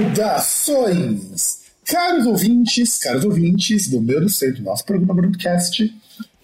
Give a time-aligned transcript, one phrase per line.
[0.00, 1.60] Saudações!
[1.84, 5.94] Caros ouvintes, caros ouvintes do meu do centro do nosso programa Broadcast,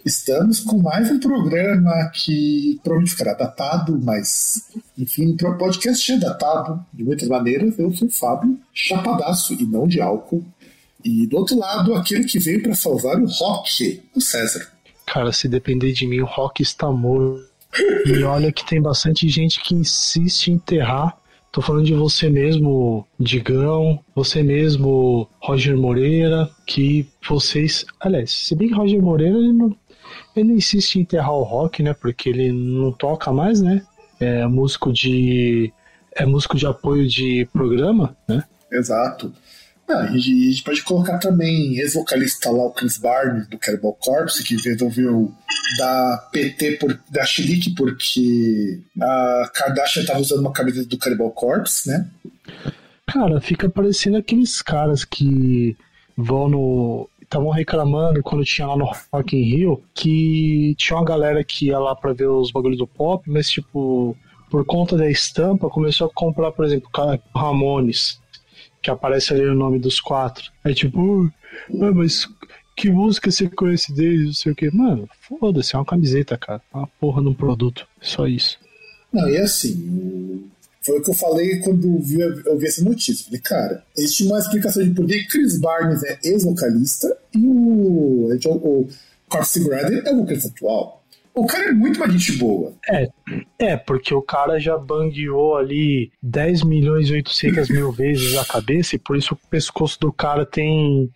[0.05, 6.85] estamos com mais um programa que provavelmente ficará datado, mas enfim, o podcast é datado
[6.93, 7.79] de muitas maneiras.
[7.79, 10.45] Eu sou o Fábio, chapadaço e não de álcool.
[11.02, 14.70] E do outro lado, aquele que veio para salvar o rock, o César.
[15.07, 17.43] Cara, se depender de mim, o rock está morto.
[18.04, 21.16] E olha que tem bastante gente que insiste em enterrar
[21.52, 27.87] Tô falando de você mesmo, Digão, você mesmo, Roger Moreira, que vocês.
[27.99, 29.75] Aliás, se bem que Roger Moreira ele não,
[30.35, 31.95] ele insiste em enterrar o rock, né?
[31.95, 33.83] Porque ele não toca mais, né?
[34.21, 35.73] É músico de.
[36.15, 38.45] É músico de apoio de programa, né?
[38.71, 39.33] Exato.
[39.88, 44.56] Ah, a gente pode colocar também ex-vocalista lá, o Chris Barnes, do Cannibal Corpse, que
[44.56, 45.32] resolveu
[45.79, 51.88] dar PT por, da Chilique porque a Kardashian estava usando uma camisa do Cannibal Corpse,
[51.88, 52.09] né?
[53.07, 55.76] Cara, fica parecendo aqueles caras que
[56.16, 57.09] vão no.
[57.23, 61.79] Estavam reclamando quando tinha lá no Rock in Rio que tinha uma galera que ia
[61.79, 64.16] lá pra ver os bagulhos do pop, mas tipo,
[64.48, 66.88] por conta da estampa, começou a comprar, por exemplo,
[67.34, 68.20] Ramones
[68.86, 70.52] que aparece ali o nome dos quatro.
[70.64, 71.28] É tipo,
[71.82, 72.24] ah, mas
[72.76, 74.70] que música você conhece deles, não sei o que.
[74.70, 76.62] Mano, foda-se, é uma camiseta, cara.
[76.72, 77.84] É uma porra num produto.
[78.00, 78.58] Só isso.
[79.12, 80.48] Não, e assim,
[80.82, 83.25] foi o que eu falei quando vi, eu vi essa notícia.
[83.25, 88.30] Falei, cara, existe uma explicação de por que Chris Barnes é ex-vocalista e o, o,
[88.30, 88.88] o
[89.28, 91.04] Corpse é o vocalista atual.
[91.36, 92.74] O cara é muito mais gente boa.
[92.88, 93.08] É,
[93.58, 98.97] é, porque o cara já bangueou ali 10 milhões e 800 mil vezes a cabeça
[98.97, 101.12] e por isso o pescoço do cara tem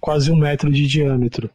[0.00, 1.50] quase um metro de diâmetro.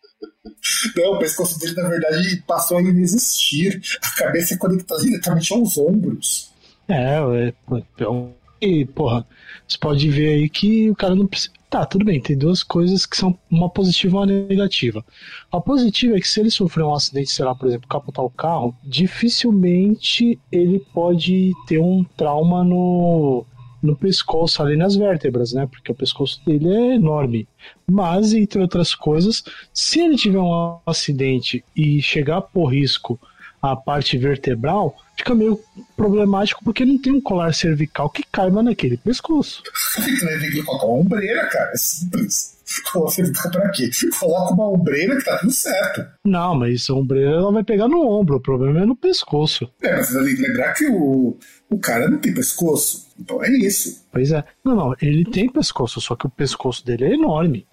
[0.97, 3.81] Não, o pescoço dele, na verdade, passou a inexistir.
[4.03, 6.51] A cabeça é conectada diretamente aos ombros.
[6.89, 8.29] É, é, é
[8.61, 9.25] e, porra,
[9.65, 11.53] você pode ver aí que o cara não precisa.
[11.69, 15.05] Tá, tudo bem, tem duas coisas que são uma positiva e uma negativa.
[15.51, 18.29] A positiva é que se ele sofrer um acidente, sei lá, por exemplo, capotar o
[18.29, 23.45] carro, dificilmente ele pode ter um trauma no,
[23.83, 25.67] no pescoço, ali nas vértebras, né?
[25.67, 27.47] Porque o pescoço dele é enorme.
[27.85, 33.19] Mas, entre outras coisas, se ele tiver um acidente e chegar por risco
[33.61, 35.59] a parte vertebral, fica meio
[35.95, 39.61] problemático porque não tem um colar cervical que caiba naquele pescoço.
[39.95, 41.71] Tem que colocar uma ombreira, cara.
[41.71, 42.57] É simples.
[42.91, 43.89] Colar cervical pra quê?
[44.19, 46.05] Coloca uma ombreira que tá tudo certo.
[46.23, 49.69] Não, mas a ombreira ela vai pegar no ombro, o problema é no pescoço.
[49.81, 51.37] É, mas você tem que lembrar que o,
[51.69, 53.09] o cara não tem pescoço.
[53.19, 54.05] Então é isso.
[54.11, 54.43] Pois é.
[54.63, 57.67] Não, não, ele tem pescoço, só que o pescoço dele é enorme.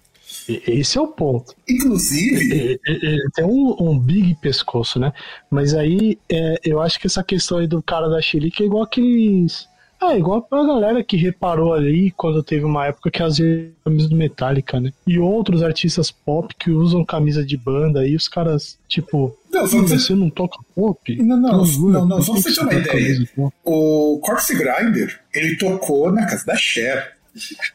[0.47, 1.53] Esse é o ponto.
[1.67, 2.79] Inclusive.
[2.85, 5.11] Ele tem um, um, big pescoço, né?
[5.49, 8.65] Mas aí é, eu acho que essa questão aí do cara da Chile que é
[8.65, 9.67] igual aqueles.
[9.99, 13.37] Ah, igual a galera que reparou ali quando teve uma época que as
[13.83, 14.93] camisas do Metallica, né?
[15.07, 19.97] E outros artistas pop que usam camisa de banda aí os caras, tipo, não, você...
[19.97, 21.15] você não toca pop?
[21.15, 23.29] Não, não, não, não, não só pra você ter uma ideia.
[23.65, 27.16] O Corpse Grinder, ele tocou na casa da Cher.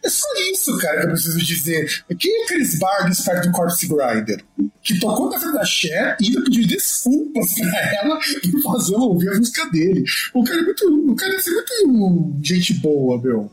[0.02, 2.04] É só isso, cara, que eu preciso dizer.
[2.18, 4.44] Quem é Chris Barnes perto do Corpse Grinder?
[4.82, 9.04] Que tocou na frente da Cher e ainda pediu desculpas pra ela por fazer ela
[9.04, 10.04] ouvir a música dele.
[10.34, 11.10] O cara é muito.
[11.12, 13.50] O cara é muito gente boa, meu.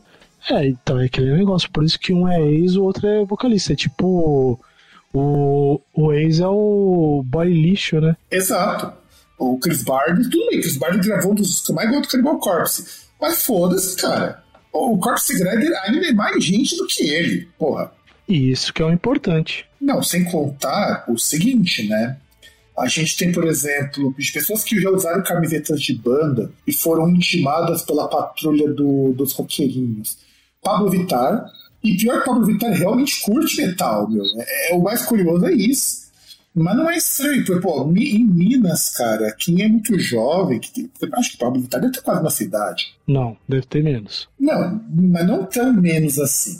[0.50, 3.72] É, então é aquele negócio, por isso que um é ex, o outro é vocalista.
[3.72, 4.58] É tipo.
[5.12, 8.16] O, o ex é o boy lixo, né?
[8.30, 8.92] Exato.
[9.36, 12.38] O Chris Barnes, tudo bem, Chris Barnes gravou um dos que mais gosto do Cannibal
[12.38, 12.84] Corpse.
[13.20, 14.42] Mas foda-se, cara
[14.72, 17.92] o Corpse Grinder ainda é mais gente do que ele, porra.
[18.28, 19.66] E isso que é o importante.
[19.80, 22.16] Não, sem contar o seguinte, né?
[22.78, 27.10] A gente tem, por exemplo, de pessoas que já usaram camisetas de banda e foram
[27.10, 30.16] intimadas pela patrulha do, dos roqueirinhos.
[30.62, 31.44] Pablo Vittar.
[31.82, 34.24] E pior que Pablo Vittar realmente curte metal, meu.
[34.24, 35.99] É, é, o mais curioso é isso.
[36.54, 41.32] Mas não é estranho, porque, pô, em Minas, cara, quem é muito jovem, que, acho
[41.32, 42.94] que Pablo Vittar deve ter quase uma cidade.
[43.06, 44.28] Não, deve ter menos.
[44.38, 46.58] Não, mas não tão menos assim.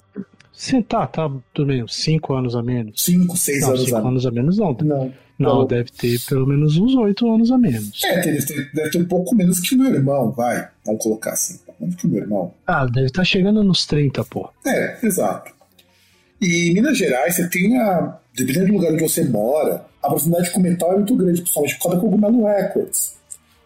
[0.52, 3.02] Sim, tá, tá, tudo bem, cinco anos a menos.
[3.02, 4.72] Cinco, seis não, anos cinco a anos a menos não.
[4.82, 5.12] Não.
[5.38, 8.04] Não, Então- deve ter pelo menos uns oito anos a menos.
[8.04, 10.68] É, deve ter, deve ter um pouco menos que o meu irmão, vai.
[10.84, 11.54] Vamos colocar assim.
[11.54, 12.54] um pouco Menos que o meu irmão.
[12.66, 14.50] Ah, deve estar chegando nos 30, pô.
[14.66, 15.50] É, exato.
[16.42, 18.18] E em Minas Gerais, você tem a.
[18.44, 21.82] Dependendo do lugar onde você mora, a proximidade com metal é muito grande, principalmente por
[21.82, 23.14] causa da Cogumelo Records.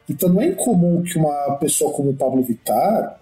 [0.09, 3.19] Então não é incomum que uma pessoa como o Pablo Vittar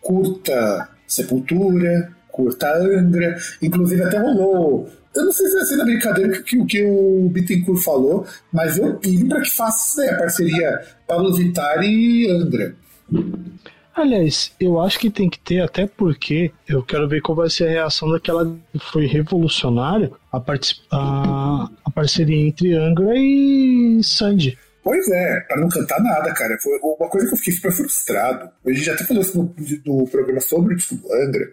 [0.00, 4.88] curta Sepultura, curta Angra, inclusive até rolou.
[5.14, 8.78] Eu não sei se vai ser na brincadeira que, que, que o Bittencourt falou, mas
[8.78, 12.74] eu pedi para que faça né, a parceria Pablo Vittar e Angra.
[13.94, 17.68] Aliás, eu acho que tem que ter, até porque eu quero ver qual vai ser
[17.68, 20.38] a reação daquela que foi revolucionária, a,
[20.90, 24.58] a, a parceria entre Angra e Sandy.
[24.82, 26.58] Pois é, pra não cantar nada, cara.
[26.60, 28.50] Foi uma coisa que eu fiquei super frustrado.
[28.66, 29.54] A gente já até falou isso no,
[30.00, 31.52] no programa sobre o disco do Angra.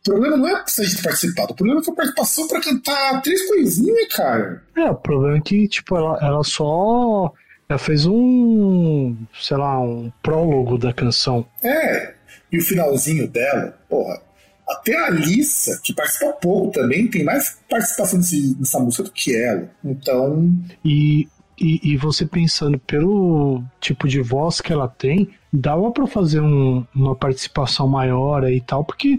[0.00, 3.20] O problema não é a gente ter participado, o problema foi a participação pra cantar
[3.20, 4.62] três coisinhas, cara.
[4.76, 7.32] É, o problema é que, tipo, ela, ela só.
[7.68, 9.14] Ela fez um.
[9.40, 11.44] sei lá, um prólogo da canção.
[11.62, 12.14] É,
[12.50, 14.22] e o finalzinho dela, porra.
[14.68, 19.34] Até a Alissa, que participa pouco também, tem mais participação nesse- nessa música do que
[19.34, 19.68] ela.
[19.84, 20.50] Então,
[20.84, 21.26] E,
[21.58, 26.86] e, e você pensando pelo tipo de voz que ela tem, dava pra fazer um-
[26.94, 29.18] uma participação maior aí e tal, porque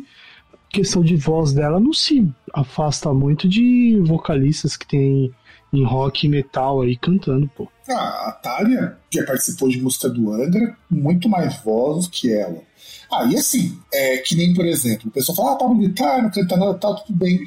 [0.54, 5.32] a questão de voz dela não se afasta muito de vocalistas que tem
[5.72, 7.68] em rock metal aí cantando, pô.
[7.90, 12.62] Ah, a Thalia já participou de música do Angra, muito mais voz do que ela.
[13.12, 16.30] Ah, e assim, é que nem, por exemplo, o pessoal fala, ah, Pablo Vittar, não
[16.30, 17.40] canta nada, tal, tudo bem.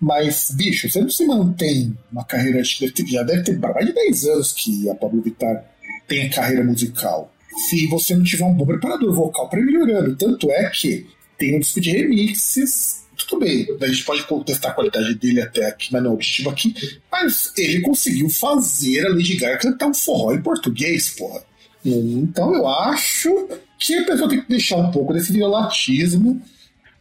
[0.00, 3.58] Mas, bicho, você não se mantém uma carreira, acho que deve ter- já deve ter
[3.58, 5.64] mais de 10 anos que a Pablo Vittar
[6.08, 7.32] tem carreira musical.
[7.68, 10.16] Se você não tiver um bom preparador vocal para melhorando.
[10.16, 11.06] Tanto é que
[11.38, 15.66] tem um disco de remixes, tudo bem, a gente pode contestar a qualidade dele até
[15.66, 16.74] aqui, mas não é objetivo aqui.
[17.10, 21.42] Mas ele conseguiu fazer a Lady Gaga cantar um forró em português, porra.
[21.84, 23.48] Então eu acho
[23.78, 26.40] que a pessoa tem que deixar um pouco desse violatismo.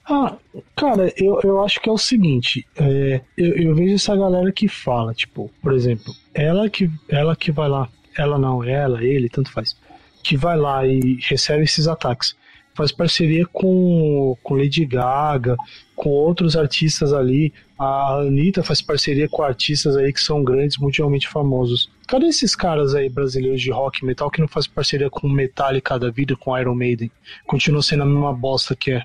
[0.03, 0.35] Ah,
[0.75, 4.67] cara, eu, eu acho que é o seguinte, é, eu, eu vejo essa galera que
[4.67, 7.87] fala, tipo, por exemplo, ela que, ela que vai lá,
[8.17, 9.77] ela não, ela, ele, tanto faz,
[10.23, 12.35] que vai lá e recebe esses ataques,
[12.73, 15.55] faz parceria com, com Lady Gaga,
[15.95, 21.27] com outros artistas ali, a Anitta faz parceria com artistas aí que são grandes, mundialmente
[21.27, 21.89] famosos.
[22.07, 26.09] Cadê esses caras aí brasileiros de rock metal que não faz parceria com Metallica da
[26.09, 27.11] vida, com Iron Maiden?
[27.45, 29.03] Continua sendo a mesma bosta que é.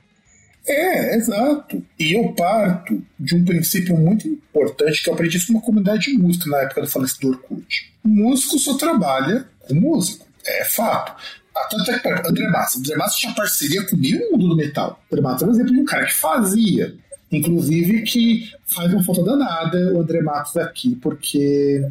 [0.67, 1.83] É, exato.
[1.99, 6.19] E eu parto de um princípio muito importante que eu aprendi isso numa comunidade de
[6.19, 7.93] música na época do falecido Orkut.
[8.05, 10.27] O músico só trabalha com músico.
[10.45, 11.15] É fato.
[11.57, 12.79] Ah, Tanto é que, André Massa.
[12.79, 15.01] André Massa tinha parceria com meio mundo do metal.
[15.11, 16.95] André Massa é um exemplo de um cara que fazia.
[17.33, 21.85] Inclusive que faz uma falta danada o André Matos aqui, porque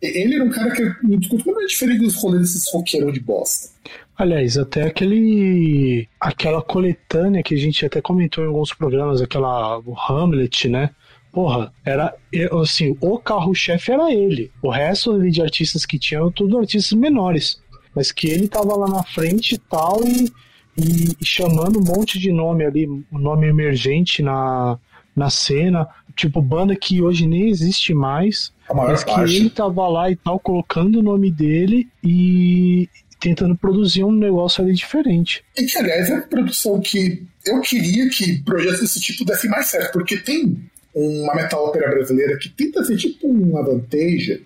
[0.00, 3.68] ele era um cara que discute completamente diferente dos rolês desses roqueirão de bosta.
[4.16, 6.08] Aliás, até aquele.
[6.18, 9.78] aquela coletânea que a gente até comentou em alguns programas, aquela.
[9.78, 10.90] o Hamlet, né?
[11.32, 12.14] Porra, era.
[12.62, 14.50] Assim, o carro-chefe era ele.
[14.62, 17.60] O resto de artistas que tinham, tudo artistas menores.
[17.94, 20.32] Mas que ele tava lá na frente e tal, e,
[20.76, 24.78] e chamando um monte de nome ali, um nome emergente na,
[25.14, 25.88] na cena.
[26.14, 28.52] Tipo, banda que hoje nem existe mais.
[28.72, 29.36] Mas que parte.
[29.36, 32.88] ele tava lá e tal, colocando o nome dele e
[33.18, 35.44] tentando produzir um negócio ali diferente.
[35.56, 39.66] E que, aliás, é uma produção que eu queria que projetos desse tipo dessem mais
[39.66, 40.56] certo, porque tem
[40.94, 44.42] uma metal ópera brasileira que tenta ser tipo uma Vantage.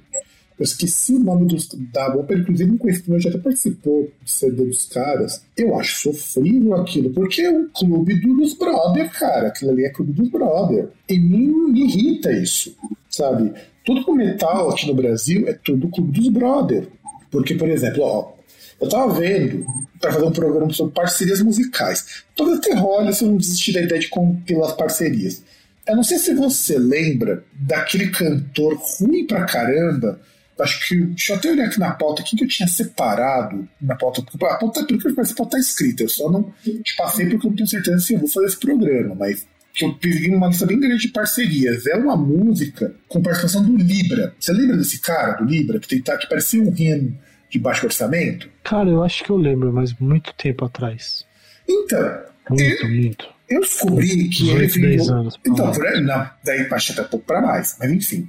[0.58, 4.64] Eu esqueci o nome dos, da ópera, inclusive um conhecido já até participou do CD
[4.64, 5.42] dos caras.
[5.56, 9.48] Eu acho sofrível aquilo, porque é um clube dos brother, cara.
[9.48, 10.90] Aquilo ali é clube dos brother.
[11.08, 12.76] E me, me irrita isso,
[13.10, 13.52] sabe?
[13.84, 16.88] Tudo com metal aqui no Brasil é tudo clube dos brother.
[17.30, 18.32] Porque, por exemplo, ó,
[18.80, 19.66] eu tava vendo
[20.00, 22.22] para fazer um programa sobre parcerias musicais.
[22.36, 25.42] Talvez até role se eu não desistir da ideia de compilar as parcerias.
[25.86, 30.20] Eu não sei se você lembra daquele cantor ruim pra caramba.
[30.58, 30.96] Acho que.
[30.96, 34.22] Deixa eu até olhar aqui na pauta aqui que eu tinha separado na pauta.
[34.22, 36.02] porque A pauta, pelo que eu parece, pauta tá escrita.
[36.04, 38.58] Eu só não te passei porque eu não tenho certeza se eu vou fazer esse
[38.58, 39.14] programa.
[39.14, 41.86] Mas que eu peguei uma lista bem grande de parcerias.
[41.86, 44.32] É uma música com participação do Libra.
[44.38, 47.18] Você lembra desse cara, do Libra, que, tenta, que parecia um rino
[47.50, 48.48] de baixo orçamento?
[48.62, 51.26] Cara, eu acho que eu lembro, mas muito tempo atrás.
[51.68, 52.20] Então,
[52.50, 53.26] Muito, muito.
[53.48, 55.18] eu descobri que ele 18, 10 virou.
[55.18, 58.28] anos, Então, por aí, não, daí acho até pouco pra mais, mas enfim.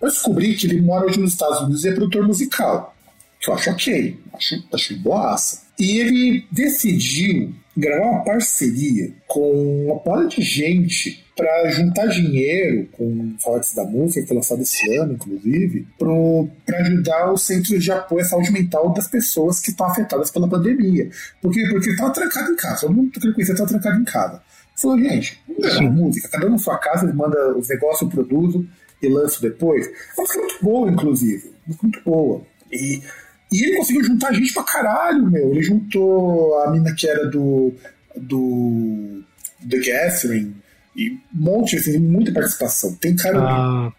[0.00, 2.94] Eu descobri que ele mora hoje nos Estados Unidos e é produtor musical.
[3.40, 5.62] que eu acho ok, acho, acho boaça.
[5.78, 13.34] E ele decidiu gravar uma parceria com uma porra de gente para juntar dinheiro com
[13.38, 18.22] Fortes da Música, que foi lançado esse ano, inclusive, para ajudar os centros de apoio
[18.22, 21.08] à saúde mental das pessoas que estão afetadas pela pandemia.
[21.40, 24.42] Porque Porque estava trancado em casa, todo mundo que ele conhecia estava trancado em casa.
[24.76, 28.66] Falou, gente, vamos gravar música, cada um na sua casa, manda os negócios, eu produzo
[29.02, 29.86] e lanço depois.
[29.86, 31.52] É música muito boa, inclusive,
[31.82, 32.42] muito boa.
[32.72, 33.02] E
[33.50, 35.50] e ele conseguiu juntar gente pra caralho, meu.
[35.50, 37.72] Ele juntou a mina que era do.
[38.16, 39.22] do.
[39.68, 40.54] The Gathering.
[40.94, 42.94] E um monte, assim, muita participação.
[42.96, 43.40] Tem cara.
[43.40, 43.92] A,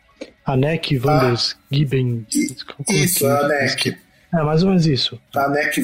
[0.46, 2.26] a Neck Vanders ah, Giben.
[2.88, 3.98] Isso, a Neck.
[4.34, 5.20] É, mais ou menos isso.
[5.36, 5.82] A Neck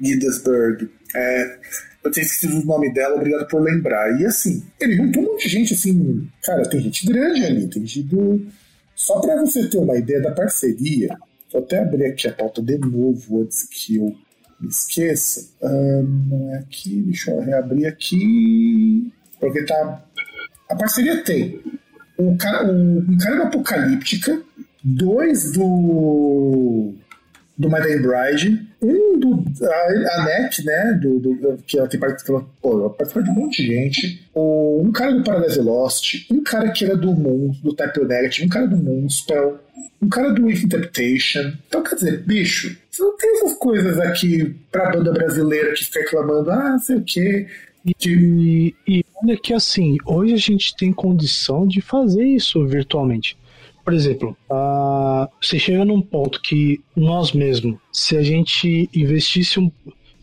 [0.00, 0.88] Giddesberg.
[1.14, 1.58] É,
[2.04, 4.20] eu tenho esquecido o nome dela, obrigado por lembrar.
[4.20, 6.28] E assim, ele juntou um monte de gente, assim.
[6.42, 8.46] Cara, tem gente grande ali, tem gente do.
[8.94, 11.16] Só pra você ter uma ideia da parceria,
[11.54, 14.12] Vou até abrir aqui a pauta de novo antes que eu
[14.60, 15.52] me esqueça.
[15.62, 19.12] Ah, não é aqui, deixa eu reabrir aqui.
[19.38, 20.04] Porque tá.
[20.68, 21.62] A parceria tem
[22.18, 24.42] um cara, um, um Apocalíptica,
[24.82, 26.94] dois do
[27.56, 29.44] do My Day Bride, um do.
[29.62, 30.98] A, a NEC, né?
[31.00, 32.46] Do, do, que ela tem participado,
[33.22, 34.28] de um monte de gente.
[34.34, 38.48] um cara do Paradise Lost, um cara que era do Moon, do Type Negative, um
[38.48, 39.60] cara do Moonspell,
[40.02, 41.52] um cara do Interpretation.
[41.68, 46.00] Então, quer dizer, bicho, você não tem essas coisas aqui pra banda brasileira que fica
[46.00, 47.46] reclamando, ah, sei o quê.
[47.86, 53.36] E, e olha que assim, hoje a gente tem condição de fazer isso virtualmente.
[53.84, 54.36] Por exemplo,
[55.40, 59.70] você chega num ponto que nós mesmos, se a gente investisse um,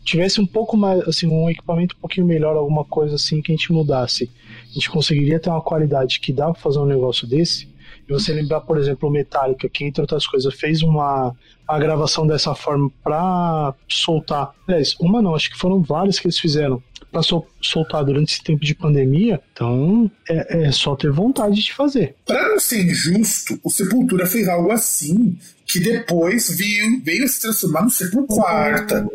[0.04, 3.54] tivesse um pouco mais, assim, um equipamento um pouquinho melhor, alguma coisa assim que a
[3.54, 4.28] gente mudasse,
[4.70, 7.71] a gente conseguiria ter uma qualidade que dá para fazer um negócio desse.
[8.12, 11.34] E você lembrar, por exemplo, o Metallica, que entre outras coisas fez uma
[11.66, 14.50] a gravação dessa forma para soltar.
[14.68, 18.42] Aliás, uma não, acho que foram várias que eles fizeram para sol soltar durante esse
[18.42, 22.14] tempo de pandemia, então é, é só ter vontade de fazer.
[22.26, 27.82] Para não ser injusto, o Sepultura fez algo assim que depois veio, veio se transformar
[27.82, 29.06] no Sepulquarta.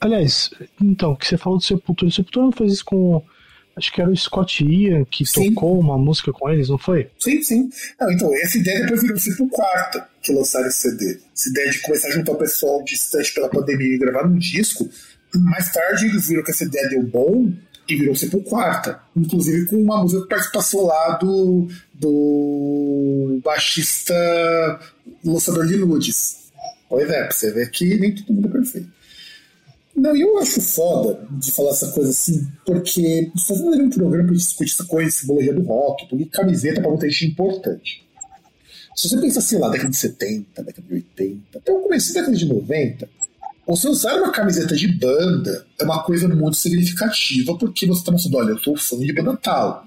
[0.00, 3.22] Aliás, então, que você falou do Sepultura, o Sepultura não fez isso com
[3.76, 5.54] Acho que era o Scott Ian que sim.
[5.54, 7.10] tocou uma música com eles, não foi?
[7.18, 7.70] Sim, sim.
[8.00, 11.18] Não, então, essa ideia depois virou tipo quarta que lançaram esse CD.
[11.34, 14.88] Essa ideia de começar a juntar o pessoal distante pela pandemia e gravar um disco
[15.38, 17.50] mais tarde eles viram que essa ideia deu bom
[17.88, 19.00] e virou sempre quarta.
[19.16, 24.14] Inclusive com uma música que participação lá do, do baixista
[25.24, 26.42] lançador de nudes.
[26.88, 28.88] Pois é, pra você ver que nem todo mundo é perfeito.
[29.94, 34.72] Não, eu acho foda de falar essa coisa assim, porque fazendo um programa pra discutir
[34.72, 38.02] essa coisa, simbologia do rock, porque camiseta pra muita gente é importante.
[38.96, 42.20] Se você pensa assim lá, década de 70, década de 80, até o começo da
[42.20, 43.08] década de 90,
[43.66, 48.36] você usar uma camiseta de banda é uma coisa muito significativa porque você está mostrando,
[48.38, 49.86] olha, eu sou fã de banda tal.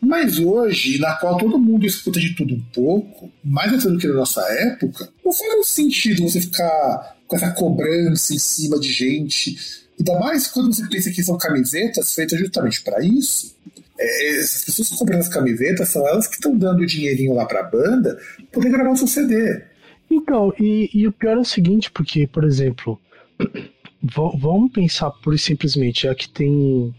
[0.00, 4.06] Mas hoje, na qual todo mundo escuta de tudo um pouco, mais até do que
[4.06, 9.56] na nossa época, não faz sentido você ficar com essa cobrança em cima de gente.
[9.96, 13.54] Ainda mais quando você pensa que são camisetas feitas justamente para isso.
[13.96, 17.46] É, essas pessoas que compram as camisetas são elas que estão dando o dinheirinho lá
[17.46, 18.18] para a banda
[18.50, 19.62] poder gravar o seu CD.
[20.10, 23.00] Então, e, e o pior é o seguinte, porque, por exemplo,
[24.02, 26.92] vamos pensar por simplesmente, é que tem,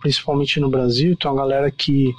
[0.00, 2.12] principalmente no Brasil, tem uma galera que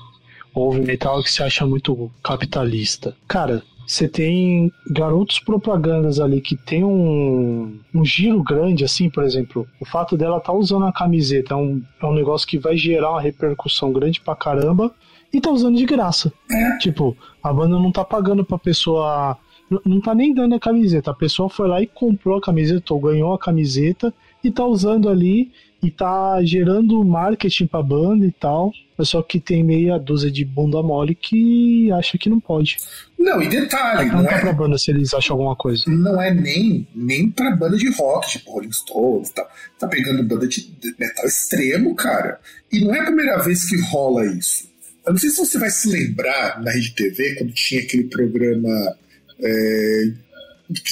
[0.53, 3.15] ouve metal que se acha muito capitalista.
[3.25, 9.68] Cara, você tem garotos propagandas ali que tem um, um giro grande, assim, por exemplo,
[9.80, 12.78] o fato dela estar tá usando a camiseta é um, é um negócio que vai
[12.78, 14.94] gerar uma repercussão grande pra caramba
[15.32, 16.32] e tá usando de graça.
[16.52, 16.78] É.
[16.78, 19.38] Tipo, a banda não tá pagando pra pessoa
[19.86, 21.12] não tá nem dando a camiseta.
[21.12, 24.13] A pessoa foi lá e comprou a camiseta ou ganhou a camiseta
[24.44, 25.52] e tá usando ali
[25.84, 28.72] e tá gerando marketing pra banda e tal.
[29.02, 32.78] Só que tem meia dúzia de bunda mole que acha que não pode.
[33.18, 35.84] Não, e detalhe, não, não é pra banda se eles acham alguma coisa.
[35.88, 39.50] Não é nem, nem pra banda de rock, tipo Rolling Stones e tal.
[39.80, 42.40] Tá pegando banda de metal extremo, cara.
[42.72, 44.72] E não é a primeira vez que rola isso.
[45.06, 48.96] Eu não sei se você vai se lembrar na Rede TV, quando tinha aquele programa
[49.42, 50.04] é,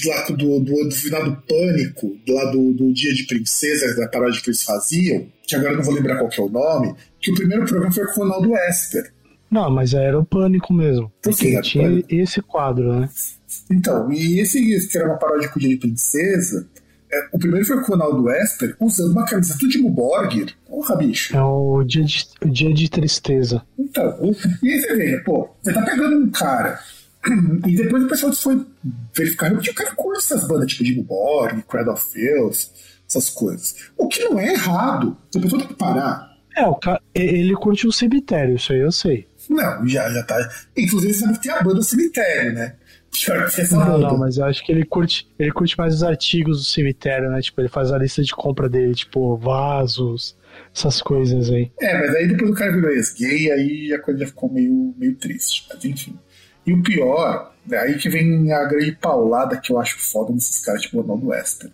[0.05, 4.41] lá do, do, do, final do Pânico, lá do, do Dia de Princesa, da paródia
[4.41, 7.65] que eles faziam, que agora não vou lembrar qual é o nome, que o primeiro
[7.65, 9.13] programa foi com o Ronaldo Esper.
[9.49, 11.11] Não, mas era o Pânico mesmo.
[11.21, 12.07] Porque tinha pânico.
[12.09, 13.09] esse quadro, né?
[13.69, 16.69] Então, e esse que era uma paródia com o Dia de Princesa,
[17.11, 20.55] é, o primeiro foi com o Ronaldo Esper usando uma camisa do Timo Borgir.
[20.65, 21.35] Porra, bicho.
[21.35, 23.61] É o dia de, o dia de tristeza.
[23.77, 26.79] Então, e aí você vê, pô, você tá pegando um cara
[27.67, 28.65] E depois o pessoal foi
[29.15, 32.69] verificar que o cara curte essas bandas, tipo Jimmy Borg, Cradle of Filth,
[33.07, 33.75] essas coisas.
[33.97, 35.15] O que não é errado.
[35.35, 36.31] A pessoa tem que parar.
[36.57, 39.27] É, o cara, ele curte o cemitério, isso aí eu sei.
[39.49, 40.37] Não, já, já tá.
[40.75, 42.75] Inclusive, sabe que tem a banda Cemitério, né?
[43.11, 44.07] Pior que essa Não, banda.
[44.07, 47.41] não, mas eu acho que ele curte, ele curte mais os artigos do cemitério, né?
[47.41, 50.37] Tipo, ele faz a lista de compra dele, tipo, vasos,
[50.73, 51.69] essas coisas aí.
[51.79, 55.15] É, mas aí depois o cara virou ex-gay, aí a coisa já ficou meio, meio
[55.15, 55.65] triste.
[55.73, 56.17] Mas enfim.
[56.65, 60.63] E o pior, é aí que vem a grande paulada que eu acho foda nesses
[60.63, 61.72] caras, tipo Ronaldo Wester.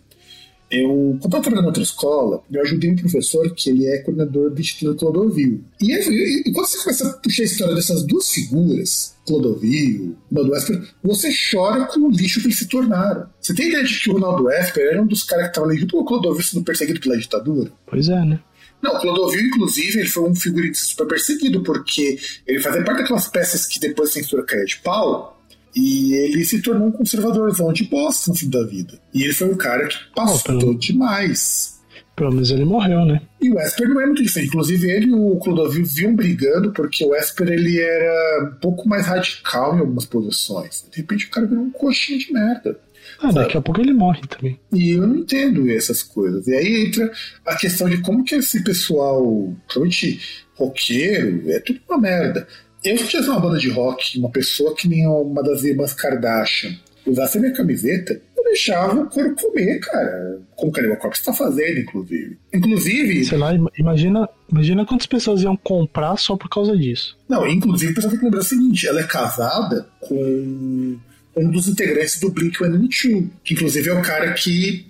[0.70, 4.50] Eu, quando eu trabalhando em outra escola, eu ajudei um professor que ele é coordenador
[4.50, 5.64] do Instituto Clodovil.
[5.80, 10.56] E, aí, e quando você começa a puxar a história dessas duas figuras, Clodovil, Ronaldo
[10.56, 13.30] Esper, você chora com o lixo que eles se tornaram.
[13.40, 15.78] Você tem ideia de que o Ronaldo Esper era um dos caras que estava ali
[15.78, 17.72] junto com o Clodovil sendo perseguido pela ditadura?
[17.86, 18.38] Pois é, né?
[18.82, 23.28] Não, o Clodovil, inclusive, ele foi um figurista super perseguido, porque ele fazia parte daquelas
[23.28, 25.42] peças que depois a censura caía de pau,
[25.74, 28.98] e ele se tornou um conservadorzão de bosta no fim da vida.
[29.12, 31.76] E ele foi um cara que passou Oh, pelo- demais.
[32.16, 33.20] Pelo menos ele morreu, né?
[33.40, 34.48] E o Esper não é muito diferente.
[34.48, 39.06] Inclusive, ele e o Clodovil vinham brigando porque o Esper ele era um pouco mais
[39.06, 40.84] radical em algumas posições.
[40.90, 42.76] De repente, o cara virou um coxinha de merda.
[43.20, 44.58] Ah, daqui a pouco ele morre também.
[44.72, 46.46] E eu não entendo essas coisas.
[46.46, 47.10] E aí entra
[47.46, 50.20] a questão de como que esse pessoal, principalmente
[50.56, 52.46] roqueiro, é tudo uma merda.
[52.84, 56.72] Eu se tivesse uma banda de rock, uma pessoa que nem uma das irmãs Kardashian,
[57.06, 60.40] usasse a minha camiseta, eu deixava o couro comer, cara.
[60.54, 62.38] Como o Canibal Corpse está fazendo, inclusive.
[62.54, 67.16] Inclusive, Sei lá, ima- imagina, imagina quantas pessoas iam comprar só por causa disso.
[67.28, 70.96] Não, inclusive o pessoal tem que lembrar o seguinte: ela é casada com
[71.36, 74.86] um dos integrantes do Blink 182, que inclusive é o cara que,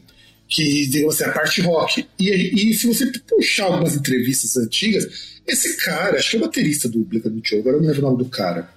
[0.46, 2.06] que digamos assim, a parte rock.
[2.18, 6.88] E, e se você puxar algumas entrevistas antigas, esse cara, acho que é o baterista
[6.88, 8.68] do Blink 182, agora eu não lembro o nome do cara.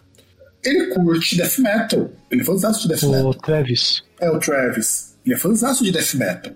[0.63, 2.12] Ele curte death metal.
[2.30, 3.34] Ele é fãzão de death O metal.
[3.34, 4.03] Travis.
[4.20, 5.15] É o Travis.
[5.25, 6.53] Ele é fãzão de death metal.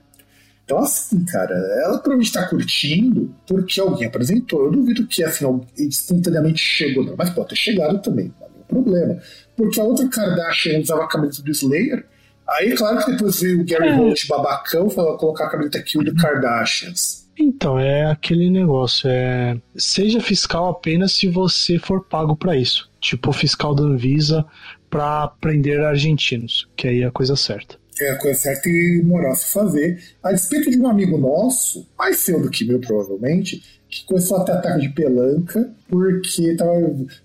[0.64, 4.66] Então, assim, cara, ela provavelmente tá curtindo porque alguém apresentou.
[4.66, 5.46] Eu duvido que, assim,
[5.77, 7.16] instantaneamente chegou, não.
[7.16, 9.22] Mas pode ter chegado também, não é problema.
[9.55, 12.05] Porque a outra Kardashian usava a camiseta do Slayer.
[12.48, 13.96] Aí, claro que depois veio o Gary É.
[13.96, 17.25] Holt babacão falou colocar a camiseta Kill do Kardashians.
[17.37, 22.89] Então, é aquele negócio, é seja fiscal apenas se você for pago pra isso.
[23.01, 24.46] Tipo o fiscal da Anvisa
[24.89, 27.77] pra prender argentinos, que aí é a coisa certa.
[28.00, 30.01] É a coisa certa e moral se fazer.
[30.24, 33.61] A despeito de um amigo nosso, mais seu do que meu, provavelmente,
[33.96, 36.72] que começou a ter ataque de pelanca porque tava,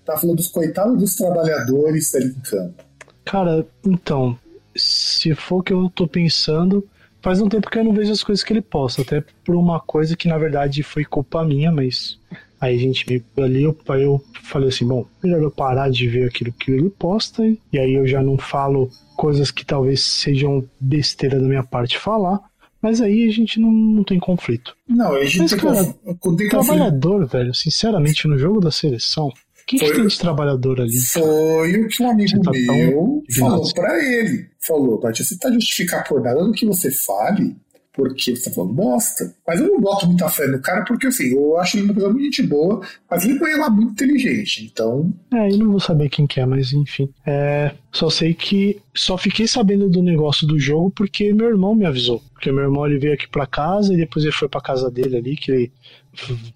[0.05, 2.83] tava falando dos coitados dos trabalhadores ali em campo.
[3.25, 4.37] Cara, então,
[4.75, 6.87] se for o que eu tô pensando,
[7.21, 9.81] faz um tempo que eu não vejo as coisas que ele posta, até por uma
[9.81, 12.17] coisa que na verdade foi culpa minha, mas
[12.59, 16.27] aí a gente me ali, eu, eu falei assim, bom, melhor eu parar de ver
[16.27, 21.39] aquilo que ele posta, e aí eu já não falo coisas que talvez sejam besteira
[21.39, 22.39] da minha parte falar,
[22.81, 24.75] mas aí a gente não, não tem conflito.
[24.87, 25.95] Não, a gente Mas, tem, cara, conf...
[26.03, 26.49] tem conflito.
[26.49, 29.33] Trabalhador, velho, sinceramente, no jogo da seleção, o
[29.67, 30.97] que, que tem de trabalhador ali?
[30.97, 34.47] Foi o que um amigo tá meu falou pra ele.
[34.59, 37.55] Falou, Tati, você tá justificar por nada do que você fale,
[37.93, 39.33] porque você tá falando bosta.
[39.45, 42.11] Mas eu não boto muita fé no cara, porque assim, eu acho ele uma pessoa
[42.11, 44.69] muito gente boa, mas ele não é lá muito inteligente.
[44.71, 47.09] Então, É, eu não vou saber quem que é, mas enfim.
[47.25, 51.85] É, só sei que só fiquei sabendo do negócio do jogo porque meu irmão me
[51.85, 52.21] avisou.
[52.33, 55.17] Porque meu irmão ele veio aqui pra casa e depois ele foi pra casa dele
[55.17, 55.71] ali, que ele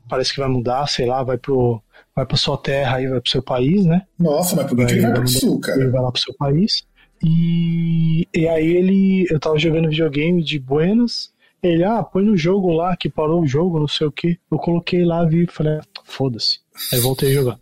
[0.09, 1.81] parece que vai mudar, sei lá, vai pro
[2.15, 4.03] vai pra sua terra aí, vai pro seu país, né?
[4.17, 5.91] nossa, mas por que ele vai pro sul, Ele cara?
[5.91, 6.83] vai lá pro seu país.
[7.25, 9.25] E, e aí ele.
[9.29, 11.33] Eu tava jogando videogame de Buenas.
[11.63, 14.37] Ele, ah, põe no jogo lá que parou o jogo, não sei o que.
[14.51, 16.59] Eu coloquei lá, vi e falei, ah, foda-se.
[16.93, 17.59] Aí voltei a jogar.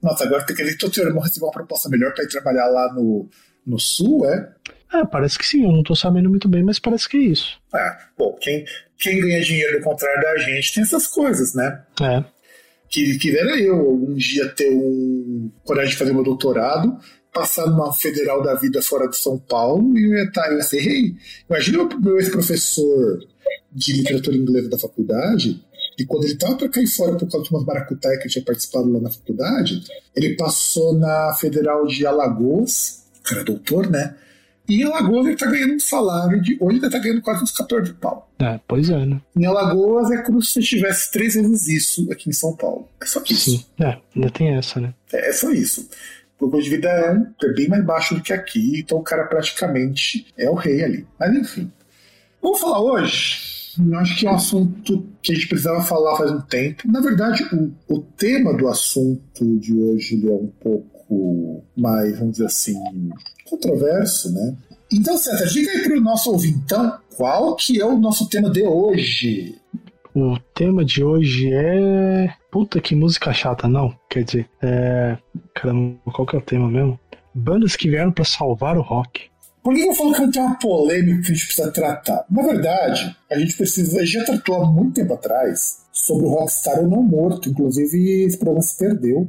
[0.00, 2.68] Nossa, agora tem que ele todo teu irmão receber uma proposta melhor pra ir trabalhar
[2.68, 3.28] lá no,
[3.66, 4.54] no sul, é?
[4.92, 7.60] É, parece que sim, eu não tô sabendo muito bem, mas parece que é isso.
[7.72, 8.64] Ah, bom, quem,
[8.98, 11.82] quem ganha dinheiro ao contrário da gente tem essas coisas, né?
[12.00, 12.24] É.
[12.88, 16.98] que quisera eu algum dia ter um coragem de fazer meu doutorado,
[17.32, 20.62] passar numa federal da vida fora de São Paulo e eu ia, estar, eu ia
[20.62, 21.14] ser rei.
[21.48, 23.20] Imagina o meu ex-professor
[23.72, 25.62] de literatura inglesa da faculdade,
[25.98, 28.44] e quando ele estava para cair fora por causa de umas maracutaias que ele tinha
[28.44, 29.82] participado lá na faculdade,
[30.16, 34.16] ele passou na federal de Alagoas, o cara é doutor, né?
[34.66, 36.56] E em Alagoas ele está ganhando um salário de.
[36.60, 38.30] Hoje ele está ganhando quase uns 14 de pau.
[38.38, 39.20] É, pois é, né?
[39.36, 42.88] Em Alagoas é como se você tivesse três vezes isso aqui em São Paulo.
[43.02, 43.50] É só isso.
[43.50, 43.64] Sim.
[43.80, 44.94] É, ainda tem essa, né?
[45.12, 45.88] É, é só isso.
[46.40, 50.26] O de vida é, é bem mais baixo do que aqui, então o cara praticamente
[50.36, 51.06] é o rei ali.
[51.18, 51.70] Mas enfim.
[52.42, 53.50] Vamos falar hoje.
[53.78, 56.90] Eu acho que é um assunto que a gente precisava falar faz um tempo.
[56.90, 62.46] Na verdade, o, o tema do assunto de hoje é um pouco mais, vamos dizer
[62.46, 62.74] assim,
[63.48, 64.56] controverso, né?
[64.92, 68.62] Então, César, diga aí para o nosso ouvintão qual que é o nosso tema de
[68.62, 69.54] hoje.
[70.14, 72.34] O tema de hoje é.
[72.50, 73.94] Puta que música chata, não.
[74.08, 75.16] Quer dizer, é.
[75.54, 76.98] Caramba, qual que é o tema mesmo?
[77.32, 79.30] Bandas que vieram para salvar o rock.
[79.62, 82.24] Por que eu falo que é um tema polêmico que a gente precisa tratar?
[82.30, 84.00] Na verdade, a gente precisa.
[84.00, 87.48] A gente já tratou há muito tempo atrás sobre o Rockstar ou não morto.
[87.48, 89.28] Inclusive, esse programa se perdeu.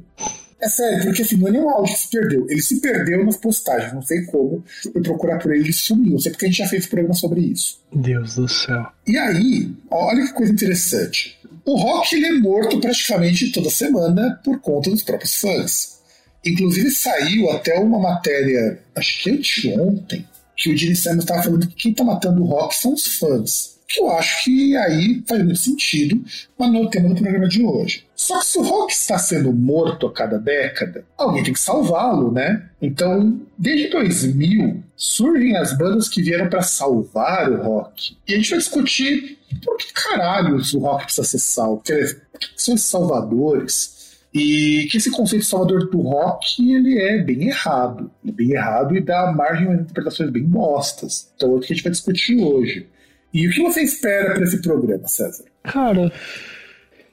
[0.61, 2.45] É sério, porque assim, não é nenhum áudio que se perdeu.
[2.47, 4.63] Ele se perdeu nas postagens, não sei como.
[4.83, 6.11] Fui procurar por ele e sumiu.
[6.11, 7.81] Não sei porque a gente já fez programa sobre isso.
[7.91, 8.85] Deus do céu.
[9.07, 11.39] E aí, olha que coisa interessante.
[11.65, 15.99] O Rock ele é morto praticamente toda semana por conta dos próprios fãs.
[16.45, 21.75] Inclusive saiu até uma matéria, acho que anteontem, que o Gene Simmons estava falando que
[21.75, 26.23] quem está matando o Rock são os fãs eu acho que aí faz muito sentido,
[26.57, 28.05] mas não é o tema do programa de hoje.
[28.15, 32.31] Só que se o rock está sendo morto a cada década, alguém tem que salvá-lo,
[32.31, 32.69] né?
[32.81, 38.15] Então, desde 2000, surgem as bandas que vieram para salvar o rock.
[38.27, 41.81] E a gente vai discutir por que caralhos o rock precisa ser salvo.
[41.83, 44.01] Quer dizer, por que são esses salvadores?
[44.33, 48.09] E que esse conceito salvador do rock ele é bem errado.
[48.25, 51.31] É bem errado e dá margem a interpretações bem bostas.
[51.35, 52.87] Então é o que a gente vai discutir hoje.
[53.33, 55.45] E o que você espera para esse programa, César?
[55.63, 56.11] Cara,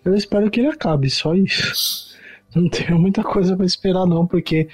[0.05, 2.09] eu espero que ele acabe, só isso.
[2.55, 4.69] Não tenho muita coisa para esperar, não, porque.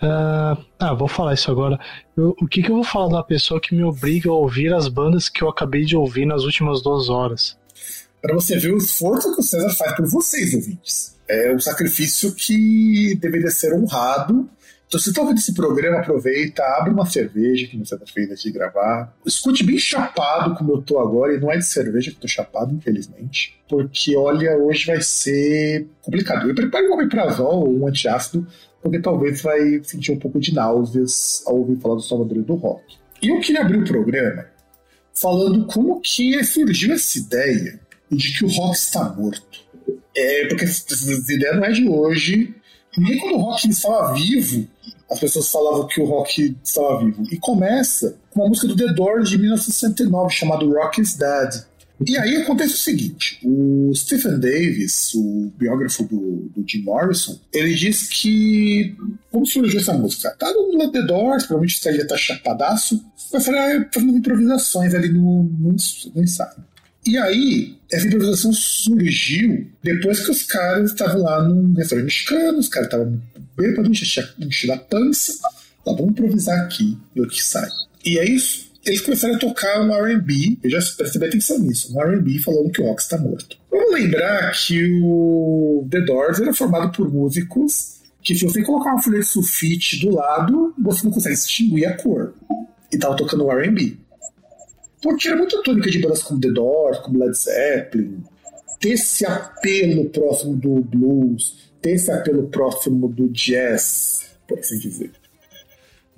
[0.00, 1.78] Uh, ah, vou falar isso agora.
[2.16, 4.86] Eu, o que, que eu vou falar da pessoa que me obriga a ouvir as
[4.86, 7.58] bandas que eu acabei de ouvir nas últimas duas horas?
[8.22, 11.16] Para você ver o esforço que o César faz por vocês, ouvintes.
[11.28, 14.48] É um sacrifício que deveria ser honrado
[14.88, 18.42] então, se tá ouvindo esse programa, aproveita, abre uma cerveja que você tá fez antes
[18.42, 19.14] de gravar.
[19.24, 22.26] Escute bem chapado como eu tô agora, e não é de cerveja que eu tô
[22.26, 23.60] chapado, infelizmente.
[23.68, 26.50] Porque, olha, hoje vai ser complicado.
[26.50, 28.46] E prepare um omeprazol ou um antiácido,
[28.82, 32.96] porque talvez vai sentir um pouco de náuseas ao ouvir falar do Salvador do Rock.
[33.20, 34.46] E eu queria abrir o programa
[35.12, 37.78] falando como que surgiu essa ideia
[38.10, 39.68] de que o rock está morto.
[40.16, 42.54] É, porque essa ideia não é de hoje,
[42.96, 44.66] nem quando o rock estava vivo,
[45.10, 47.22] as pessoas falavam que o rock estava vivo.
[47.30, 51.64] E começa com uma música do The Doors de 1969 chamada Rock is Dead.
[52.06, 57.74] E aí acontece o seguinte: o Stephen Davis, o biógrafo do, do Jim Morrison, ele
[57.74, 58.96] diz que.
[59.30, 60.34] Como surgiu essa música?
[60.38, 65.76] Tá no The Doors, provavelmente o já tá chapadaço, vai fazendo improvisações ali no, no,
[66.14, 66.64] no ensaio.
[67.06, 72.68] E aí, essa improvisação surgiu depois que os caras estavam lá num restaurante mexicano, os
[72.68, 73.20] caras estavam
[73.58, 73.90] bêbados,
[74.38, 75.32] encher a pança.
[75.84, 77.68] Lá, vamos improvisar aqui, e o que sai.
[78.04, 78.38] E aí,
[78.86, 82.80] eles começaram a tocar um R&B, eu já percebi atenção nisso, um R&B falando que
[82.80, 83.56] o Ox está morto.
[83.70, 89.02] Vamos lembrar que o The Doors era formado por músicos que se você colocar uma
[89.02, 92.34] folha de sulfite do lado, você não consegue distinguir a cor.
[92.92, 93.96] E tava tocando R&B.
[95.00, 98.22] Porque era muito tônica de bandas como The Doors, como Led Zeppelin,
[98.80, 105.10] ter esse apelo próximo do blues, ter esse apelo próximo do jazz, por assim dizer.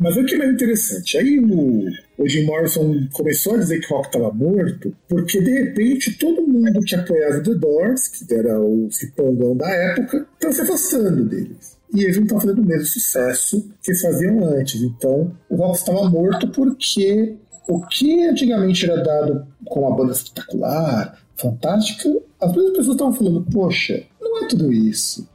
[0.01, 1.85] Mas o que é interessante, aí o,
[2.17, 6.47] o Jim Morrison começou a dizer que o rock estava morto, porque de repente todo
[6.47, 11.77] mundo que apoiava The Doors, que era o cipongão da época, estava se afastando deles.
[11.95, 14.81] E eles não estavam fazendo o mesmo sucesso que faziam antes.
[14.81, 17.37] Então o rock estava morto porque
[17.69, 22.09] o que antigamente era dado como uma banda espetacular, fantástica,
[22.41, 25.29] as mesmas pessoas estavam falando, poxa, não é tudo isso.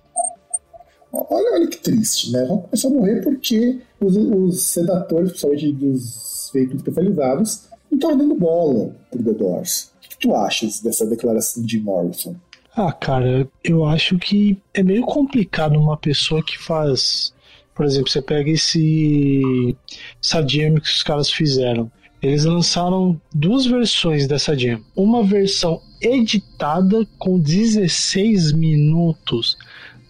[1.29, 2.45] Olha, olha que triste, né?
[2.45, 8.95] Vão começar a morrer porque os, os sedatores, principalmente dos veículos especializados, estão dando bola
[9.09, 9.91] pro The Doors.
[10.05, 12.35] O que tu achas dessa declaração de Morrison?
[12.75, 17.33] Ah, cara, eu acho que é meio complicado uma pessoa que faz.
[17.73, 19.75] Por exemplo, você pega esse.
[20.21, 21.89] essa jam que os caras fizeram.
[22.21, 24.81] Eles lançaram duas versões dessa jam.
[24.95, 29.57] Uma versão editada com 16 minutos.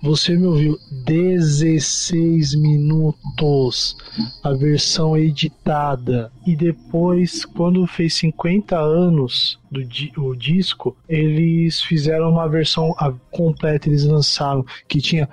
[0.05, 0.77] Você me ouviu?
[1.03, 3.97] 16 minutos.
[4.43, 6.31] A versão editada.
[6.45, 12.93] E depois, quando fez 50 anos do di o disco, eles fizeram uma versão
[13.31, 13.89] completa.
[13.89, 15.27] Eles lançaram que tinha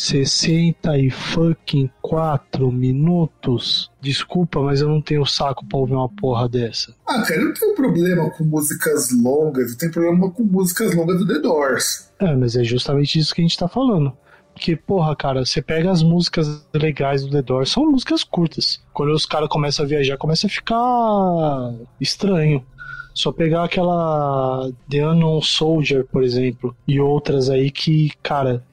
[0.00, 3.90] 60 e fucking 4 minutos.
[4.00, 6.94] Desculpa, mas eu não tenho saco pra ouvir uma porra dessa.
[7.06, 11.18] Ah, cara, eu não tenho problema com músicas longas, eu tenho problema com músicas longas
[11.18, 12.10] do The Doors.
[12.18, 14.16] É, mas é justamente isso que a gente tá falando.
[14.54, 18.82] Porque, porra, cara, você pega as músicas legais do The Doors, são músicas curtas.
[18.94, 22.64] Quando os caras começam a viajar, começa a ficar estranho.
[23.12, 28.64] Só pegar aquela The Unknown Soldier, por exemplo, e outras aí que, cara,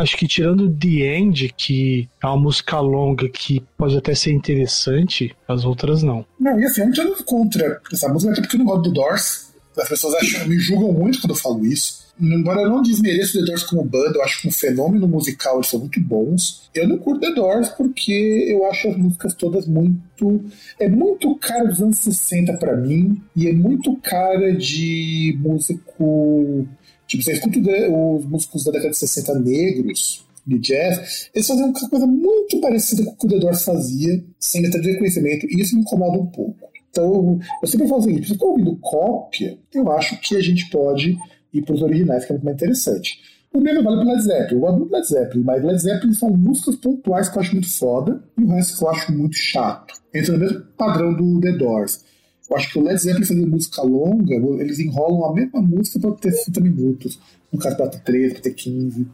[0.00, 5.34] acho que tirando The End, que é uma música longa que pode até ser interessante,
[5.46, 6.24] as outras não.
[6.38, 8.82] Não, e assim, eu não tenho nada contra essa música, até porque eu não gosto
[8.82, 9.50] do Doors.
[9.78, 12.00] As pessoas acham, me julgam muito quando eu falo isso.
[12.20, 15.56] Embora eu não desmereça o The Doors como banda, eu acho que um fenômeno musical
[15.56, 16.68] eles são muito bons.
[16.74, 20.44] Eu não curto The Doors porque eu acho as músicas todas muito.
[20.78, 26.68] É muito cara dos anos 60 para mim e é muito cara de músico.
[27.10, 31.90] Tipo, você escuta os músicos da década de 60 negros, de jazz, eles faziam uma
[31.90, 35.74] coisa muito parecida com o que o The Doors fazia, sem até reconhecimento, e isso
[35.74, 36.70] me incomoda um pouco.
[36.88, 40.70] Então, eu sempre falo o seguinte: se eu ouvindo cópia, eu acho que a gente
[40.70, 41.18] pode
[41.52, 43.18] e para os originais, que é muito mais interessante.
[43.52, 44.54] O mesmo vale para Led Zeppelin.
[44.54, 47.76] Eu gosto muito Led Zeppelin, mas Led Zeppelin são músicas pontuais que eu acho muito
[47.76, 49.94] foda e o resto que eu acho muito chato.
[50.14, 52.04] Entra no mesmo padrão do The Doors.
[52.50, 56.10] Eu acho que o Led Zeppelin fazendo música longa, eles enrolam a mesma música para
[56.12, 57.20] ter 60 minutos.
[57.52, 59.06] No caso, para ter 13, para ter 15.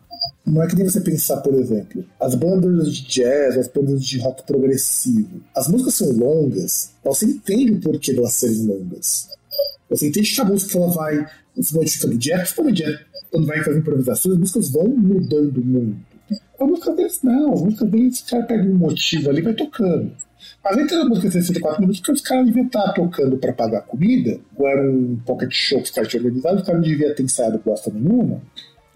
[0.47, 4.19] Não é que nem você pensar, por exemplo, as bandas de jazz, as bandas de
[4.19, 5.43] rock progressivo.
[5.55, 9.29] As músicas são longas, você entende o porquê de elas serem longas.
[9.91, 11.27] Você entende que a música ela vai
[11.61, 16.17] se modificando jazz, principalmente jazz, quando vai fazer improvisações, as músicas vão mudando muito.
[16.59, 19.55] A música deles não, a música deles, o cara pega um motivo ali e vai
[19.55, 20.11] tocando.
[20.67, 23.83] Às vezes a música tem 64 minutos porque os caras deviam estar tocando para pagar
[23.83, 27.15] comida, ou era um pocket show que os caras tinham organizado, os caras não deviam
[27.15, 28.43] ter ensaiado bosta nenhuma.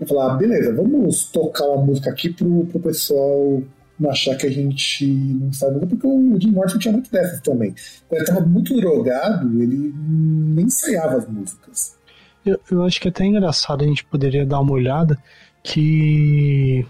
[0.01, 3.63] E falar, ah, beleza, vamos tocar uma música aqui pro, pro pessoal
[4.01, 7.39] não achar que a gente não sabe nada, porque o Jim Morrison tinha muito dessas
[7.41, 7.75] também.
[8.09, 11.97] Quando ele estava muito drogado, ele nem ensaiava as músicas.
[12.45, 15.19] Eu, eu acho que é até engraçado a gente poderia dar uma olhada
[15.63, 16.87] que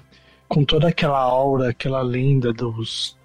[0.48, 3.16] com toda aquela aura, aquela lenda dos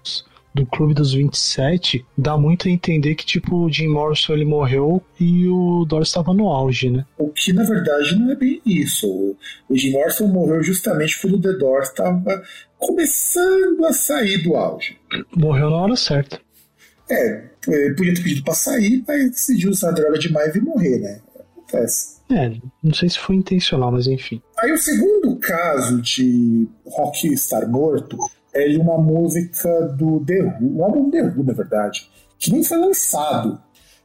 [0.56, 5.02] do Clube dos 27, dá muito a entender que, tipo, o Jim Morrison ele morreu
[5.20, 7.04] e o Doris estava no auge, né?
[7.18, 9.36] O que, na verdade, não é bem isso.
[9.68, 12.42] O Jim Morrison morreu justamente quando o The Doors estava
[12.78, 14.96] começando a sair do auge.
[15.36, 16.40] Morreu na hora certa.
[17.10, 21.20] É, ele podia ter pedido pra sair, mas decidiu usar droga demais e morrer, né?
[21.38, 22.16] Acontece.
[22.30, 22.50] É,
[22.82, 24.40] não sei se foi intencional, mas enfim.
[24.58, 28.16] Aí o segundo caso de rock estar morto
[28.56, 32.64] é de uma música do The Who, um álbum The Who, na verdade, que nem
[32.64, 33.60] foi lançado,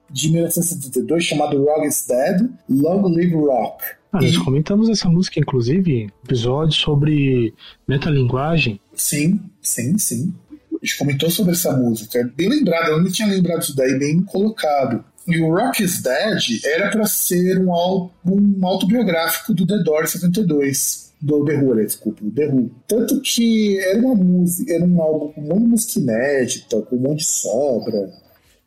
[0.09, 3.85] de 1972, chamado Rock is Dead, Long Live Rock.
[4.11, 7.53] Ah, nós comentamos essa música, inclusive, episódio sobre
[7.87, 8.79] metalinguagem.
[8.93, 10.33] Sim, sim, sim.
[10.51, 12.19] A gente comentou sobre essa música.
[12.19, 15.03] É bem lembrado, eu não tinha lembrado disso daí, bem colocado.
[15.27, 21.10] E o Rock is Dead era para ser um álbum autobiográfico do The Doors 72
[21.21, 22.71] do The Who, desculpa, do The Who.
[22.87, 26.95] Tanto que era uma música, era um álbum com um monte de música inédita, com
[26.95, 28.11] um monte de sobra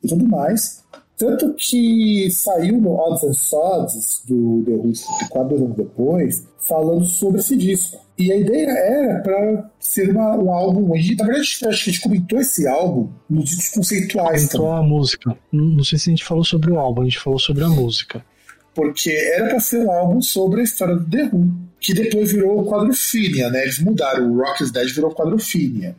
[0.02, 0.82] e tudo mais.
[1.16, 4.92] Tanto que saiu no Odds and Sods do The Who
[5.30, 8.02] quatro anos depois, falando sobre esse disco.
[8.16, 10.94] E a ideia era para ser uma, um álbum.
[10.94, 14.46] A gente, na verdade, acho que a gente comentou esse álbum nos discos conceituais.
[14.48, 15.36] Comentou a música.
[15.52, 18.24] Não sei se a gente falou sobre o álbum, a gente falou sobre a música.
[18.74, 21.48] Porque era para ser um álbum sobre a história do The Who,
[21.84, 23.62] que depois virou quadrofinia, né?
[23.62, 25.94] Eles mudaram, o Rock is Dead virou quadrofinia.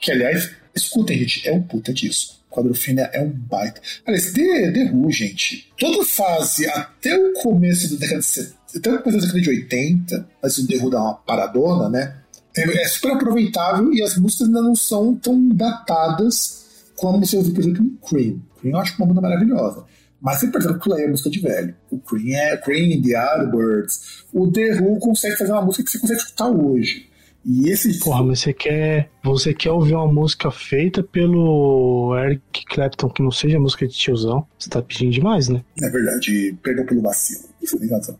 [0.00, 2.34] Que, aliás, escutem, gente, é um puta disco.
[2.50, 3.80] Quadrofinia é um baita.
[4.04, 8.90] Aliás, The, The Who, gente, toda fase, até o começo da década de 70, até
[8.90, 12.16] o começo da década de 80, mas o The Who dá uma paradona, né?
[12.56, 17.54] É, é super aproveitável e as músicas ainda não são tão datadas como você ouviu,
[17.54, 18.42] por exemplo, em Cream.
[18.58, 19.84] Cream eu acho uma banda maravilhosa.
[20.20, 21.74] Mas você percebe que é música de velho.
[21.90, 24.24] O Cream é Cream, The Yardbirds.
[24.32, 27.08] O The Who consegue fazer uma música que você consegue escutar hoje.
[27.44, 27.98] E esse.
[28.00, 29.10] Porra, mas você quer.
[29.24, 34.46] Você quer ouvir uma música feita pelo Eric Clapton que não seja música de tiozão?
[34.58, 35.64] Você tá pedindo demais, né?
[35.80, 37.44] É verdade, perdão pelo vacilo.
[37.62, 38.18] Isso tem razão.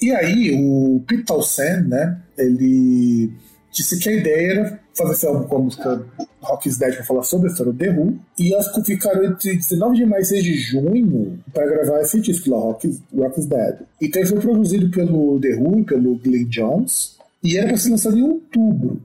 [0.00, 2.20] E aí, o Pete Townsend, né?
[2.36, 3.32] Ele
[3.70, 6.06] disse que a ideia era fazer esse álbum com a música
[6.40, 8.18] Rock is Dead pra falar sobre a história do The Who.
[8.38, 12.50] E elas ficaram entre 19 de maio e 6 de junho para gravar esse disco
[12.50, 13.80] lá, Rock is, Rock is Dead.
[14.00, 17.16] Então ele foi produzido pelo The Who e pelo Glenn Jones.
[17.42, 19.02] E era para ser lançado em outubro.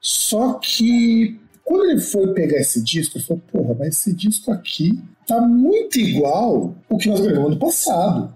[0.00, 1.38] Só que
[1.70, 6.00] quando ele foi pegar esse disco, ele falou: Porra, mas esse disco aqui tá muito
[6.00, 8.34] igual o que nós gravamos no passado.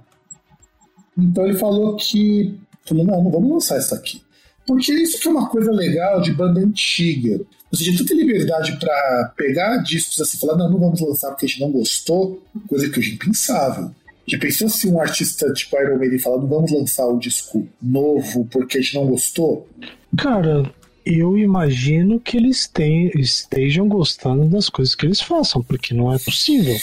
[1.18, 2.58] Então ele falou que.
[2.84, 4.23] Falou: Não, não vamos lançar isso aqui.
[4.66, 7.40] Porque isso que é uma coisa legal de banda antiga.
[7.70, 11.48] Você tinha tanta liberdade para pegar discos assim, falar, não, não vamos lançar porque a
[11.48, 13.90] gente não gostou, coisa que hoje é impensável.
[14.26, 17.66] Já pensou se um artista tipo Iron Maiden falar, não vamos lançar o um disco
[17.82, 19.68] novo porque a gente não gostou?
[20.16, 20.72] Cara,
[21.04, 26.18] eu imagino que eles tem, estejam gostando das coisas que eles façam, porque não é
[26.18, 26.74] possível.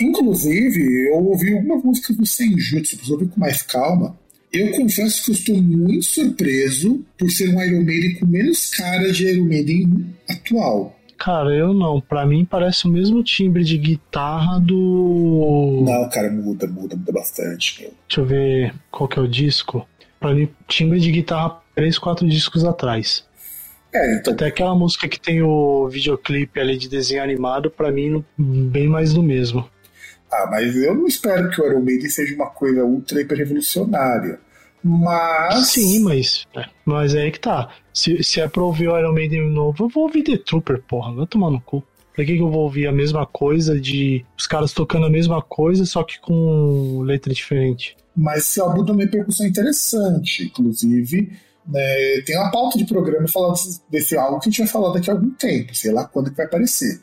[0.00, 4.18] Inclusive, eu ouvi algumas músicas do Senjutsu, preciso ouvir com mais calma.
[4.52, 9.12] Eu confesso que eu estou muito surpreso por ser um Iron Maiden com menos cara
[9.12, 10.96] de Iron Maiden atual.
[11.18, 12.00] Cara, eu não.
[12.00, 15.82] Pra mim parece o mesmo timbre de guitarra do.
[15.84, 17.82] Não, cara, muda, muda, muda bastante.
[17.82, 17.92] Meu.
[18.08, 19.86] Deixa eu ver qual que é o disco.
[20.20, 23.24] Pra mim, timbre de guitarra três, quatro discos atrás.
[23.92, 24.32] É, então.
[24.32, 29.12] Até aquela música que tem o videoclipe ali de desenho animado, pra mim, bem mais
[29.12, 29.68] do mesmo.
[30.30, 34.38] Ah, mas eu não espero que o Iron Maiden seja uma coisa ultra hiper revolucionária.
[34.82, 35.68] Mas.
[35.68, 36.46] Sim, mas.
[36.84, 37.68] Mas é aí que tá.
[37.92, 41.12] Se, se é pra ouvir o Iron Maiden novo, eu vou ouvir The Trooper, porra.
[41.14, 41.82] Vai tomar no cu.
[42.14, 44.24] Pra que, que eu vou ouvir a mesma coisa de.
[44.36, 47.96] Os caras tocando a mesma coisa, só que com letra diferente?
[48.16, 50.44] Mas esse álbum tem uma repercussão interessante.
[50.44, 51.32] Inclusive,
[51.66, 54.92] né, tem uma pauta de programa falando desse- desse álbum que a gente vai falar
[54.92, 57.00] daqui a algum tempo, sei lá quando que vai aparecer.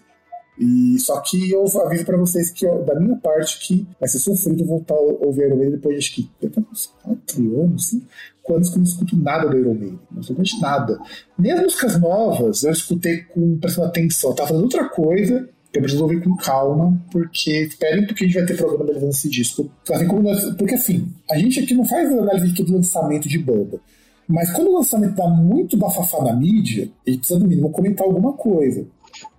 [0.57, 4.65] E só que eu aviso pra vocês que, da minha parte, que vai ser sofrido
[4.65, 6.29] voltar a ouvir Iron Maiden depois de acho que
[6.71, 9.99] uns 4 anos, 5 anos que eu não escuto nada do Iron Maiden.
[10.11, 10.99] Absolutamente nada.
[11.37, 14.29] Nem as músicas novas eu escutei com prestando atenção.
[14.29, 15.49] Eu tava fazendo outra coisa.
[15.73, 19.29] Eu preciso ouvir com calma, porque esperem porque a gente vai ter programa analisando esse
[19.29, 19.69] disco.
[19.91, 23.81] Assim nós- porque assim, a gente aqui não faz análise de todo lançamento de banda.
[24.25, 28.07] Mas quando o lançamento dá muito bafafá na mídia, a gente precisa no mínimo comentar
[28.07, 28.87] alguma coisa.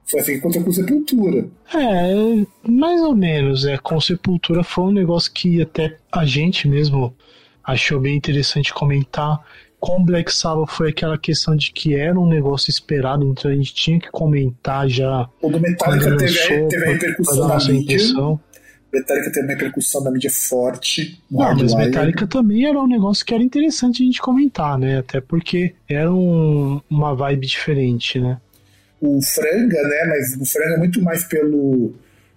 [0.09, 1.49] Foi assim aconteceu com Sepultura.
[1.75, 3.65] É, mais ou menos.
[3.65, 7.15] É, com Sepultura foi um negócio que até a gente mesmo
[7.65, 9.41] achou bem interessante comentar.
[9.81, 13.75] Com Black Sabbath foi aquela questão de que era um negócio esperado, então a gente
[13.75, 17.99] tinha que comentar já O do Metallica teve, lançou, teve a repercussão na mídia.
[18.93, 21.21] Metallica teve uma repercussão na mídia forte.
[21.31, 21.85] Não, mas Hardwire.
[21.87, 24.99] Metallica também era um negócio que era interessante a gente comentar, né?
[24.99, 28.39] Até porque era um- uma vibe diferente, né?
[29.01, 30.05] O Franga, né?
[30.09, 31.95] Mas o Franga é muito mais pelo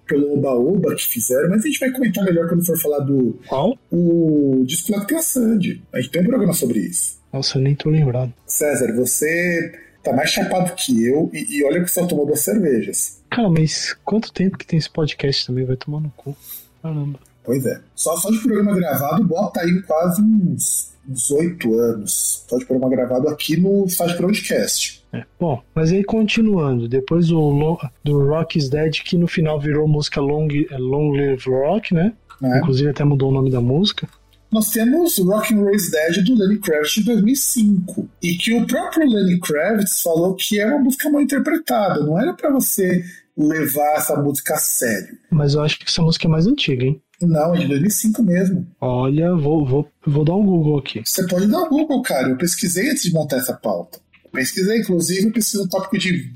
[0.08, 3.78] pelo Oba-Oba que fizeram, mas a gente vai comentar melhor quando for falar do Qual?
[3.92, 5.84] o disco lá que tem a Sandy.
[5.94, 7.20] A gente tem um programa sobre isso.
[7.32, 8.34] Nossa, eu nem tô lembrado.
[8.48, 9.72] César, você
[10.04, 13.22] tá mais chapado que eu e, e olha que você só tomou duas cervejas.
[13.30, 15.64] Cara, mas quanto tempo que tem esse podcast também?
[15.64, 16.36] Vai tomar no cu.
[16.82, 17.20] Caramba.
[17.44, 17.80] Pois é.
[17.96, 22.46] Só, só de programa gravado, bota aí quase uns oito anos.
[22.50, 24.99] Só de programa gravado aqui no Faz Broadcast.
[25.12, 25.24] É.
[25.40, 30.22] Bom, mas aí continuando, depois do, do Rock is Dead, que no final virou música
[30.22, 32.14] Long, é, Long Live Rock, né?
[32.42, 32.60] Né?
[32.60, 34.08] Inclusive até mudou o nome da música.
[34.52, 38.66] Nós temos Rock and Roll is Dead do Lenny Kravitz de 2005 e que o
[38.66, 43.04] próprio Lenny Kravitz falou que é uma música mal interpretada, não era pra você
[43.38, 45.18] levar essa música a sério.
[45.32, 47.02] Mas eu acho que essa música é mais antiga, hein?
[47.22, 48.68] Não, é de 2005 mesmo.
[48.80, 51.02] Olha, vou, vou, vou dar um Google aqui.
[51.06, 52.30] Você pode dar um Google, cara.
[52.30, 54.00] Eu pesquisei antes de montar essa pauta.
[54.32, 56.32] Pesquisei, inclusive, eu pesquisei um tópico de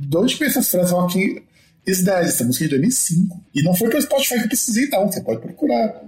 [0.00, 1.42] de onde pensa as frases Rock
[1.86, 3.44] is Dead, essa música é de 2005.
[3.54, 5.06] E não foi pelo Spotify que eu pesquisei, não.
[5.06, 6.02] Você pode procurar.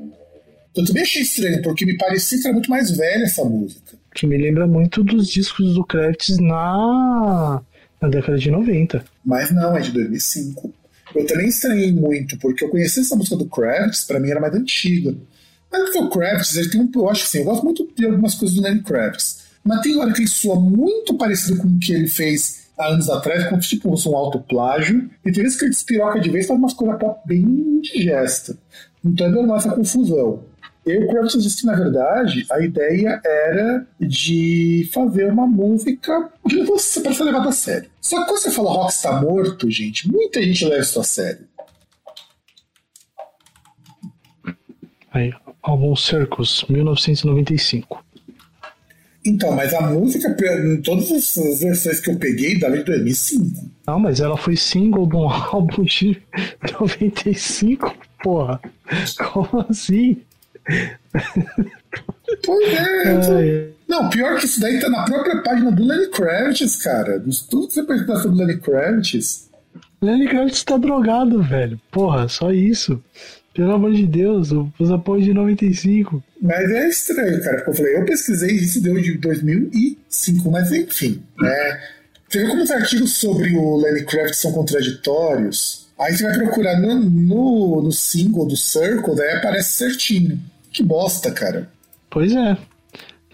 [0.75, 3.97] Eu também achei estranho, porque me parecia que era muito mais velha essa música.
[4.15, 7.63] Que me lembra muito dos discos do Kravitz na,
[8.01, 9.05] na década de 90.
[9.25, 10.75] Mas não, é de 2005.
[11.15, 14.55] Eu também estranhei muito, porque eu conheci essa música do Kravitz, pra mim era mais
[14.55, 15.15] antiga.
[15.71, 16.91] Mas porque o Kravitz, ele tem um.
[16.95, 19.48] Eu acho assim, eu gosto muito de algumas coisas do Lenny Kravitz.
[19.69, 23.11] Mas tem hora que ele soa muito parecido com o que ele fez há anos
[23.11, 25.11] atrás, como tipo, um alto plágio.
[25.23, 28.57] E tem vezes que ele despiroca de vez faz umas coisas bem indigesta.
[29.05, 30.43] Então é normal essa confusão.
[30.87, 37.03] Eu, Kravitz disse que, na verdade, a ideia era de fazer uma música que você
[37.03, 37.91] para ser levada a sério.
[38.01, 41.47] Só que quando você fala rock está morto, gente, muita gente leva isso a sério.
[45.13, 45.31] Aí,
[45.63, 48.08] álbum Circus, 1995.
[49.29, 53.71] Então, mas a música, em todas as versões que eu peguei, dava de 2005.
[53.87, 56.21] Não, mas ela foi single de um álbum de
[56.81, 58.61] 95, porra.
[59.19, 60.17] Como assim?
[62.45, 63.09] Pois é.
[63.09, 67.23] Ai, Não, pior que isso daí tá na própria página do Lenny Kravitz, cara.
[67.51, 69.49] Tudo que você pesquisar sobre Lenny Kravitz.
[70.01, 71.81] Lenny Kravitz tá drogado, velho.
[71.91, 73.03] Porra, só isso.
[73.59, 76.23] Pelo amor de Deus, os apoios de 95.
[76.41, 80.71] Mas é estranho, cara, porque eu falei, eu pesquisei e isso deu de 2005, mas
[80.71, 81.81] enfim, né?
[82.29, 85.89] Você vê como os artigos sobre o Lenny Kravitz são contraditórios?
[85.99, 90.41] Aí você vai procurar no, no, no single do Circle, daí aparece certinho.
[90.71, 91.69] Que bosta, cara.
[92.09, 92.57] Pois é.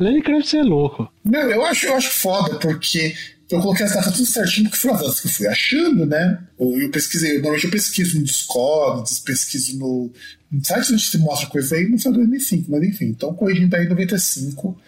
[0.00, 1.06] Lenny Kravitz é louco.
[1.22, 3.14] Não, eu acho, eu acho foda, porque
[3.50, 6.38] eu coloquei as datas tudo certinho, porque foram as datas que eu fui achando, né?
[6.58, 10.10] Eu, eu pesquisei, normalmente eu pesquiso no Discord, pesquiso no,
[10.50, 13.86] no site onde se mostra coisa aí, não foi 2005, mas enfim, então corrigindo aí
[13.86, 14.78] 95,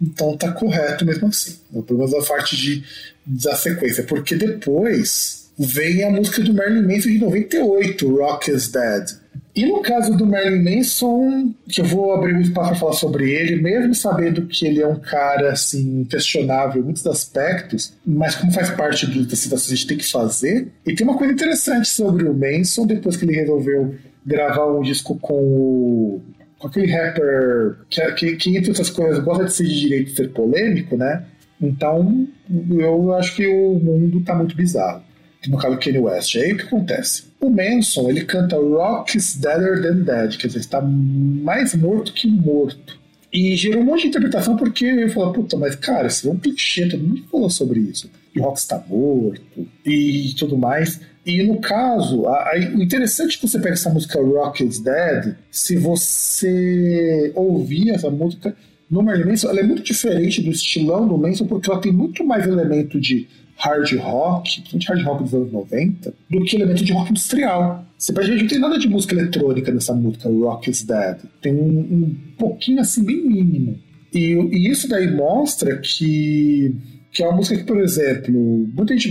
[0.00, 1.56] então tá correto mesmo assim.
[1.86, 2.82] Pelo menos a parte de,
[3.26, 9.19] da sequência, porque depois vem a música do Marilyn Manson de 98, Rock is Dead.
[9.54, 13.30] E no caso do Marilyn Manson, que eu vou abrir um espaço para falar sobre
[13.30, 18.52] ele, mesmo sabendo que ele é um cara assim questionável em muitos aspectos, mas como
[18.52, 20.68] faz parte do que a gente tem que fazer.
[20.86, 23.94] E tem uma coisa interessante sobre o Manson depois que ele resolveu
[24.24, 26.22] gravar um disco com o
[26.60, 30.16] com aquele rapper que, que, que, entre outras coisas, gosta de ser de direito, de
[30.16, 31.24] ser polêmico, né?
[31.60, 32.28] Então,
[32.70, 35.02] eu acho que o mundo tá muito bizarro.
[35.48, 36.36] No caso Kanye West.
[36.36, 37.24] Aí o que acontece?
[37.40, 42.28] O Manson, ele canta Rock is Deader Than Dead, quer dizer, está mais morto que
[42.28, 42.98] morto.
[43.32, 46.36] E gerou um monte de interpretação porque ele falou, puta, mas cara, isso é um
[46.36, 48.10] clichê, todo mundo falou sobre isso.
[48.32, 51.00] Que o rock está morto e tudo mais.
[51.24, 54.80] E no caso, a, a, o interessante é que você pega essa música Rock is
[54.80, 58.54] Dead, se você ouvir essa música
[58.90, 62.24] no Marilyn Manson, ela é muito diferente do estilão do Manson porque ela tem muito
[62.24, 63.28] mais elemento de
[63.60, 67.84] hard rock, principalmente hard rock dos anos 90, do que elemento de rock industrial.
[67.96, 71.18] Você pode não tem nada de música eletrônica nessa música Rock is Dead.
[71.42, 73.78] Tem um, um pouquinho assim, bem mínimo.
[74.12, 76.74] E, e, isso daí mostra que,
[77.12, 78.32] que é uma música que, por exemplo,
[78.74, 79.08] muita gente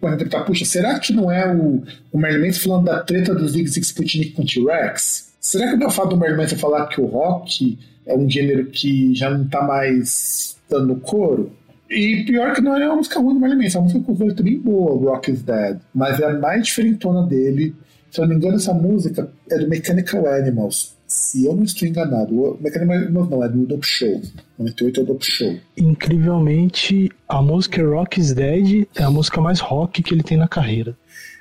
[0.00, 1.82] pode interpretar, puxa, será que não é o,
[2.12, 5.34] o Manson falando da treta dos Zig Zig Sputnik com T-Rex?
[5.40, 8.30] Será que não é o fato do Marilyn Manson falar que o rock é um
[8.30, 11.52] gênero que já não está mais dando coro?
[11.90, 14.34] E pior que não é uma música ruim do Marilyn Manson, é uma música com
[14.34, 15.80] também boa, Rock is Dead.
[15.92, 17.74] Mas é a mais diferentona dele.
[18.10, 20.94] Se eu não me engano, essa música é do Mechanical Animals.
[21.08, 24.22] Se eu não estou enganado, o Mechanical Animals não, é do Dope Show.
[24.56, 25.56] 98 é o Dope Show.
[25.76, 30.46] Incrivelmente, a música Rock is Dead é a música mais rock que ele tem na
[30.46, 30.96] carreira.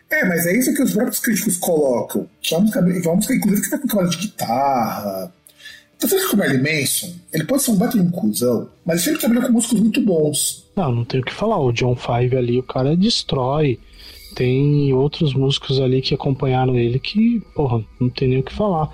[0.09, 2.27] É, mas é isso que os próprios críticos colocam.
[2.41, 5.31] Que é uma música, é uma música inclusive, que tá com trabalho de guitarra,
[6.07, 8.95] você acha que o Marilyn Manson, ele pode ser um baita de um cuzão, mas
[8.95, 10.69] ele sempre trabalhou com músicos muito bons.
[10.75, 11.59] Não, não tem o que falar.
[11.59, 13.79] O John Five ali, o cara destrói.
[14.35, 18.89] Tem outros músicos ali que acompanharam ele que, porra, não tem nem o que falar.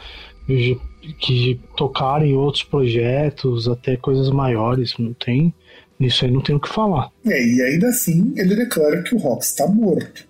[0.47, 4.97] Que tocaram em outros projetos, até coisas maiores.
[4.97, 5.53] Não tem.
[5.99, 7.11] Nisso aí não tem o que falar.
[7.25, 10.25] É, e ainda assim ele declara que o rock está morto.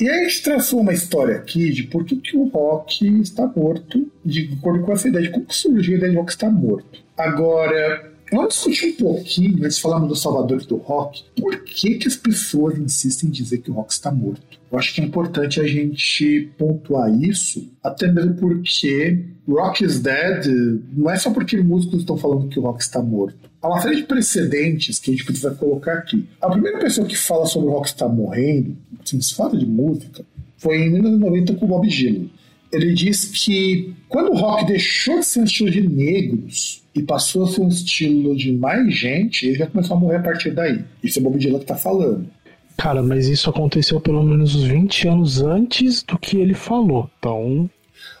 [0.00, 3.44] E aí a gente traçou uma história aqui de por que, que o rock está
[3.46, 7.00] morto, de acordo com essa ideia de como surgiu a ideia de rock estar morto.
[7.16, 12.06] Agora, vamos discutir um pouquinho, antes de falarmos dos salvadores do rock, por que, que
[12.06, 14.58] as pessoas insistem em dizer que o rock está morto?
[14.70, 20.46] Eu acho que é importante a gente pontuar isso, até mesmo porque Rock is Dead
[20.92, 23.47] não é só porque músicos estão falando que o rock está morto.
[23.60, 26.28] Há uma série de precedentes que a gente precisa colocar aqui.
[26.40, 30.24] A primeira pessoa que fala sobre o rock estar morrendo, assim, se fala de música,
[30.56, 32.26] foi em 1990 com o Bob Dylan.
[32.70, 37.44] Ele diz que quando o rock deixou de ser um estilo de negros e passou
[37.44, 40.84] a ser um estilo de mais gente, ele já começou a morrer a partir daí.
[41.02, 42.28] Isso é o Bob Dylan que está falando.
[42.76, 47.10] Cara, mas isso aconteceu pelo menos uns 20 anos antes do que ele falou.
[47.18, 47.68] Então,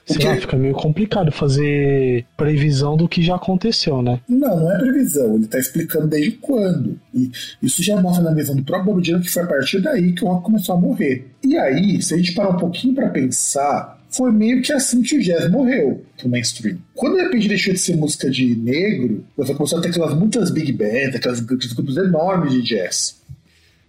[0.06, 4.20] sei lá, fica meio complicado fazer previsão do que já aconteceu, né?
[4.28, 5.36] Não, não é previsão.
[5.36, 6.98] Ele tá explicando desde quando.
[7.14, 7.30] E
[7.62, 10.24] isso já mostra na visão do próprio Bob Dylan que foi a partir daí que
[10.24, 11.26] o rock começou a morrer.
[11.44, 15.16] E aí, se a gente parar um pouquinho para pensar, foi meio que assim que
[15.16, 16.78] o jazz morreu pro mainstream.
[16.94, 20.50] Quando de repente deixou de ser música de negro, você começou a ter aquelas muitas
[20.50, 23.18] big bands, aquelas grupos enormes de jazz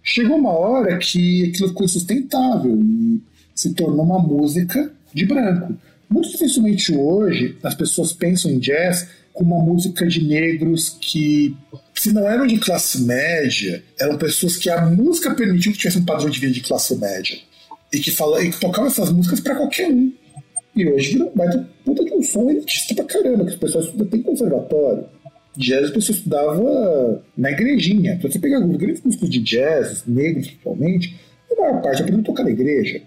[0.02, 3.20] chegou uma hora que aquilo ficou insustentável e
[3.54, 5.74] se tornou uma música de branco.
[6.08, 11.56] Muito dificilmente hoje as pessoas pensam em jazz como uma música de negros que,
[11.94, 16.04] se não eram de classe média, eram pessoas que a música permitiu que tivesse um
[16.04, 17.38] padrão de vida de classe média.
[17.92, 20.12] E que, fala, e que tocavam essas músicas para qualquer um.
[20.74, 24.06] E hoje virou um puta de um som elitista pra caramba, que as pessoas estudam
[24.06, 25.04] tem conservatório
[25.56, 28.14] jazz a pessoa estudava na igrejinha.
[28.14, 31.16] Então, você pegar os grandes músicos de jazz, negros principalmente,
[31.50, 33.02] a maior parte aprendeu a tocar na igreja.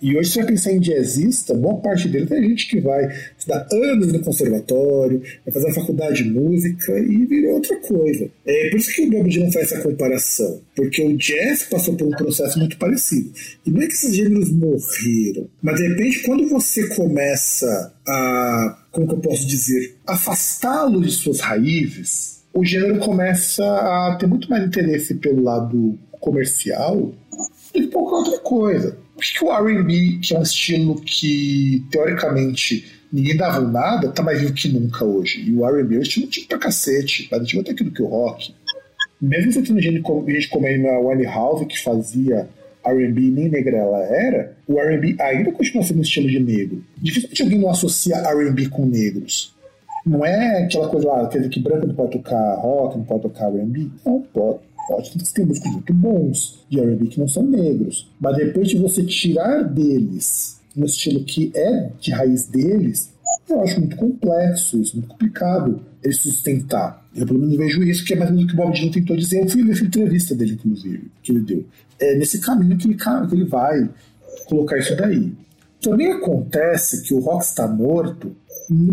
[0.00, 3.66] E hoje, se você pensar em jazzista, boa parte dele tem gente que vai estudar
[3.72, 8.30] anos no conservatório, vai fazer a faculdade de música e vira outra coisa.
[8.46, 12.06] É por isso que o Bob Dylan faz essa comparação, porque o jazz passou por
[12.06, 13.32] um processo muito parecido.
[13.66, 19.08] E não é que esses gêneros morreram, mas de repente, quando você começa a, como
[19.08, 24.64] que eu posso dizer, afastá-lo de suas raízes, o gênero começa a ter muito mais
[24.64, 27.12] interesse pelo lado comercial
[27.74, 28.96] do que qualquer outra coisa.
[29.18, 34.40] Por que o RB, que é um estilo que, teoricamente, ninguém dava nada, tá mais
[34.40, 35.42] vivo que nunca hoje?
[35.44, 38.06] E o RB é um estilo tipo pra cacete, mais antigo até aquilo que o
[38.06, 38.54] rock.
[39.20, 42.48] Mesmo você tendo gente como, gente como a Wally House, que fazia
[42.86, 46.84] R&B nem negra ela era, o R&B ainda continua sendo um estilo de negro.
[46.96, 49.52] Dificilmente alguém não associa R&B com negros.
[50.06, 53.22] Não é aquela coisa lá, quer dizer que branco não pode tocar rock, não pode
[53.22, 53.88] tocar R&B?
[54.06, 54.67] Não, pode.
[54.88, 58.10] Pode ter músicos muito bons de R&B que não são negros.
[58.18, 63.10] Mas depois de você tirar deles um estilo que é de raiz deles,
[63.48, 67.06] eu acho muito complexo isso, muito complicado ele sustentar.
[67.14, 68.90] Eu pelo menos vejo isso, que é mais ou menos o que o Bob Dylan
[68.90, 69.42] tentou dizer.
[69.42, 71.64] Eu fui ler essa entrevista dele, inclusive, que ele deu.
[72.00, 73.88] É nesse caminho que ele, que vai
[74.46, 75.32] colocar isso daí.
[75.82, 78.34] Também acontece que o rock está morto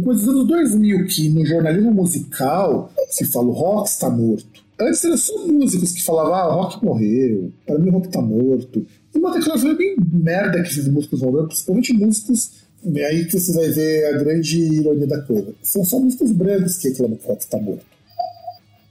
[0.03, 4.63] coisa dos anos 2000, que no jornalismo musical se fala o rock está morto.
[4.79, 8.85] Antes era só músicos que falavam, ah, rock morreu, para mim o rock está morto.
[9.13, 13.39] E uma declaração bem merda que esses músicos vão dando, principalmente músicos e aí que
[13.39, 15.55] você vai ver a grande ironia da coisa.
[15.63, 17.85] São só músicos brancos que reclamam que o rock está morto.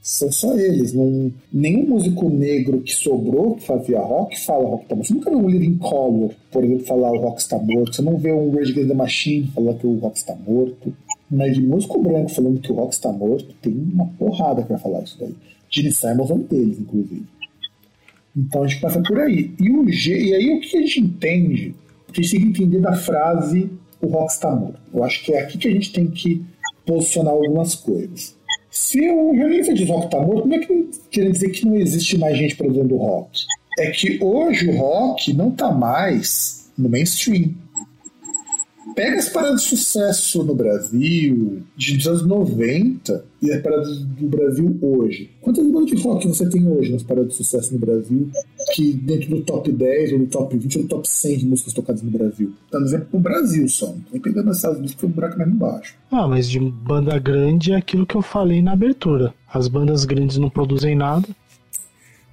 [0.02, 0.92] São só eles.
[0.92, 5.08] Não, nenhum músico negro que sobrou que fazia rock fala rock está morto.
[5.08, 7.94] Você nunca vê um Living Color, por exemplo, falar o rock está morto.
[7.94, 10.92] Você não vê um Rage Against the Machine falar que o rock está morto.
[11.30, 15.02] Mas de músico branco falando que o rock está morto, tem uma porrada para falar
[15.02, 15.34] isso daí.
[15.74, 17.24] Gene Simons é um deles, inclusive.
[18.36, 19.52] Então a gente passa por aí.
[19.60, 21.74] E, o G, e aí o que a gente entende?
[22.08, 23.70] A gente tem que entender da frase
[24.00, 24.78] o rock está morto.
[24.92, 26.44] Eu acho que é aqui que a gente tem que
[26.86, 28.36] posicionar algumas coisas.
[28.70, 32.18] Se o jornalista diz rock está morto, não é que querendo dizer que não existe
[32.18, 33.44] mais gente produzindo rock.
[33.78, 37.54] É que hoje o rock não está mais no mainstream.
[38.94, 44.78] Pega as paradas de sucesso no Brasil de anos 90 e as paradas do Brasil
[44.82, 45.30] hoje.
[45.40, 48.30] Quantas bandas de rock você tem hoje nas paradas de sucesso no Brasil?
[48.74, 51.72] Que dentro do top 10 ou do top 20 ou do top 100 de músicas
[51.72, 52.52] tocadas no Brasil?
[52.70, 53.86] Dando exemplo pro Brasil só.
[53.86, 55.96] Não tô pegando essas músicas que o buraco mais embaixo.
[56.10, 59.32] Ah, mas de banda grande é aquilo que eu falei na abertura.
[59.48, 61.26] As bandas grandes não produzem nada.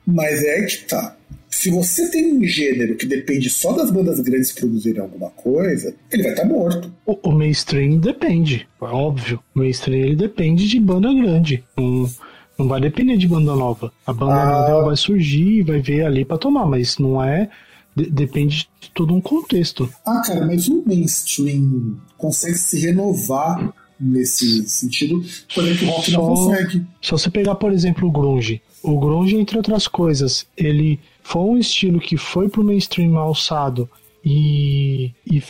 [0.05, 1.15] Mas é que tá
[1.51, 6.23] se você tem um gênero que depende só das bandas grandes produzirem alguma coisa, ele
[6.23, 6.91] vai estar tá morto.
[7.05, 9.39] O, o, mainstream depende, é óbvio.
[9.53, 11.63] O mainstream ele depende de banda grande.
[11.77, 12.09] Um,
[12.57, 13.91] não vai depender de banda nova.
[14.07, 14.69] A banda ah.
[14.69, 17.49] nova vai surgir, vai ver ali para tomar, mas não é.
[17.93, 19.89] De, depende de todo um contexto.
[20.05, 25.23] Ah, cara, mas o mainstream consegue se renovar nesse sentido,
[25.53, 26.85] por exemplo, o rock só, não consegue.
[27.01, 31.57] Se você pegar, por exemplo, o grunge, o grunge, entre outras coisas, ele foi um
[31.57, 33.89] estilo que foi pro mainstream alçado
[34.25, 35.41] e, e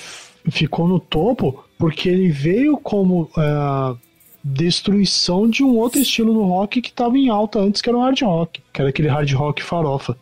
[0.50, 3.98] ficou no topo porque ele veio como uh,
[4.44, 8.02] destruição de um outro estilo no rock que estava em alta antes, que era o
[8.02, 10.18] hard rock, que era aquele hard rock farofa.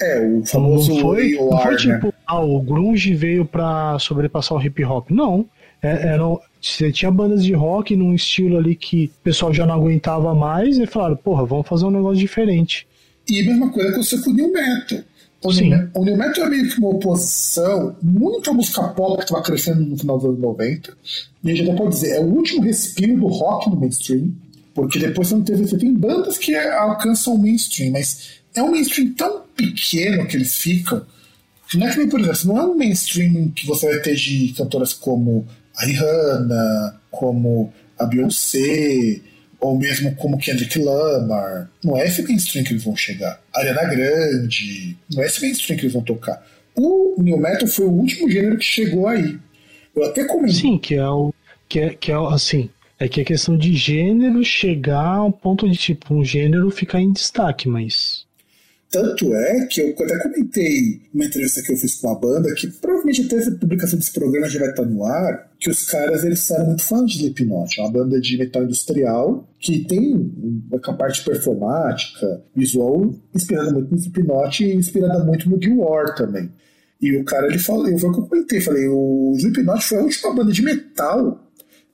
[0.00, 2.12] É, o famoso não foi, não foi tipo, né?
[2.26, 5.10] ah, o grunge veio para sobrepassar o hip hop.
[5.10, 5.46] Não,
[5.84, 6.24] é, era,
[6.62, 10.78] você tinha bandas de rock num estilo ali que o pessoal já não aguentava mais
[10.78, 12.86] e falaram, porra, vamos fazer um negócio diferente.
[13.28, 14.98] E a mesma coisa aconteceu com o New Metal.
[15.42, 19.24] O, New, o New Metal é meio que uma oposição muito à música pop que
[19.24, 20.96] estava crescendo no final dos anos 90.
[21.44, 24.32] E a gente até pode dizer, é o último respiro do rock no mainstream.
[24.74, 25.66] Porque depois você não teve.
[25.66, 30.56] Você tem bandas que alcançam o mainstream, mas é um mainstream tão pequeno que eles
[30.56, 31.02] ficam.
[31.74, 34.54] Não é que nem, por exemplo, não é um mainstream que você vai ter de
[34.56, 35.46] cantoras como
[35.76, 39.20] a Rihanna, como a Beyoncé,
[39.60, 41.70] ou mesmo como Kendrick Lamar.
[41.82, 43.40] Não é esse mainstream que eles vão chegar.
[43.54, 46.44] Ariana Grande, não é esse mainstream que eles vão tocar.
[46.76, 49.38] O New Metal foi o último gênero que chegou aí.
[49.94, 50.54] Eu até comentei.
[50.54, 51.32] Sim, que é o.
[51.68, 52.68] Que é, que é assim.
[52.98, 57.12] É que a questão de gênero chegar ao ponto de, tipo, um gênero ficar em
[57.12, 58.23] destaque, mas
[58.94, 62.68] tanto é que eu até comentei uma entrevista que eu fiz com a banda, que
[62.68, 66.48] provavelmente até a publicação desse programa já vai estar no ar, que os caras eles
[66.48, 70.32] eram muito fãs de Slipknot, é uma banda de metal industrial que tem
[70.70, 76.52] uma parte performática, visual, inspirada muito no Slipknot e inspirada muito no Guild War também.
[77.00, 80.52] E o cara ele falou, eu, eu comentei, falei, o Slipknot foi a última banda
[80.52, 81.43] de metal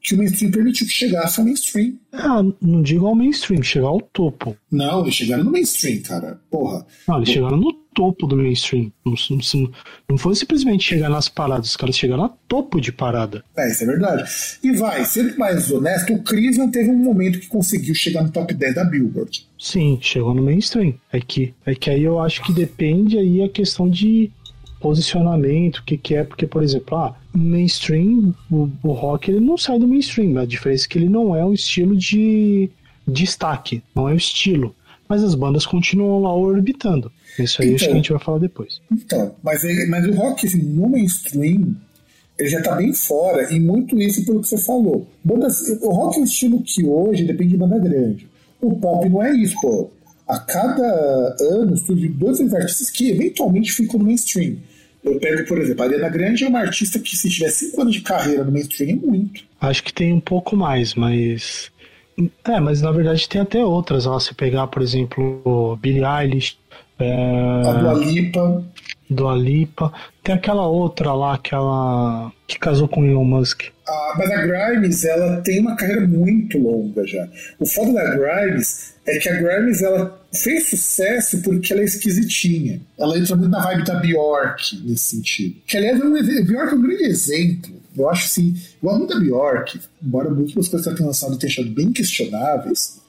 [0.01, 1.95] que o mainstream permitiu que chegasse ao mainstream.
[2.13, 4.57] Ah, não digo ao mainstream, chegar ao topo.
[4.71, 6.41] Não, eles chegaram no mainstream, cara.
[6.51, 6.87] Porra.
[7.07, 8.91] Não, eles chegaram no topo do mainstream.
[9.05, 9.71] Não, não,
[10.09, 13.45] não foi simplesmente chegar nas paradas, os caras chegaram no topo de parada.
[13.57, 14.25] É, isso é verdade.
[14.63, 18.31] E vai, sendo mais honesto, o Chris não teve um momento que conseguiu chegar no
[18.31, 19.47] top 10 da Billboard.
[19.59, 20.95] Sim, chegou no mainstream.
[21.13, 24.31] É que, é que aí eu acho que depende aí a questão de
[24.81, 29.57] posicionamento, o que, que é, porque, por exemplo, ah, mainstream, o, o rock ele não
[29.57, 32.71] sai do mainstream, a diferença é que ele não é um estilo de
[33.07, 34.75] destaque, não é o estilo.
[35.09, 37.11] Mas as bandas continuam lá orbitando.
[37.39, 37.97] Isso aí então, acho que a então.
[37.97, 38.81] gente vai falar depois.
[38.91, 41.75] Então, mas, mas o rock, assim, no mainstream,
[42.39, 45.07] ele já tá bem fora, e muito isso pelo que você falou.
[45.23, 48.29] Bandas, o rock é um estilo que hoje depende de banda grande.
[48.61, 49.91] O pop não é isso, pô.
[50.29, 54.59] A cada ano surgem dois artistas que eventualmente ficam no mainstream.
[55.03, 57.95] Eu pego, por exemplo, a Ariana Grande é uma artista que, se tiver cinco anos
[57.95, 59.43] de carreira no mainstream, é muito.
[59.61, 61.71] Acho que tem um pouco mais, mas.
[62.45, 64.07] É, mas na verdade tem até outras.
[64.07, 66.59] Ó, se pegar, por exemplo, Billie Eilish.
[66.99, 67.63] É...
[67.67, 68.63] A Dua Lipa.
[69.11, 69.93] Do Alipa.
[70.23, 73.65] Tem aquela outra lá, aquela que casou com Elon Musk.
[73.87, 77.29] Ah, mas a Grimes, ela tem uma carreira muito longa já.
[77.59, 82.81] O foda da Grimes é que a Grimes, ela fez sucesso porque ela é esquisitinha.
[82.97, 85.57] Ela entra muito na vibe da Bjork, nesse sentido.
[85.67, 87.81] Que, aliás, é um, Bjork é um grande exemplo.
[87.97, 91.51] Eu acho assim, igual muito da Bjork, embora muitas coisas que ela tenha lançado tenham
[91.51, 93.01] achado bem questionáveis,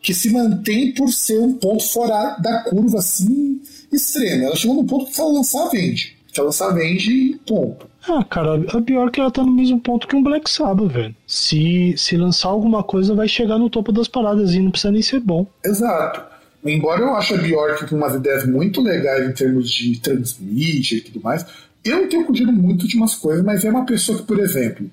[0.00, 3.60] que se mantém por ser um ponto fora da curva, assim,
[3.92, 4.44] extremo.
[4.44, 6.16] Ela chegou num ponto que se ela lançar, vende.
[6.32, 7.88] Se ela lançar, vende, ponto.
[8.08, 11.14] Ah, cara, a Bjork ela tá no mesmo ponto que um Black Sabbath, velho.
[11.26, 15.02] Se, se lançar alguma coisa, vai chegar no topo das paradas e não precisa nem
[15.02, 15.46] ser bom.
[15.64, 16.22] Exato.
[16.64, 21.00] Embora eu ache a Bjork com umas ideias muito legais em termos de transmídia e
[21.00, 21.44] tudo mais,
[21.84, 24.90] eu não tenho curtido muito de umas coisas, mas é uma pessoa que, por exemplo,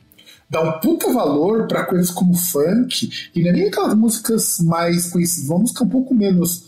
[0.49, 5.11] dá um puta valor para coisas como funk, e não é nem aquelas músicas mais
[5.11, 6.66] conhecidas, uma música um pouco menos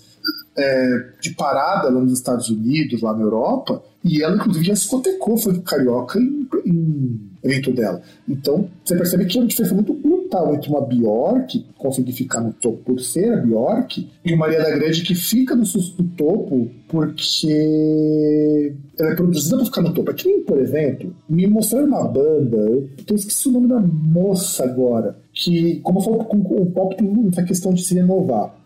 [0.60, 5.38] é, de parada lá nos Estados Unidos, lá na Europa, e ela, inclusive, já discotecou
[5.38, 8.02] funk carioca em, em evento dela.
[8.28, 12.42] Então, você percebe que é uma diferença muito brutal entre uma Bjork, que consegue ficar
[12.42, 16.70] no topo por ser a Bjork, e uma Mariana Grande que fica no, no topo
[16.88, 20.12] porque ela é produzida para ficar no topo.
[20.12, 25.80] Aqui, por exemplo, me mostraram uma banda, eu esqueci o nome da moça agora, que,
[25.82, 28.59] como eu falo, o pop tem essa questão de se renovar.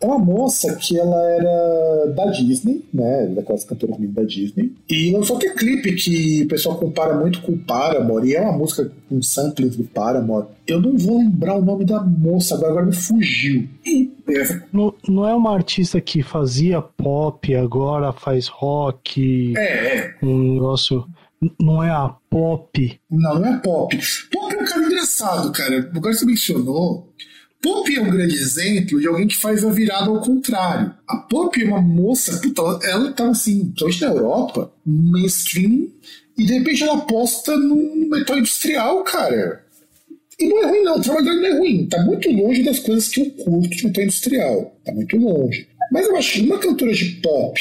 [0.00, 3.26] É uma moça que ela era da Disney, né?
[3.26, 4.72] Daquelas cantoras da Disney.
[4.88, 8.28] E lançou aquele clipe que o pessoal compara muito com o Paramore.
[8.28, 10.48] E é uma música com samples do Paramore.
[10.66, 13.68] Eu não vou lembrar o nome da moça, agora, agora me fugiu.
[13.84, 14.10] E
[14.72, 19.54] não, não é uma artista que fazia pop, agora faz rock.
[19.56, 20.14] É, é.
[20.22, 21.06] Um negócio.
[21.58, 23.00] Não é a pop.
[23.10, 23.98] Não, não é pop.
[24.30, 25.90] Pop é um cara engraçado, cara.
[25.94, 27.10] Agora você mencionou.
[27.62, 30.94] Pop é um grande exemplo de alguém que faz a virada ao contrário.
[31.06, 35.88] A Pop é uma moça, puta, ela, tá assim, principalmente na Europa, mainstream,
[36.38, 39.62] e de repente ela aposta no metal industrial, cara.
[40.38, 40.96] E não é ruim, não.
[40.96, 41.86] O trabalho não é ruim.
[41.86, 44.76] Tá muito longe das coisas que eu curto de metal industrial.
[44.82, 45.68] Tá muito longe.
[45.92, 47.60] Mas eu acho que uma cantora de pop,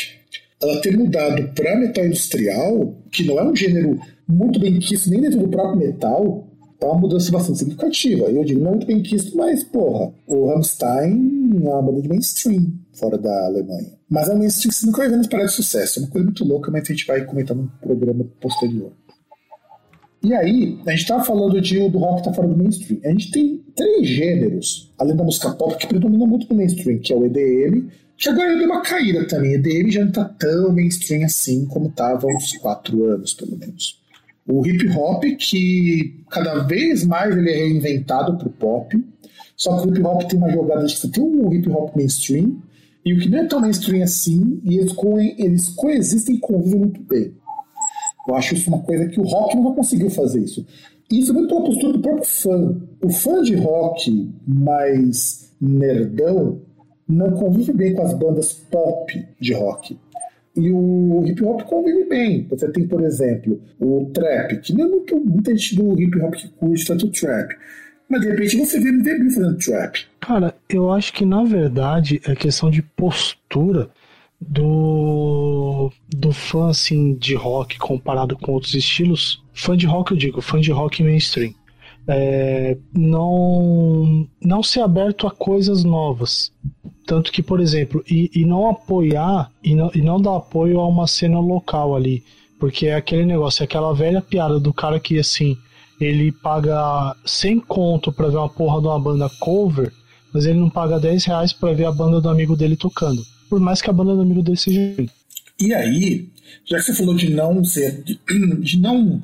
[0.62, 5.20] ela ter mudado pra metal industrial, que não é um gênero muito bem quisto nem
[5.22, 6.48] dentro do próprio metal,
[6.82, 8.26] é uma mudança bastante significativa.
[8.26, 12.74] Eu digo, não muito bem quisto, mas, porra, o Rammstein é uma banda de mainstream
[12.94, 13.92] fora da Alemanha.
[14.10, 16.00] Mas é um mainstream que você nunca vai ver paradas de sucesso.
[16.00, 18.92] É uma coisa muito louca, mas a gente vai comentar num programa posterior.
[20.24, 23.00] E aí, a gente estava falando de, do rock que tá fora do mainstream.
[23.04, 27.14] A gente tem três gêneros, além da música pop, que predominam muito no mainstream, que
[27.14, 29.54] é o EDM, que agora deu uma caída também.
[29.54, 33.99] EDM já não tá tão mainstream assim como estava há uns quatro anos, pelo menos
[34.50, 39.06] o hip hop que cada vez mais ele é reinventado para o pop.
[39.56, 42.58] Só que o hip hop tem uma jogada de você tem o hip hop mainstream
[43.06, 46.80] e o que não é tão mainstream assim, e eles, co eles coexistem e convivem
[46.80, 47.32] muito bem.
[48.28, 50.66] Eu acho isso uma coisa que o rock nunca conseguiu fazer isso.
[51.12, 52.82] Isso é muito pela postura do próprio fã.
[53.02, 56.62] O fã de rock mais nerdão
[57.08, 59.98] não convive bem com as bandas pop de rock.
[60.56, 62.48] E o hip hop convive bem.
[62.50, 66.34] Você tem, por exemplo, o trap, que não é muito, muita gente do hip hop
[66.34, 67.56] que curte tanto trap.
[68.10, 70.06] Mas de repente você vê MDB fazendo trap.
[70.20, 73.90] Cara, eu acho que na verdade é questão de postura
[74.42, 79.44] do do fã assim de rock comparado com outros estilos.
[79.54, 81.54] Fã de rock eu digo, fã de rock mainstream.
[82.08, 86.52] É, não não ser aberto a coisas novas.
[87.06, 90.88] Tanto que, por exemplo, e, e não apoiar e não, e não dar apoio a
[90.88, 92.24] uma cena local ali.
[92.60, 95.58] Porque é aquele negócio, é aquela velha piada do cara que assim,
[96.00, 99.92] ele paga 100 conto pra ver uma porra de uma banda cover,
[100.34, 103.22] mas ele não paga 10 reais pra ver a banda do amigo dele tocando.
[103.50, 104.96] Por mais que a banda do amigo dele seja.
[105.60, 106.30] E aí,
[106.66, 108.04] já que você falou de não ser.
[108.04, 108.20] de,
[108.80, 109.22] não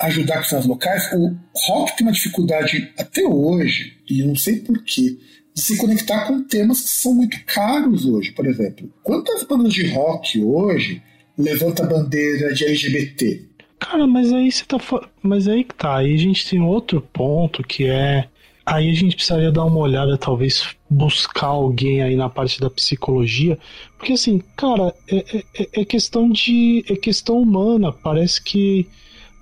[0.00, 1.36] ajudar com cenas locais, o
[1.66, 5.18] rock tem uma dificuldade até hoje, e eu não sei porquê,
[5.54, 8.88] de se conectar com temas que são muito caros hoje, por exemplo.
[9.02, 11.02] Quantas bandas de rock hoje
[11.36, 13.48] levanta a bandeira de LGBT?
[13.80, 14.78] Cara, mas aí você tá.
[15.22, 15.96] Mas aí que tá.
[15.96, 18.28] Aí a gente tem outro ponto que é.
[18.66, 23.58] Aí a gente precisaria dar uma olhada, talvez buscar alguém aí na parte da psicologia.
[23.96, 26.84] Porque assim, cara, é, é, é questão de.
[26.88, 27.92] É questão humana.
[27.92, 28.86] Parece que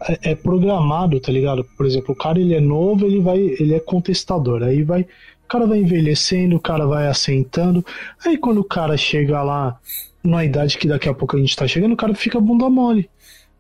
[0.09, 1.65] é, é programado, tá ligado?
[1.77, 3.39] Por exemplo, o cara ele é novo, ele vai.
[3.39, 4.63] ele é contestador.
[4.63, 5.07] Aí vai
[5.47, 7.85] o cara vai envelhecendo, o cara vai assentando.
[8.25, 9.79] Aí quando o cara chega lá,
[10.23, 13.09] na idade que daqui a pouco a gente tá chegando, o cara fica bunda mole.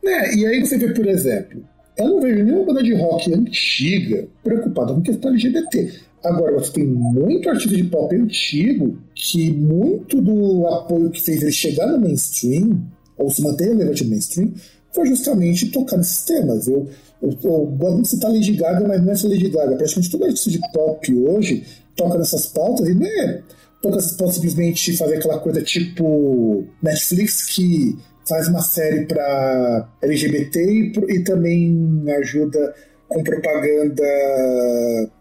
[0.04, 1.62] É, e aí você vê, por exemplo,
[1.96, 5.92] eu não vejo nenhuma banda de rock antiga preocupada com questão LGBT.
[6.24, 11.52] Agora, você tem muito artista de pop antigo que muito do apoio que fez ele
[11.52, 12.82] chegar no mainstream
[13.16, 14.52] ou se manter relevante no mainstream,
[14.96, 16.66] foi justamente tocar nesses temas.
[16.66, 16.88] Eu,
[17.22, 19.76] eu, eu gosto de citar Lady Gaga, mas não é só Lady Gaga.
[19.76, 23.42] Praticamente todo artista de pop hoje toca nessas pautas e não é
[23.82, 30.92] toca pautas simplesmente fazer aquela coisa tipo Netflix que faz uma série para LGBT e,
[31.08, 32.74] e também ajuda
[33.08, 34.02] com propaganda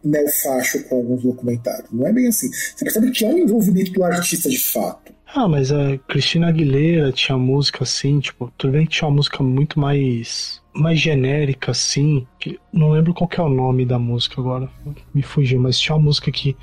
[0.04, 1.90] neofacho com alguns documentários.
[1.92, 2.50] Não é bem assim.
[2.52, 5.05] Você percebe que há um envolvimento do artista de fato.
[5.38, 9.44] Ah, mas a Cristina Aguilera tinha música assim, tipo, tudo bem que tinha uma música
[9.44, 14.70] muito mais mais genérica assim, que não lembro qual é o nome da música agora,
[15.14, 16.56] me fugiu, mas tinha uma música que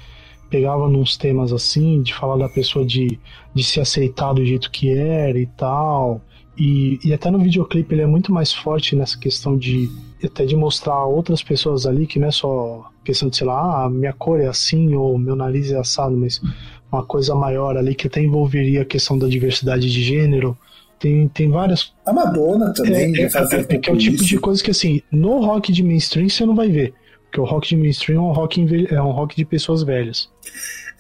[0.49, 3.21] pegava nos temas assim, de falar da pessoa de,
[3.55, 6.23] de se aceitar do jeito que era e tal.
[6.57, 9.91] E, e até no videoclipe ele é muito mais forte nessa questão de
[10.25, 13.91] até de mostrar outras pessoas ali que não é só questão de, sei lá, ah,
[13.91, 16.41] minha cor é assim ou meu nariz é assado, mas
[16.93, 20.57] uma coisa maior ali que até envolveria a questão da diversidade de gênero.
[20.99, 21.93] Tem, tem várias.
[22.07, 23.17] A Madonna também.
[23.17, 25.83] É, é, é, é que é o tipo de coisa que, assim, no rock de
[25.83, 26.95] mainstream você não vai ver.
[27.25, 30.29] Porque o rock de mainstream é um rock, é um rock de pessoas velhas.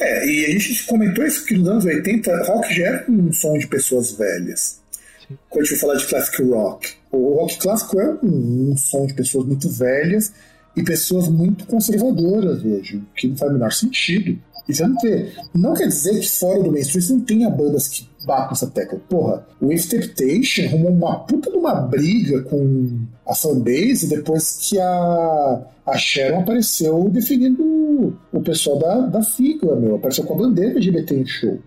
[0.01, 3.57] É, e a gente comentou isso que nos anos 80 rock já era um som
[3.59, 4.81] de pessoas velhas.
[5.29, 5.37] Sim.
[5.51, 6.91] Quando a gente falar de classic rock.
[7.13, 10.33] O rock clássico é um, um som de pessoas muito velhas
[10.75, 14.39] e pessoas muito conservadoras hoje, o que não faz o menor sentido.
[14.69, 15.35] E você não ter.
[15.55, 19.01] Não quer dizer que fora do mainstream não tenha bandas que batem essa tecla.
[19.09, 24.79] Porra, o Wave Temptation arrumou uma puta de uma briga com a fanbase depois que
[24.79, 29.97] a, a Sharon apareceu definindo o pessoal da, da sigla, meu.
[29.97, 31.59] Apareceu com a bandeira LGBT em show.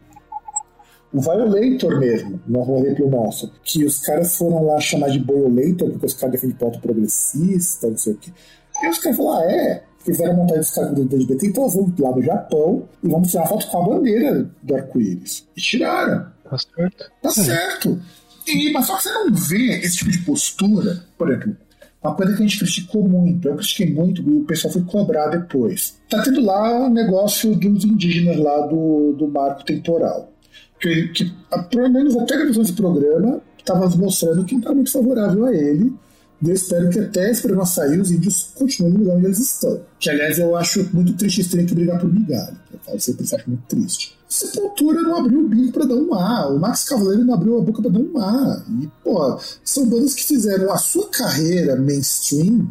[1.14, 6.06] O Violator mesmo, no pro nosso, que os caras foram lá chamar de Violator porque
[6.06, 8.32] os caras defendem pauta progressista, não sei o quê.
[8.84, 12.12] E os caras falaram, ah, é, fizeram montar esse cargo do LGBT, então vamos lá
[12.16, 15.48] no Japão e vamos tirar foto com a bandeira do arco-íris.
[15.58, 16.28] E tiraram.
[16.50, 17.12] Tá certo.
[17.22, 17.32] Tá é.
[17.32, 18.02] certo.
[18.48, 21.58] E, mas só que você não vê esse tipo de postura, por exemplo,
[22.04, 25.30] uma coisa que a gente criticou muito, eu critiquei muito e o pessoal foi cobrar
[25.30, 26.00] depois.
[26.08, 30.32] Tá tendo lá o um negócio dos indígenas lá do, do marco temporal.
[30.80, 31.34] Que, que
[31.72, 35.56] pelo menos até a gravação desse programa estava mostrando que não está muito favorável a
[35.56, 35.92] ele
[36.42, 39.40] e eu espero que até esse programa sair, os índios continuem no lugar onde eles
[39.40, 39.82] estão.
[40.00, 42.56] Que, aliás, eu acho muito triste eles terem que brigar por migalha.
[42.72, 44.18] Eu falo sempre isso, acho muito triste.
[44.28, 46.48] Sepultura não abriu o bico para dar um A.
[46.50, 48.64] O Max Cavaleiro não abriu a boca para dar um A.
[48.82, 52.68] E, pô, são bandas que fizeram a sua carreira mainstream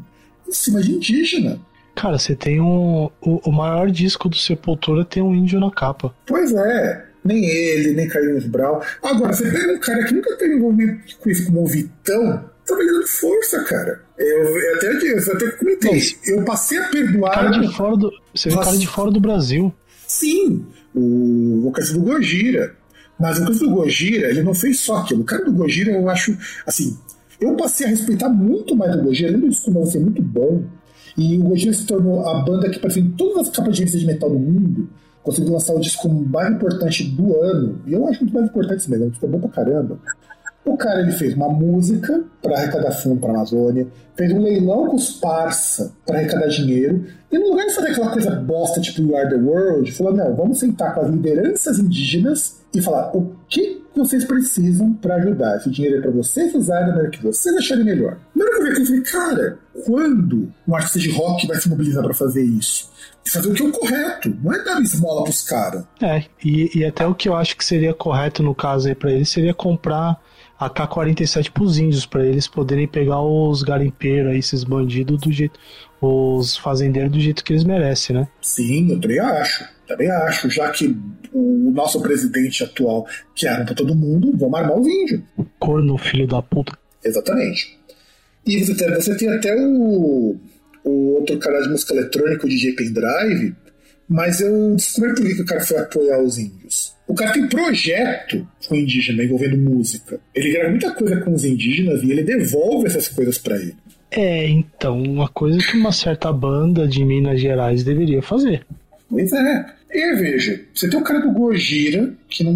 [0.47, 1.59] em cima de indígena.
[1.95, 3.09] Cara, você tem um.
[3.21, 6.15] O, o maior disco do Sepultura tem um índio na capa.
[6.27, 7.07] Pois é.
[7.25, 8.81] Nem ele, nem Carlinhos Brown.
[9.03, 12.77] Agora, você pega um cara que nunca teve envolvimento com isso, como o Vitão, tá
[12.77, 14.03] me dando força, cara.
[14.19, 16.03] Eu, eu até, eu até comentei.
[16.27, 17.35] Eu passei a perdoar.
[17.35, 19.73] Cara de fora do, você vê cara de fora do Brasil.
[20.07, 22.77] Sim, o vocalista do Gojira.
[23.19, 25.23] Mas o vocalista do Gojira, ele não fez só aquilo.
[25.23, 26.37] O cara do Gojira, eu acho.
[26.67, 26.97] Assim,
[27.41, 29.31] eu passei a respeitar muito mais o Gojira.
[29.31, 30.65] Lembro disso como ser muito bom.
[31.17, 33.99] E o Gojira se tornou a banda que apareceu em todas as capas de revista
[33.99, 34.89] de metal do mundo.
[35.23, 37.81] Conseguiu lançar o disco mais importante do ano.
[37.87, 39.12] E eu acho muito mais importante mesmo.
[39.12, 39.99] Ficou bom pra caramba.
[40.65, 43.87] O cara ele fez uma música para arrecadar fundo para a Amazônia,
[44.17, 48.11] fez um leilão com os parça para arrecadar dinheiro, e no lugar de fazer aquela
[48.11, 52.61] coisa bosta tipo You Are the World, falou: não, vamos sentar com as lideranças indígenas
[52.73, 55.57] e falar o que vocês precisam para ajudar.
[55.57, 58.19] Esse dinheiro é para vocês usarem maneira que vocês acharem melhor.
[58.35, 61.57] Na hora que eu vi aquilo, eu falei: cara, quando um artista de rock vai
[61.59, 62.93] se mobilizar para fazer isso?
[63.27, 65.85] fazer o que é o correto, não é dar esmola pros caras.
[66.01, 69.11] É, e, e até o que eu acho que seria correto no caso aí pra
[69.11, 70.21] ele seria comprar
[70.65, 75.59] a K-47 pros índios, para eles poderem pegar os garimpeiros aí, esses bandidos do jeito.
[76.01, 78.29] os fazendeiros do jeito que eles merecem, né?
[78.41, 79.65] Sim, eu também acho.
[79.87, 80.97] Também acho, já que
[81.33, 85.21] o nosso presidente atual quer arma pra todo mundo, vamos armar os índios.
[85.59, 86.73] Corno, filho da puta.
[87.05, 87.79] Exatamente.
[88.47, 90.37] E você tem, você tem até o,
[90.85, 93.55] o outro cara de música eletrônica, o DJ Pendrive,
[94.09, 96.95] mas eu descobri por que o cara foi apoiar os índios.
[97.07, 100.19] O cara tem projeto com indígena envolvendo música.
[100.35, 103.77] Ele grava muita coisa com os indígenas e ele devolve essas coisas para ele.
[104.11, 108.65] É, então, uma coisa que uma certa banda de Minas Gerais deveria fazer.
[109.09, 109.67] Pois é.
[109.91, 112.55] E veja, você tem o cara do Gojira, que não,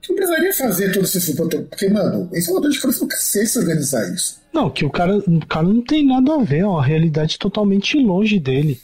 [0.00, 3.08] que não precisaria fazer todo esse Porque, mano, esse é uma dor de cabeça do
[3.08, 4.40] cacete organizar isso.
[4.52, 7.96] Não, que o cara, o cara não tem nada a ver, é uma realidade totalmente
[7.98, 8.80] longe dele.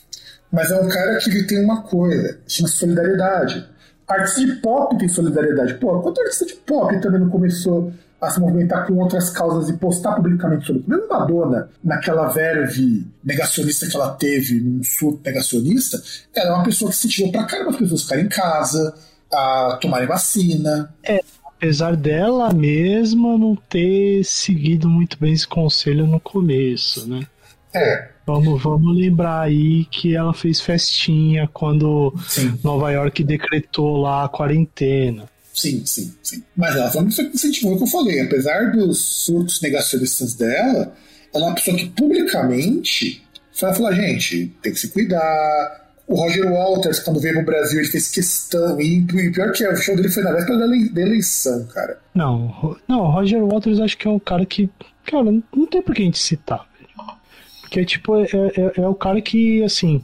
[0.57, 3.77] Mas é um cara que ele tem uma coisa, chama solidariedade
[4.07, 5.75] artista de pop tem solidariedade.
[5.75, 9.77] Pô, quanto artista de pop também não começou a se movimentar com outras causas e
[9.77, 10.91] postar publicamente sobre isso?
[10.91, 16.01] Mesmo Madonna, naquela verve negacionista que ela teve, num surto negacionista,
[16.35, 18.95] ela é uma pessoa que se tirou pra caramba as pessoas ficarem em casa,
[19.33, 20.95] a tomarem vacina.
[21.03, 27.27] É, apesar dela mesma não ter seguido muito bem esse conselho no começo, né?
[27.75, 28.16] É.
[28.27, 32.59] Vamos, vamos lembrar aí que ela fez festinha quando Sim.
[32.65, 35.29] Nova York decretou lá a quarentena.
[35.55, 36.43] Sim, sim, sim.
[36.57, 38.21] Mas ela foi incentivou o que eu falei.
[38.21, 40.93] Apesar dos surtos negacionistas dela,
[41.33, 43.23] ela é uma pessoa que publicamente
[43.61, 45.87] vai falar, gente, tem que se cuidar.
[46.09, 48.81] O Roger Walters, quando veio pro Brasil, ele fez questão.
[48.81, 51.65] E, e pior que é, o show dele foi na véspera da, ele- da eleição,
[51.67, 51.99] cara.
[52.15, 54.69] Não, não, Roger Waters acho que é um cara que.
[55.05, 56.67] Cara, não tem por que a gente citar.
[57.67, 60.01] Porque, tipo, é, é, é o cara que, assim,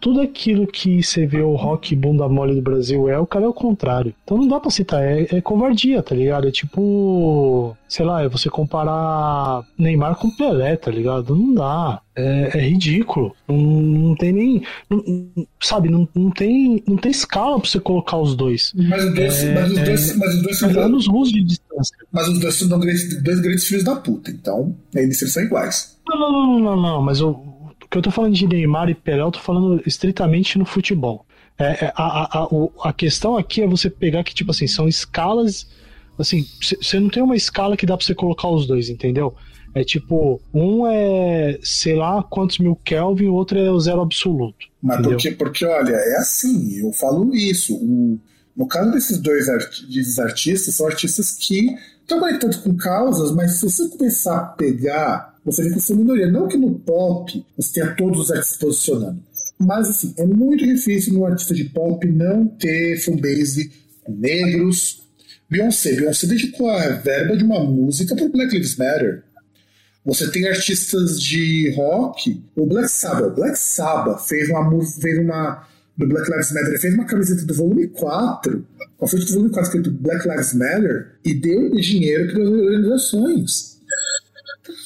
[0.00, 3.48] tudo aquilo que você vê o rock bunda mole do Brasil é, o cara é
[3.48, 4.14] o contrário.
[4.24, 6.48] Então não dá pra citar, é, é covardia, tá ligado?
[6.48, 11.34] É tipo, sei lá, é você comparar Neymar com Pelé, tá ligado?
[11.36, 12.00] Não dá.
[12.16, 13.34] É, é ridículo.
[13.48, 14.62] Não, não tem nem.
[14.88, 15.30] não-
[15.60, 18.72] sabe, não, não, tem, não tem escala pra você colocar os dois.
[18.74, 21.96] Mas os dois, É, mas os dois, mas os dois são anos luz de distância.
[22.12, 24.30] mas os dois são grandes- dois grandes filhos da puta.
[24.30, 25.96] Então, eles são iguais.
[26.08, 27.30] Não, não, não, não, não, não, mas o,
[27.90, 31.26] que eu tô falando de Neymar e Pelé, eu tô falando estritamente no futebol.
[31.58, 32.48] É, é, a, a, a,
[32.88, 35.66] a questão aqui é você pegar que, tipo assim, são escalas.
[36.18, 39.34] Assim, você não tem uma escala que dá pra você colocar os dois, entendeu?
[39.74, 44.66] É tipo, um é, sei lá, quantos mil Kelvin, o outro é o zero absoluto.
[44.82, 45.16] Mas entendeu?
[45.18, 47.74] porque, porque, olha, é assim, eu falo isso.
[47.76, 48.18] O,
[48.56, 51.74] no caso desses dois arti- desses artistas, são artistas que
[52.06, 56.30] trabalham tanto com causas, mas se você começar a pegar, você vê que são minoria.
[56.30, 59.22] Não que no pop você tenha todos os artistas posicionando.
[59.58, 63.70] Mas, assim, é muito difícil num artista de pop não ter fanbase
[64.08, 65.02] negros.
[65.48, 65.96] Beyoncé.
[65.96, 69.22] Beyoncé dedicou a verba de uma música pro Black Lives Matter.
[70.04, 73.34] Você tem artistas de rock, o Black Sabbath.
[73.34, 75.68] Black Sabbath fez uma fez uma.
[75.96, 78.66] Do Black Lives Matter, fez uma camiseta do volume 4,
[78.96, 82.48] com a frente do volume 4 escrito Black Lives Matter, e deu dinheiro para as
[82.48, 83.80] organizações.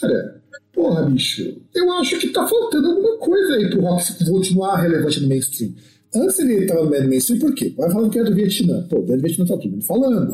[0.01, 0.43] Cara,
[0.75, 5.29] porra, bicho, eu acho que tá faltando alguma coisa aí pro rock continuar relevante no
[5.29, 5.73] mainstream.
[6.15, 7.73] Antes ele tava no mainstream, por quê?
[7.77, 8.87] Vai falando que é do Vietnã.
[8.89, 10.33] Pô, do Vietnã tá todo mundo falando.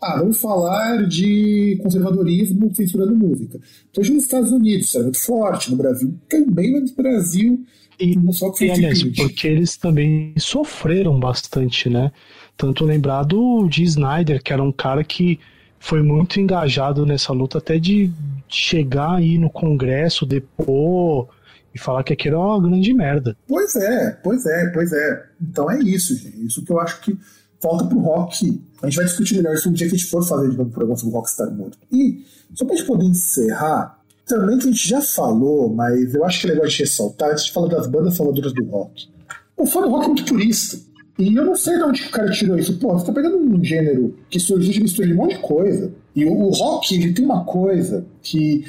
[0.00, 3.58] Ah, vamos falar de conservadorismo censurando música.
[3.90, 7.64] Então, hoje nos Estados Unidos, isso é muito forte, no Brasil também, mas no Brasil,
[7.98, 12.12] E, não só que e aliás, tipo- porque eles também sofreram bastante, né?
[12.56, 15.40] Tanto lembrar do de Snyder, que era um cara que
[15.78, 18.12] foi muito engajado nessa luta, até de
[18.48, 21.28] chegar aí no Congresso, depor
[21.74, 23.36] e falar que aquilo era uma grande merda.
[23.46, 25.26] Pois é, pois é, pois é.
[25.40, 26.46] Então é isso, gente.
[26.46, 27.16] Isso que eu acho que
[27.60, 28.62] falta pro rock.
[28.82, 30.70] A gente vai discutir melhor isso um dia que a gente for fazer de novo
[30.70, 31.78] um programa sobre Rockstar Morto.
[31.92, 32.24] E,
[32.54, 36.46] só pra gente poder encerrar, também que a gente já falou, mas eu acho que
[36.46, 39.08] é legal gente ressaltar, a gente fala das bandas faladoras do rock.
[39.56, 40.78] O fã do rock é muito purista.
[41.18, 42.78] E eu não sei de onde o cara tirou isso.
[42.78, 45.92] Pô, você tá pegando um gênero que surgiu de mistura de um monte de coisa.
[46.14, 48.64] E o, o rock, ele tem uma coisa que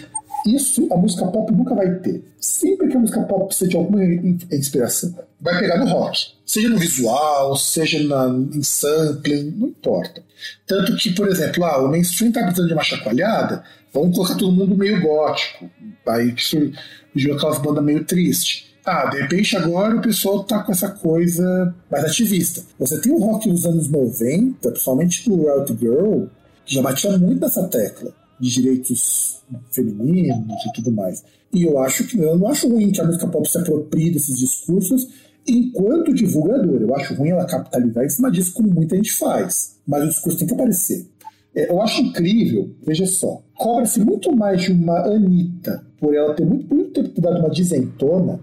[0.47, 2.24] isso a música pop nunca vai ter.
[2.39, 6.28] Sempre que a música pop precisa de alguma in- inspiração, vai pegar no rock.
[6.45, 10.24] Seja no visual, seja na, em sampling, não importa.
[10.66, 14.52] Tanto que, por exemplo, ah, o mainstream tá precisando de uma chacoalhada, vamos colocar todo
[14.52, 15.70] mundo meio gótico.
[16.08, 18.69] Aí surgiu aquelas bandas meio triste.
[18.86, 22.62] Ah, de repente agora o pessoal tá com essa coisa mais ativista.
[22.80, 26.24] Você tem o rock dos anos 90, principalmente o Out Girl,
[26.66, 31.24] que já batia muito nessa tecla de direitos femininos e tudo mais.
[31.54, 34.38] E eu acho que eu não acho ruim que a música pop se aproprie desses
[34.38, 35.08] discursos
[35.48, 36.82] enquanto divulgador.
[36.82, 39.78] Eu acho ruim ela capitalizar em cima disso, como muita gente faz.
[39.86, 41.08] Mas o discurso tem que aparecer.
[41.56, 46.46] É, eu acho incrível, veja só, cobra-se muito mais de uma Anitta por ela ter
[46.46, 48.40] muito, muito tempo dado uma dizentona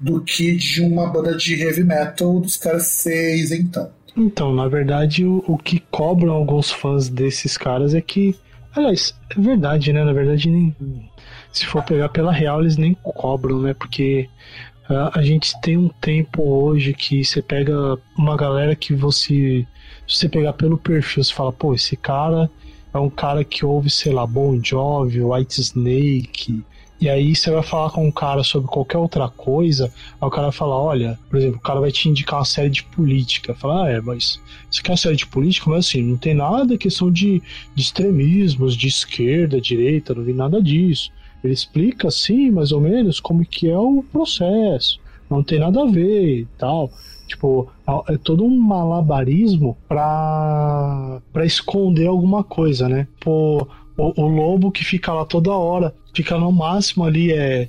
[0.00, 3.90] do que de uma banda de heavy metal dos caras ser isentão.
[4.16, 8.34] Então, na verdade, o, o que cobram alguns fãs desses caras é que.
[8.74, 10.04] Aliás, é verdade, né?
[10.04, 10.74] Na verdade, nem,
[11.52, 13.74] se for pegar pela real, eles nem cobram, né?
[13.74, 14.28] Porque
[14.88, 19.66] ah, a gente tem um tempo hoje que você pega uma galera que você.
[20.06, 22.50] Se você pegar pelo perfil, você fala, pô, esse cara
[22.92, 26.64] é um cara que ouve, sei lá, Bon Jovi, White Snake.
[27.00, 30.48] E aí você vai falar com um cara sobre qualquer outra coisa, aí o cara
[30.48, 33.54] vai falar, olha, por exemplo, o cara vai te indicar uma série de política.
[33.54, 35.70] Fala, ah, é, mas você quer uma série de política?
[35.70, 37.40] Mas assim, não tem nada questão de,
[37.74, 41.12] de extremismos, de esquerda, direita, não vi nada disso.
[41.42, 44.98] Ele explica assim, mais ou menos, como que é o processo.
[45.30, 46.90] Não tem nada a ver e tal.
[47.28, 47.70] Tipo,
[48.08, 53.06] é todo um malabarismo pra, pra esconder alguma coisa, né?
[53.20, 53.68] Pô,
[53.98, 57.68] o, o lobo que fica lá toda hora, fica no máximo ali, é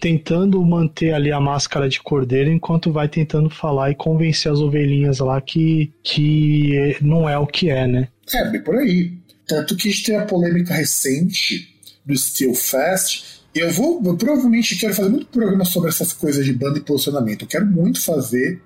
[0.00, 5.20] tentando manter ali a máscara de cordeiro enquanto vai tentando falar e convencer as ovelhinhas
[5.20, 8.08] lá que, que não é o que é, né?
[8.34, 9.12] É, bem por aí.
[9.46, 11.74] Tanto que a gente tem a polêmica recente
[12.04, 13.40] do Steel Fest.
[13.54, 17.42] Eu vou, eu provavelmente quero fazer muito programa sobre essas coisas de banda e posicionamento.
[17.42, 18.60] Eu quero muito fazer,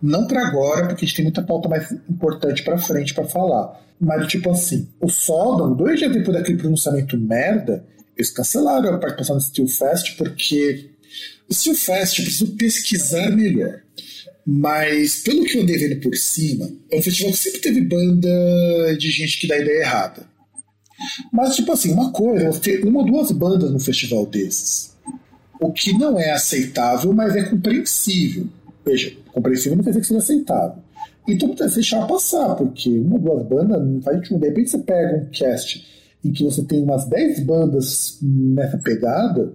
[0.00, 3.80] não para agora, porque a gente tem muita pauta mais importante para frente para falar.
[4.00, 7.84] Mas, tipo assim, o Sodom, dois dias depois daquele pronunciamento merda,
[8.16, 10.90] eles cancelaram a participação do Steel Fest porque
[11.48, 13.80] o Steel Fest eu preciso pesquisar melhor.
[14.46, 18.96] Mas, pelo que eu andei vendo por cima, é um festival que sempre teve banda
[18.98, 20.26] de gente que dá ideia errada.
[21.30, 24.96] Mas, tipo assim, uma coisa ter uma ou duas bandas no festival desses.
[25.60, 28.46] O que não é aceitável, mas é compreensível.
[28.84, 30.82] Veja, compreensível não quer dizer que seja aceitável.
[31.28, 35.26] Então, você deixar passar, porque uma duas bandas não faz De repente você pega um
[35.26, 35.86] cast
[36.24, 39.52] em que você tem umas 10 bandas nessa pegada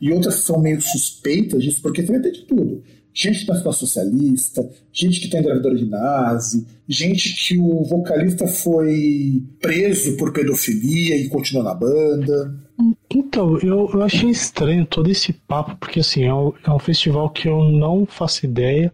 [0.00, 2.82] e outras são meio suspeitas disso, porque você vai ter de tudo.
[3.12, 9.42] Gente que tá socialista, gente que tem gravadora de nazi, gente que o vocalista foi
[9.60, 12.54] preso por pedofilia e continuou na banda.
[13.12, 17.30] Então, eu, eu achei estranho todo esse papo, porque assim, é um, é um festival
[17.30, 18.92] que eu não faço ideia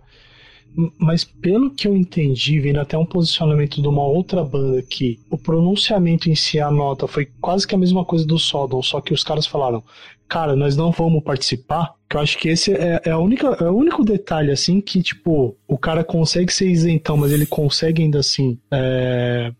[0.98, 5.38] mas pelo que eu entendi, vendo até um posicionamento de uma outra banda que o
[5.38, 9.14] pronunciamento em si, a nota, foi quase que a mesma coisa do Sodom, só que
[9.14, 9.82] os caras falaram,
[10.28, 13.64] cara, nós não vamos participar, que eu acho que esse é, é, a única, é
[13.64, 18.20] o único detalhe, assim, que, tipo, o cara consegue ser isentão, mas ele consegue ainda
[18.20, 19.52] assim é,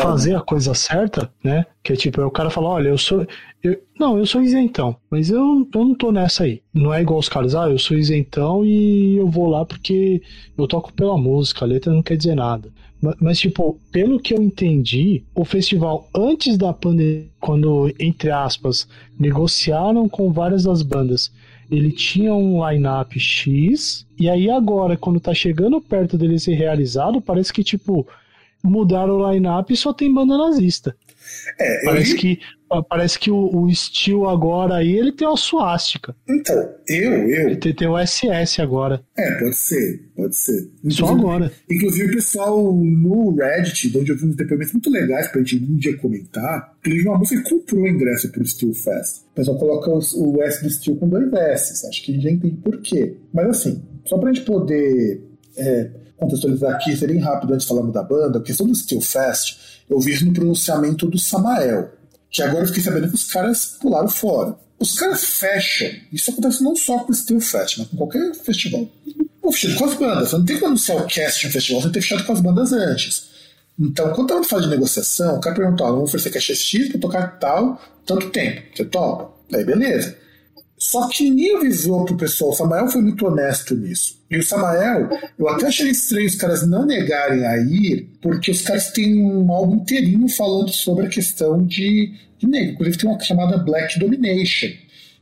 [0.00, 1.66] fazer a coisa certa, né?
[1.82, 3.26] Que é tipo, o cara fala, olha, eu sou.
[3.62, 6.62] Eu, não, eu sou isentão, mas eu, eu não tô nessa aí.
[6.72, 10.22] Não é igual os caras, ah, eu sou isentão e eu vou lá porque
[10.56, 12.70] eu toco pela música, a letra não quer dizer nada.
[13.20, 18.88] Mas, tipo, pelo que eu entendi, o festival antes da pandemia, quando, entre aspas,
[19.18, 21.32] negociaram com várias das bandas
[21.70, 27.20] ele tinha um line-up X, e aí agora, quando tá chegando perto dele ser realizado,
[27.20, 28.06] parece que, tipo,
[28.62, 30.96] mudaram o line-up e só tem banda nazista.
[31.58, 32.16] É, parece, eu...
[32.18, 32.38] que,
[32.88, 36.14] parece que o, o Steel agora aí, ele tem uma suástica.
[36.28, 36.56] Então,
[36.88, 37.48] eu, eu...
[37.48, 39.02] Ele tem, tem o SS agora.
[39.16, 40.70] É, pode ser, pode ser.
[40.78, 41.52] Inclusive, Só agora.
[41.70, 45.76] Inclusive o pessoal no Reddit, onde eu vi uns depoimentos muito legais pra gente um
[45.76, 49.22] dia comentar, teve uma música que comprou o ingresso pro Steel Fest.
[49.32, 52.30] O pessoal coloca o S do Steel com dois S, acho que a gente já
[52.30, 53.16] entende por quê.
[53.32, 55.24] Mas assim, só pra gente poder...
[55.56, 59.00] É, contextualizar aqui, seria bem rápido antes de falarmos da banda, a questão do Steel
[59.00, 59.58] Fest,
[59.88, 61.92] eu vi no pronunciamento do Samael,
[62.30, 64.56] que agora eu fiquei sabendo que os caras pularam fora.
[64.78, 68.88] Os caras fecham, isso acontece não só com o Steel Fest, mas com qualquer festival.
[69.40, 71.82] Pô, fechado com as bandas, você não tem que anunciar o cast de um festival,
[71.82, 73.28] você tem que fechado com as bandas antes.
[73.78, 77.00] Então, quando tava falando de negociação, o cara perguntou: ah, vamos oferecer caixa X pra
[77.00, 78.62] tocar tal, tanto tempo.
[78.74, 79.30] Você topa?
[79.54, 80.16] Aí, beleza.
[80.78, 82.50] Só que ninguém avisou pro pessoal.
[82.50, 84.16] O Samael foi muito honesto nisso.
[84.30, 85.08] E o Samael,
[85.38, 89.50] eu até achei estranho os caras não negarem a ir, porque os caras têm um
[89.50, 92.74] álbum inteirinho falando sobre a questão de, de negro.
[92.74, 94.68] Inclusive tem uma chamada Black Domination,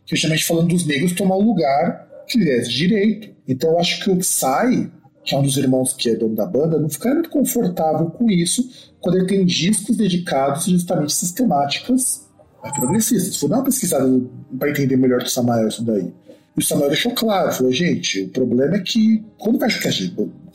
[0.05, 3.29] que é justamente falando dos negros tomar o lugar que lhes é direito.
[3.49, 4.91] Então eu acho que o Psy,
[5.25, 8.31] que é um dos irmãos que é dono da banda, não ficaria muito confortável com
[8.31, 12.26] isso quando ele tem discos dedicados justamente a temáticas
[12.69, 13.39] é progressista.
[13.39, 14.21] For dar uma pesquisada
[14.59, 16.13] para entender melhor que o Samael isso daí.
[16.57, 19.79] E o Samael deixou claro, falou, gente, o problema é que quando vai de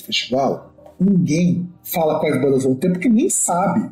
[0.03, 3.89] festival, ninguém fala quais bandas vão ter, porque nem sabe.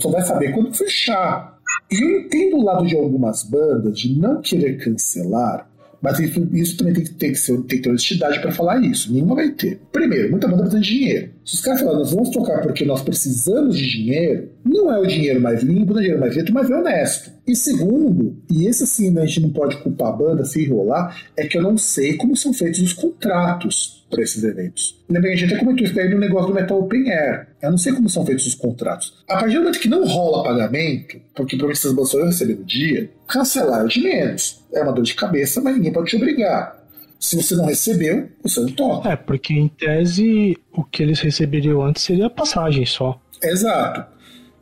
[0.00, 1.58] Só vai saber quando fechar.
[1.90, 5.68] E eu entendo o lado de algumas bandas de não querer cancelar,
[6.02, 9.12] mas isso, isso também tem que, ser, tem que ter honestidade para falar isso.
[9.12, 9.80] Nenhuma vai ter.
[9.92, 11.30] Primeiro, muita banda precisa de dinheiro.
[11.50, 15.06] Se os caras falarem, nós vamos tocar porque nós precisamos de dinheiro, não é o
[15.06, 17.32] dinheiro mais limpo, não é o dinheiro mais lento, mas é honesto.
[17.44, 21.44] E segundo, e esse sim a gente não pode culpar a banda se enrolar, é
[21.44, 24.96] que eu não sei como são feitos os contratos para esses eventos.
[25.08, 27.48] Lembra a gente até comentou isso daí no negócio do Metal Open Air.
[27.60, 29.24] Eu não sei como são feitos os contratos.
[29.28, 32.64] A partir do momento que não rola pagamento, porque provavelmente essas bandas eu receber no
[32.64, 34.64] dia, cancelar é de menos.
[34.72, 36.79] É uma dor de cabeça, mas ninguém pode te obrigar.
[37.20, 39.10] Se você não recebeu, você não toca.
[39.10, 43.20] É, porque em tese o que eles receberiam antes seria a passagem só.
[43.42, 44.06] Exato.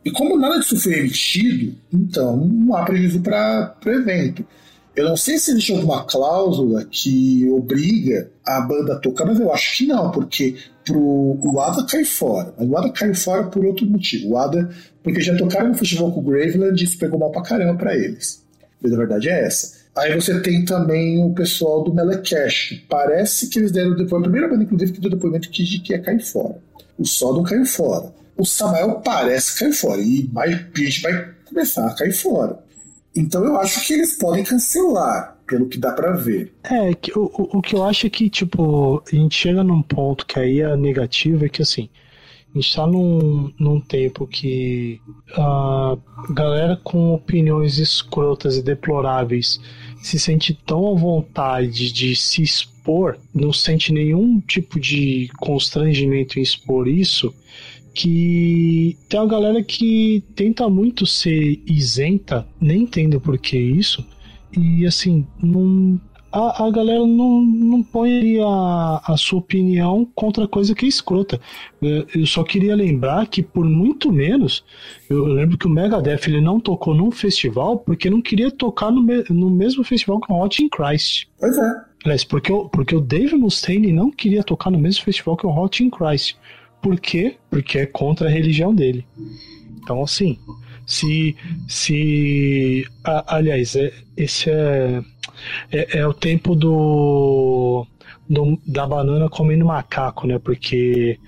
[0.03, 4.45] E como nada disso foi emitido, então não há prejuízo para o evento.
[4.95, 9.53] Eu não sei se existe alguma cláusula que obriga a banda a tocar, mas eu
[9.53, 12.53] acho que não, porque pro, o Ada cai fora.
[12.57, 14.31] Mas o Ada caiu fora por outro motivo.
[14.31, 14.69] O Ada,
[15.01, 17.95] porque já tocaram no festival com o Graveland e isso pegou mal pra caramba pra
[17.95, 18.43] eles.
[18.81, 19.78] Mas a verdade é essa.
[19.97, 22.83] Aí você tem também o pessoal do Melecash.
[22.87, 24.29] Parece que eles deram depoimento.
[24.29, 26.57] A primeira banda, inclusive, que deu depoimento que, que ia cair fora.
[26.97, 28.13] O Sodom caiu fora.
[28.37, 30.01] O Samael parece que caiu fora.
[30.01, 32.59] E mais gente vai começar a cair fora.
[33.15, 35.37] Então eu acho que eles podem cancelar.
[35.47, 36.53] pelo que dá para ver.
[36.63, 40.39] É, o, o que eu acho é que, tipo, a gente chega num ponto que
[40.39, 41.89] aí é negativo, é que assim,
[42.53, 44.99] a gente tá num, num tempo que
[45.35, 45.97] a
[46.31, 49.59] galera com opiniões escrotas e deploráveis
[50.01, 56.41] se sente tão à vontade de se expor, não sente nenhum tipo de constrangimento em
[56.41, 57.33] expor isso,
[57.93, 64.05] que tem uma galera que tenta muito ser isenta, nem entendo por que isso,
[64.57, 65.99] e assim, não,
[66.31, 71.39] a, a galera não, não põe a, a sua opinião contra coisa que é escrota.
[71.81, 74.63] Eu, eu só queria lembrar que, por muito menos,
[75.09, 79.01] eu lembro que o Megadeth ele não tocou num festival porque não queria tocar no,
[79.01, 81.27] me, no mesmo festival que o Hot in Christ.
[81.39, 81.89] Pois é.
[82.05, 85.83] Aliás, porque, porque o Dave Mustaine não queria tocar no mesmo festival que o Hot
[85.83, 86.37] in Christ.
[86.81, 87.35] Por quê?
[87.49, 89.05] Porque é contra a religião dele.
[89.81, 90.37] Então, assim,
[90.89, 91.35] se.
[91.67, 95.01] se a, aliás, é, esse é,
[95.71, 97.85] é, é, o tempo do,
[98.27, 100.39] do, da banana comendo macaco, né?
[100.39, 101.19] Porque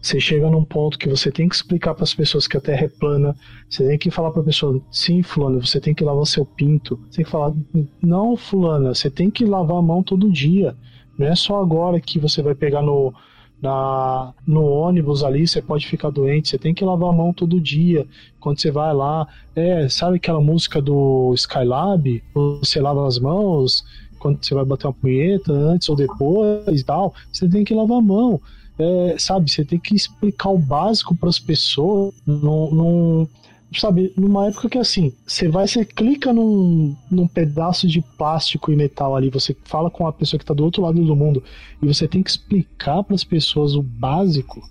[0.00, 2.84] você chega num ponto que você tem que explicar para as pessoas que a Terra
[2.84, 3.34] é plana,
[3.68, 6.96] você tem que falar para a pessoa, sim, fulano, você tem que lavar seu pinto,
[7.10, 7.52] você tem que falar,
[8.00, 10.76] não, fulana, você tem que lavar a mão todo dia,
[11.18, 13.12] não é só agora que você vai pegar no,
[13.60, 17.60] na, no ônibus ali, você pode ficar doente, você tem que lavar a mão todo
[17.60, 18.06] dia.
[18.38, 22.22] Quando você vai lá, é, sabe aquela música do Skylab?
[22.34, 23.84] Você lava as mãos
[24.18, 27.98] quando você vai bater uma punheta, antes ou depois e tal, você tem que lavar
[27.98, 28.40] a mão.
[28.78, 32.14] É, sabe, você tem que explicar o básico para as pessoas.
[32.26, 33.28] Não, não,
[33.76, 38.76] sabe, numa época que assim, você vai, você clica num, num pedaço de plástico e
[38.76, 41.42] metal ali, você fala com a pessoa que está do outro lado do mundo
[41.82, 44.62] e você tem que explicar para as pessoas o básico,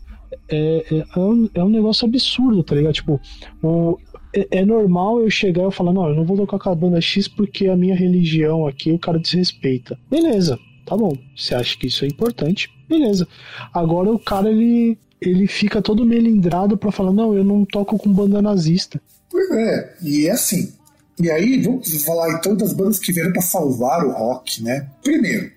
[0.50, 2.94] é, é, é, um, é um negócio absurdo, tá ligado?
[2.94, 3.22] Tipo,
[3.62, 3.98] o,
[4.34, 7.00] é, é normal eu chegar e falar, não, eu não vou tocar com a banda
[7.00, 9.98] X porque a minha religião aqui o cara desrespeita.
[10.10, 11.16] Beleza, tá bom.
[11.36, 12.72] Você acha que isso é importante?
[12.90, 13.28] Beleza.
[13.74, 18.12] Agora o cara ele ele fica todo melindrado para falar: não, eu não toco com
[18.12, 19.02] banda nazista.
[19.30, 20.72] Pois é, e é assim.
[21.20, 24.88] E aí, vamos falar então das bandas que vieram para salvar o rock, né?
[25.04, 25.52] Primeiro,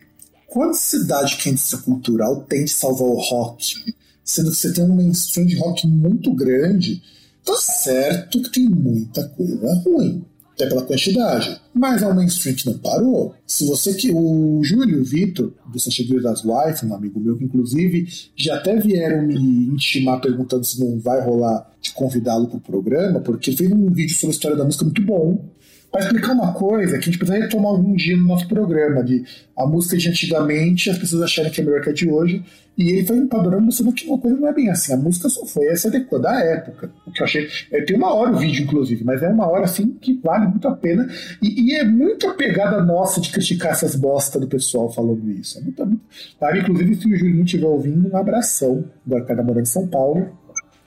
[0.46, 3.94] quando cidade que é indústria cultural tem de salvar o rock,
[4.24, 7.02] sendo que você tem um mainstream de rock muito grande,
[7.44, 10.24] tá certo que tem muita coisa ruim
[10.60, 11.60] até pela quantidade.
[11.72, 13.34] Mas é um mainstream que não parou.
[13.46, 14.10] Se você que.
[14.12, 18.06] O Júlio, o Vitor, do Sanchegueiro das Wife, um amigo meu que, inclusive,
[18.36, 23.20] já até vieram me intimar perguntando se não vai rolar de convidá-lo para o programa,
[23.20, 25.50] porque fez um vídeo sobre a história da música muito bom
[25.90, 29.24] para explicar uma coisa que a gente precisa retomar algum dia no nosso programa, de
[29.56, 32.44] a música de antigamente, as pessoas acharem que é melhor que a de hoje,
[32.78, 35.44] e ele foi empadronando mostrando que uma coisa não é bem assim, a música só
[35.44, 38.62] foi se adequando à época, o que eu achei, eu tenho uma hora o vídeo
[38.62, 41.08] inclusive, mas é uma hora assim que vale muito a pena,
[41.42, 45.58] e, e é muito a pegada nossa de criticar essas bosta do pessoal falando isso,
[45.58, 46.02] é muito, muito
[46.38, 46.56] tá?
[46.56, 50.28] inclusive se o Julinho estiver ouvindo, um abração, agora que tá morando em São Paulo,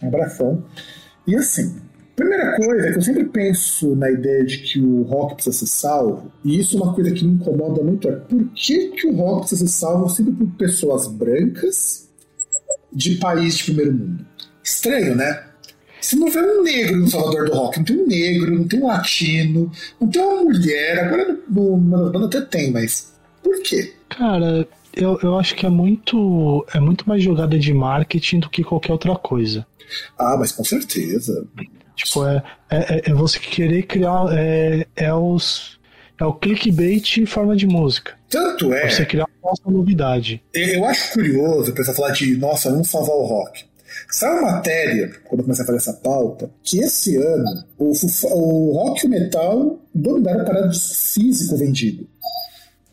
[0.02, 0.64] um abração,
[1.28, 1.76] e assim,
[2.16, 5.68] Primeira coisa é que eu sempre penso na ideia de que o rock precisa ser
[5.68, 9.16] salvo, e isso é uma coisa que me incomoda muito, é por que, que o
[9.16, 12.08] rock precisa ser salvo sempre por pessoas brancas
[12.92, 14.26] de país de primeiro mundo?
[14.64, 15.44] Estranho, né?
[16.00, 18.82] Você não vê um negro no Salvador do Rock, não tem um negro, não tem
[18.82, 23.94] um latino, não tem uma mulher, agora no, no, até tem, mas por quê?
[24.10, 28.64] Cara, eu, eu acho que é muito, é muito mais jogada de marketing do que
[28.64, 29.66] qualquer outra coisa.
[30.18, 31.48] Ah, mas com certeza.
[31.96, 34.26] Tipo, é, é, é você querer criar.
[34.32, 35.80] É, é, os,
[36.20, 38.14] é o clickbait em forma de música.
[38.30, 38.90] Tanto é.
[38.90, 40.42] Você criar uma nossa novidade.
[40.54, 43.66] Eu acho curioso o pessoal falar de, nossa, vamos salvar o rock.
[44.10, 48.72] Saiu uma matéria, quando eu comecei a fazer essa pauta, que esse ano o, o
[48.74, 52.08] rock e o metal dominaram a parada de físico vendido.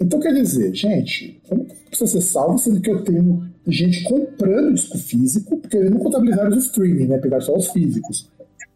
[0.00, 4.74] Então quer dizer, gente, como que precisa ser salvo sendo que eu tenho gente comprando
[4.74, 7.18] disco físico, porque eles não contabilizaram os streaming, né?
[7.18, 8.28] Pegaram só os físicos.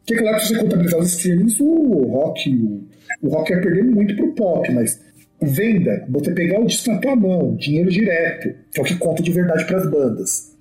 [0.07, 2.87] Porque, claro, se você contabilizar os streamings, o rock, o,
[3.23, 5.01] o rock ia perder muito pro pop, mas
[5.41, 9.23] venda, você pegar o disco na tua mão, dinheiro direto, que é o que conta
[9.23, 10.55] de verdade para as bandas.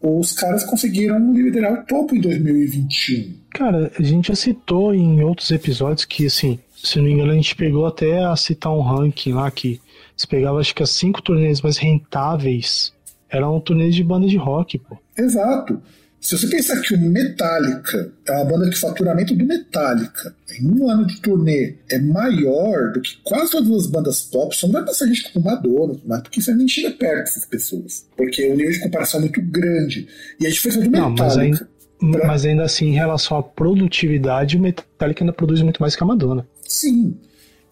[0.00, 3.34] Os caras conseguiram liderar o topo em 2021.
[3.50, 7.34] Cara, a gente já citou em outros episódios que, assim, se não me engano, a
[7.34, 9.80] gente pegou até a citar um ranking lá que
[10.16, 12.92] se pegava, acho que as cinco turnês mais rentáveis
[13.28, 14.96] eram turnês de banda de rock, pô.
[15.16, 15.80] Exato.
[16.20, 20.66] Se você pensar que o Metallica é uma banda que o faturamento do Metallica em
[20.66, 24.74] um ano de turnê é maior do que quase todas as bandas pop, só não
[24.74, 28.06] vai passar gente como Madonna, mas porque você nem chega perto dessas pessoas.
[28.16, 30.08] Porque o nível de comparação é muito grande.
[30.40, 31.24] E a diferença do não, Metallica.
[31.24, 32.26] Mas ainda, pra...
[32.26, 36.06] mas ainda assim, em relação à produtividade, o Metallica ainda produz muito mais que a
[36.06, 36.46] Madonna.
[36.66, 37.16] Sim.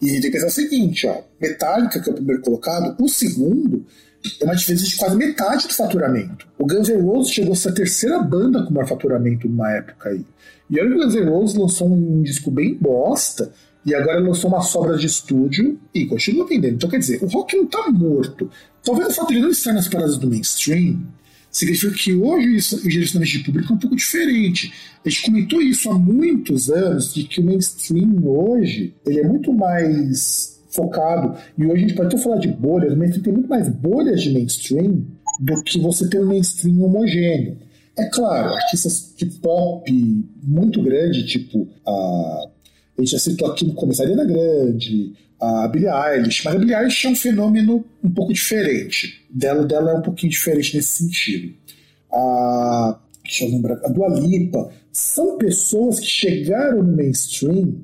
[0.01, 3.85] E tem que pensar o seguinte, ó, Metallica, que é o primeiro colocado, o segundo
[4.39, 6.47] é uma diferença de quase metade do faturamento.
[6.57, 10.09] O Guns N' Roses chegou a ser a terceira banda com maior faturamento numa época
[10.09, 10.25] aí.
[10.69, 13.51] E que o Guns N' Roses lançou um disco bem bosta,
[13.87, 16.75] e agora lançou uma sobra de estúdio e continua vendendo.
[16.75, 18.51] Então, quer dizer, o rock não tá morto.
[18.83, 21.07] Talvez o fato de não estar nas paradas do mainstream
[21.49, 24.73] significa que hoje o direcionamento de público é um pouco diferente.
[25.05, 29.53] A gente comentou isso há muitos anos, de que o mainstream hoje ele é muito
[29.53, 31.35] mais focado.
[31.57, 34.31] E hoje a gente pode até falar de bolhas, mas tem muito mais bolhas de
[34.31, 35.03] mainstream
[35.39, 37.57] do que você ter um mainstream homogêneo.
[37.97, 39.91] É claro, artistas de pop
[40.43, 42.49] muito grande, tipo a.
[42.95, 46.57] A gente já citou aqui no começo a Ariana Grande, a Billie Eilish, mas a
[46.57, 49.23] Billie Eilish é um fenômeno um pouco diferente.
[49.29, 51.53] Dela, dela é um pouquinho diferente nesse sentido.
[52.11, 57.75] A, deixa eu lembrar, a Dua Lipa, são pessoas que chegaram no mainstream,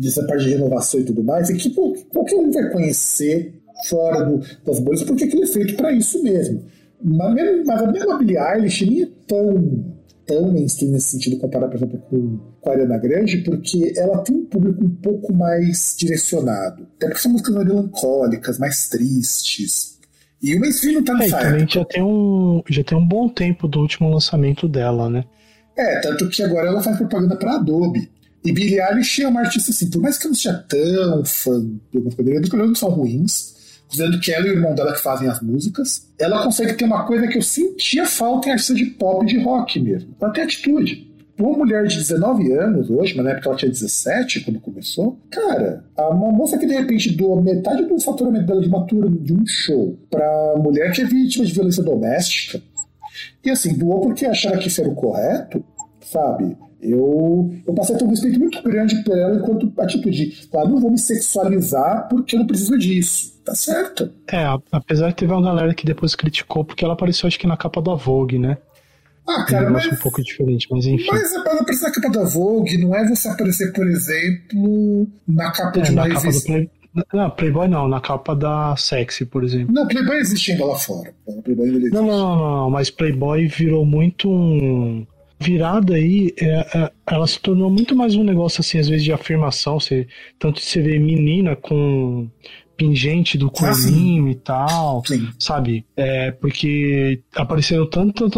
[0.00, 4.24] dessa parte de renovação e tudo mais, e que pô, qualquer um vai conhecer fora
[4.24, 6.64] do, das bolhas, porque aquilo é feito para isso mesmo.
[7.02, 11.72] Mas, mesmo, mas a mesma Billie Eilish nem é tão tão mainstream nesse sentido comparado,
[11.72, 15.96] por exemplo, com, com a Ariana Grande, porque ela tem um público um pouco mais
[15.98, 16.86] direcionado.
[16.96, 19.98] Até porque são músicas mais melancólicas, mais tristes.
[20.40, 23.28] E o mainstream não tá nessa é, também já tem, um, já tem um bom
[23.28, 25.24] tempo do último lançamento dela, né?
[25.76, 28.08] É, tanto que agora ela faz propaganda pra Adobe.
[28.44, 31.60] E Billie Eilish é uma artista assim, por mais que eu não seja tão fã
[31.60, 33.54] de algumas coisas, dos não são ruins,
[33.86, 37.04] considerando que ela e o irmão dela que fazem as músicas, ela consegue ter uma
[37.04, 40.14] coisa que eu sentia falta em artista de pop e de rock mesmo.
[40.20, 41.10] Ela tem atitude.
[41.38, 45.84] Uma mulher de 19 anos hoje, mas na época ela tinha 17 quando começou, cara,
[45.96, 49.46] uma moça que de repente doa metade do faturamento dela de uma tour de um
[49.46, 52.62] show pra mulher que é vítima de violência doméstica,
[53.42, 55.64] e assim, doou porque achava que isso era o correto,
[56.00, 56.56] sabe?
[56.82, 60.48] Eu, eu passei a ter um respeito muito grande por ela enquanto atitude.
[60.48, 63.38] Tá, não vou me sexualizar porque eu não preciso disso.
[63.44, 64.10] Tá certo.
[64.30, 67.56] É, apesar de teve uma galera que depois criticou porque ela apareceu, acho que na
[67.56, 68.56] capa da Vogue, né?
[69.28, 69.86] Ah, cara, um mas.
[69.86, 71.06] um pouco diferente, mas enfim.
[71.10, 75.82] Mas aparecer na capa da Vogue não é você aparecer, por exemplo, na capa é,
[75.82, 76.46] de uma na revista.
[76.52, 76.70] Play...
[77.12, 79.72] Não, Playboy não, na capa da Sexy, por exemplo.
[79.72, 81.14] Não, Playboy existe ainda lá fora.
[81.44, 81.94] Playboy ainda existe.
[81.94, 85.06] Não, não, não, não, mas Playboy virou muito um
[85.40, 89.12] virada aí, é, é, ela se tornou muito mais um negócio assim, às vezes de
[89.12, 89.80] afirmação.
[89.80, 90.06] Você,
[90.38, 92.28] tanto você vê menina com
[92.76, 95.28] pingente do coelhinho ah, e tal, sim.
[95.38, 95.84] sabe?
[95.96, 98.30] É, porque apareceram tanto,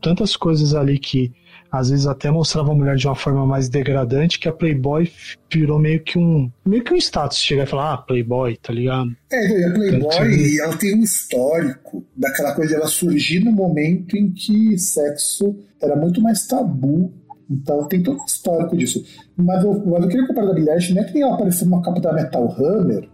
[0.00, 1.32] tantas coisas ali que
[1.78, 5.10] às vezes até mostrava a mulher de uma forma mais degradante que a Playboy
[5.52, 7.38] virou meio que um meio que um status.
[7.38, 9.14] Chegar e falar ah Playboy tá ligado?
[9.30, 14.30] É a Playboy ela tem um histórico daquela coisa de ela surgir no momento em
[14.30, 17.12] que sexo era muito mais tabu.
[17.48, 19.04] Então tem todo um histórico disso.
[19.36, 21.82] Mas eu, mas eu queria comparar da Billie não é que nem ela apareceu numa
[21.82, 23.08] capa da Metal Hammer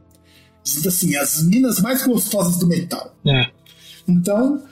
[0.63, 3.51] dizendo assim as minas mais gostosas do metal é.
[4.09, 4.63] então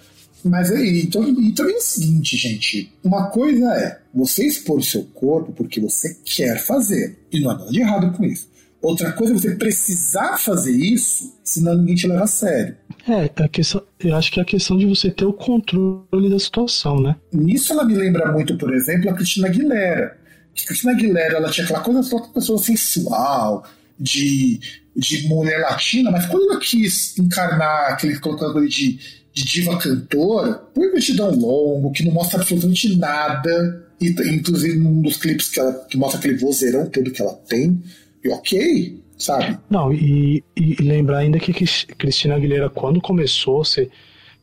[0.45, 4.83] mas aí, então, e também é o seguinte, gente: uma coisa é você expor o
[4.83, 8.49] seu corpo porque você quer fazer, e não há nada de errado com isso.
[8.83, 12.75] Outra coisa é você precisar fazer isso, senão ninguém te leva a sério.
[13.07, 16.39] É, a questão, eu acho que é a questão de você ter o controle da
[16.39, 17.17] situação, né?
[17.33, 20.19] Nisso ela me lembra muito, por exemplo, a Cristina Aguilera.
[20.55, 23.67] Que Cristina Aguilera ela tinha aquela coisa só com pessoa sensual,
[24.01, 24.59] de,
[24.97, 28.99] de mulher latina, mas quando ela quis encarnar aquele colocando de
[29.33, 33.87] de diva cantora, põe um vestidão longo, que não mostra absolutamente nada.
[34.01, 37.81] E, inclusive, num dos clipes que, ela, que mostra aquele vozeirão todo que ela tem.
[38.25, 39.59] E ok, sabe?
[39.69, 43.91] Não, e, e lembrar ainda que Cristina Aguilera, quando começou, você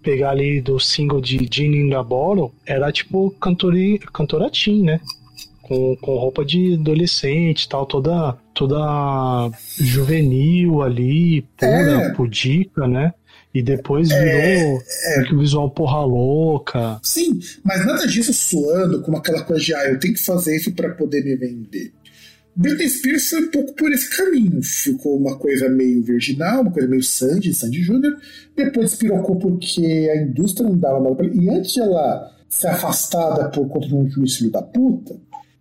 [0.01, 3.77] pegar ali do single de in the Bottle, era tipo cantora,
[4.14, 5.01] cantora teen, né?
[5.61, 12.09] Com, com roupa de adolescente tal, toda, toda juvenil ali, pura, é.
[12.14, 13.14] pudica, né?
[13.53, 14.80] E depois virou é,
[15.15, 16.99] é, visual porra louca.
[17.02, 20.72] Sim, mas nada disso suando como aquela coisa de ah, eu tenho que fazer isso
[20.74, 21.91] para poder me vender.
[22.56, 24.64] Britney Spears foi um pouco por esse caminho.
[24.64, 28.18] Ficou uma coisa meio virginal, uma coisa meio Sandy, Sandy Júnior.
[28.56, 33.49] Depois despirocou porque a indústria não dava nada pra E antes de ela ser afastada
[33.49, 35.15] por conta de um juiz filho da puta,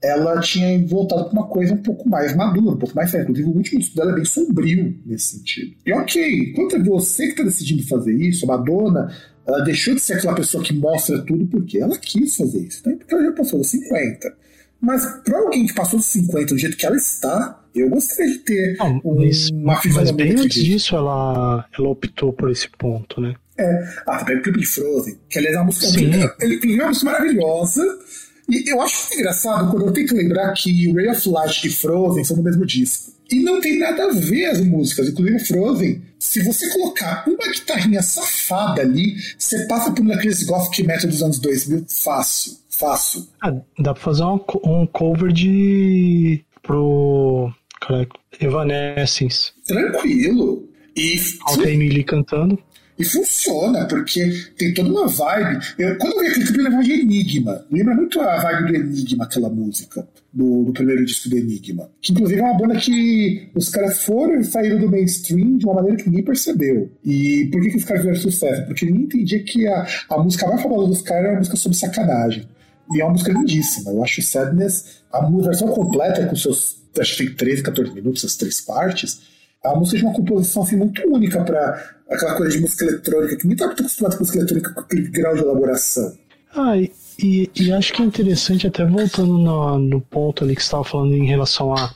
[0.06, 3.24] ela tinha voltado para uma coisa um pouco mais madura, um pouco mais séria.
[3.24, 5.76] Inclusive, o último estudo dela é bem sombrio nesse sentido.
[5.84, 9.10] E ok, enquanto é você que está decidindo fazer isso, a Madonna,
[9.46, 12.96] ela deixou de ser aquela pessoa que mostra tudo porque ela quis fazer isso, né?
[12.96, 14.34] porque ela já passou dos 50.
[14.80, 18.38] Mas para alguém que passou dos 50 do jeito que ela está, eu gostaria de
[18.40, 23.34] ter Não, mas, uma Mas bem antes disso, ela, ela optou por esse ponto, né?
[23.58, 23.88] É.
[24.06, 26.10] Ah, também o clipe de Frozen, que aliás é uma música, Sim.
[26.40, 27.98] Ele, é uma música maravilhosa
[28.48, 32.24] E eu acho engraçado quando eu tenho que lembrar que Ray of Light e Frozen
[32.24, 33.12] são no mesmo disco.
[33.30, 35.08] E não tem nada a ver as músicas.
[35.08, 40.84] Inclusive Frozen, se você colocar uma guitarrinha safada ali, você passa por um daqueles gothic
[40.84, 42.56] metal dos anos 2000 fácil.
[42.70, 43.26] Fácil.
[43.42, 46.44] Ah, dá pra fazer um, um cover de.
[46.62, 47.50] pro.
[47.80, 49.52] Caraca, Evanescence.
[49.66, 50.68] Tranquilo.
[50.94, 51.18] E.
[51.42, 52.58] Alta Emily cantando.
[52.98, 55.64] E funciona, porque tem toda uma vibe.
[55.78, 57.66] Eu, quando eu vi aquele clipe, eu de Enigma.
[57.70, 61.90] Lembra muito a vibe do Enigma, aquela música, do, do, primeiro disco do Enigma.
[62.00, 65.74] Que inclusive é uma banda que os caras foram e saíram do mainstream de uma
[65.74, 66.90] maneira que ninguém percebeu.
[67.04, 68.66] E por que, que os caras fizeram sucesso?
[68.66, 71.76] Porque ninguém entendia que a, a música mais famosa dos caras era uma música sobre
[71.76, 72.48] sacanagem.
[72.94, 73.90] E é uma música lindíssima.
[73.90, 78.36] Eu acho Sadness, a versão completa, com seus acho que tem 13, 14 minutos, as
[78.36, 79.20] três partes
[79.64, 83.44] a música de uma composição assim, muito única para aquela coisa de música eletrônica, que
[83.44, 86.16] ninguém está muito acostumado com música eletrônica com aquele grau de elaboração.
[86.54, 90.66] Ah, e, e acho que é interessante, até voltando no, no ponto ali que você
[90.66, 91.94] estava falando em relação a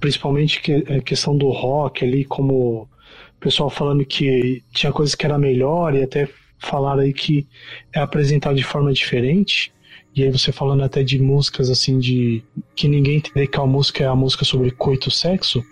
[0.00, 2.88] principalmente que, a questão do rock ali, como o
[3.40, 7.46] pessoal falando que tinha coisas que era melhor e até falaram aí que
[7.92, 9.72] é apresentado de forma diferente.
[10.14, 12.42] E aí você falando até de músicas assim de
[12.74, 15.64] que ninguém entende que a música é a música sobre coito sexo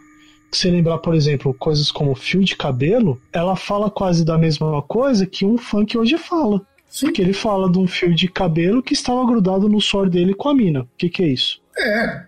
[0.52, 5.26] se lembrar, por exemplo, coisas como fio de cabelo, ela fala quase da mesma coisa
[5.26, 6.60] que um funk hoje fala.
[6.88, 7.06] Sim.
[7.06, 10.48] Porque ele fala de um fio de cabelo que estava grudado no suor dele com
[10.48, 10.82] a mina.
[10.82, 11.60] O que, que é isso?
[11.78, 12.22] É.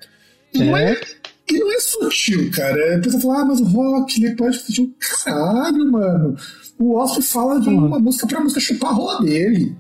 [0.55, 0.65] E, é.
[0.65, 1.01] Não é,
[1.51, 2.97] e não é sutil, cara.
[2.97, 4.95] A pessoa fala, ah, mas o rock ele pode sutil.
[5.25, 6.37] Caralho, mano.
[6.79, 9.77] O Oscar fala de uma música pra música chupar a rola dele.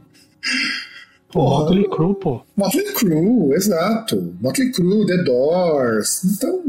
[1.32, 2.42] Porra, Motley Crue, pô.
[2.56, 4.36] Motley Crue, exato.
[4.40, 6.24] Motley Crue, The Doors.
[6.24, 6.62] Então,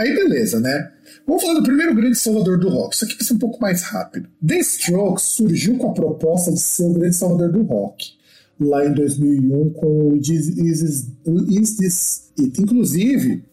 [0.00, 0.90] Aí beleza, né?
[1.26, 2.94] Vamos falar do primeiro grande salvador do rock.
[2.94, 4.30] Isso aqui vai ser um pouco mais rápido.
[4.44, 8.12] The Strokes surgiu com a proposta de ser o grande salvador do rock.
[8.58, 10.82] Lá em 2001 com o Is, Is,
[11.50, 12.62] Is This It.
[12.62, 13.44] Inclusive,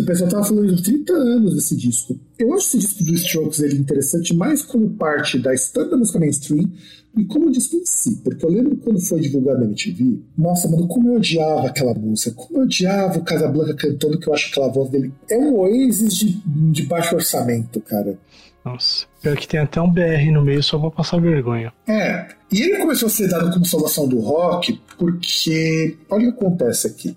[0.00, 2.18] o pessoal estava falando de 30 anos desse disco.
[2.40, 6.18] Eu acho esse disco do Strokes ele interessante mais como parte da história da música
[6.18, 6.72] mainstream
[7.16, 8.16] e como em si.
[8.22, 12.32] Porque eu lembro quando foi divulgado na MTV, nossa, mano, como eu odiava aquela música,
[12.32, 15.58] como eu odiava o Casablanca cantando, que eu acho que aquela voz dele é um
[15.58, 18.18] Oasis de, de baixo orçamento, cara.
[18.64, 21.72] Nossa, pior que tem até um BR no meio só pra passar vergonha.
[21.86, 26.38] É, e ele começou a ser dado como salvação do rock porque, olha o que
[26.38, 27.14] acontece aqui.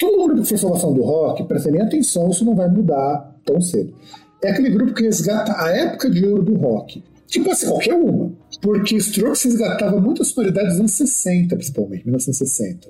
[0.00, 3.60] Todo mundo que fez salvação do rock, presta bem atenção, isso não vai mudar tão
[3.60, 3.94] cedo.
[4.42, 7.02] É aquele grupo que resgata a época de ouro do rock.
[7.44, 8.32] Pode ser qualquer uma.
[8.62, 12.88] Porque Strokes resgatava muitas sonoridades dos anos 60, principalmente, 1960.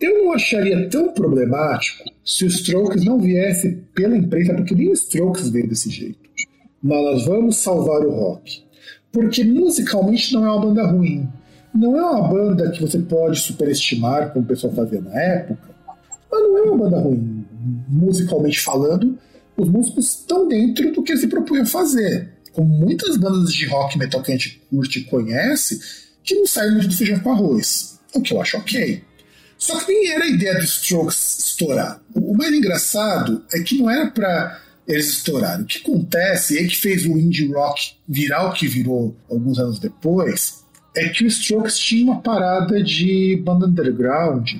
[0.00, 4.92] Eu não acharia tão problemático se o Strokes não viesse pela imprensa, porque nem o
[4.92, 6.18] Strokes veio desse jeito.
[6.82, 8.62] Mas nós vamos salvar o rock.
[9.10, 11.26] Porque musicalmente não é uma banda ruim.
[11.74, 15.70] Não é uma banda que você pode superestimar, como o pessoal fazia na época.
[16.30, 17.44] Mas não é uma banda ruim.
[17.88, 19.18] Musicalmente falando,
[19.56, 24.22] os músicos estão dentro do que se propunham fazer como muitas bandas de rock metal
[24.22, 25.78] que a gente curte e conhece,
[26.22, 27.98] que não saem muito do feijão com arroz.
[28.14, 29.02] O que eu acho ok.
[29.58, 32.00] Só que nem era a ideia dos Strokes estourar.
[32.14, 35.64] O mais engraçado é que não era para eles estourarem.
[35.64, 39.58] O que acontece, e é que fez o indie rock virar o que virou alguns
[39.58, 40.64] anos depois,
[40.96, 44.52] é que os Strokes tinham uma parada de banda underground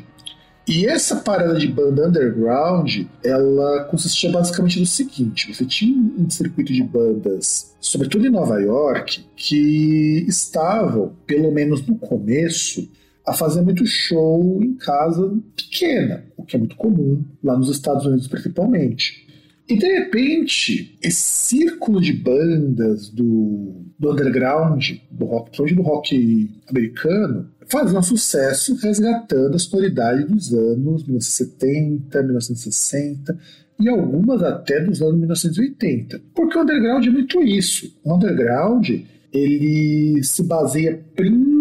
[0.66, 6.72] e essa parada de banda underground, ela consistia basicamente no seguinte: você tinha um circuito
[6.72, 12.88] de bandas, sobretudo em Nova York, que estavam, pelo menos no começo,
[13.26, 18.06] a fazer muito show em casa pequena, o que é muito comum lá nos Estados
[18.06, 19.24] Unidos principalmente.
[19.66, 27.48] E de repente, esse círculo de bandas do, do underground, do rock, do rock americano,
[27.66, 33.38] faziam sucesso resgatando a sonoridade dos anos 1970, 1960
[33.80, 36.20] e algumas até dos anos 1980.
[36.34, 37.90] Porque o underground é muito isso.
[38.04, 38.90] O underground
[39.32, 41.53] ele se baseia principalmente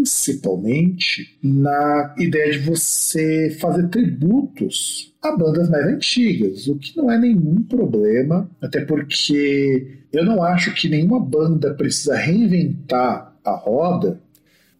[1.41, 7.63] na ideia de você fazer tributos a bandas mais antigas, o que não é nenhum
[7.63, 14.19] problema, até porque eu não acho que nenhuma banda precisa reinventar a roda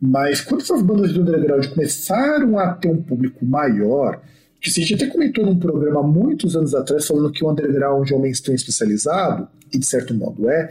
[0.05, 4.21] mas quando essas bandas de underground começaram a ter um público maior,
[4.59, 8.13] que a gente até comentou num programa muitos anos atrás falando que o underground é
[8.13, 10.69] um mainstream especializado, e de certo modo é,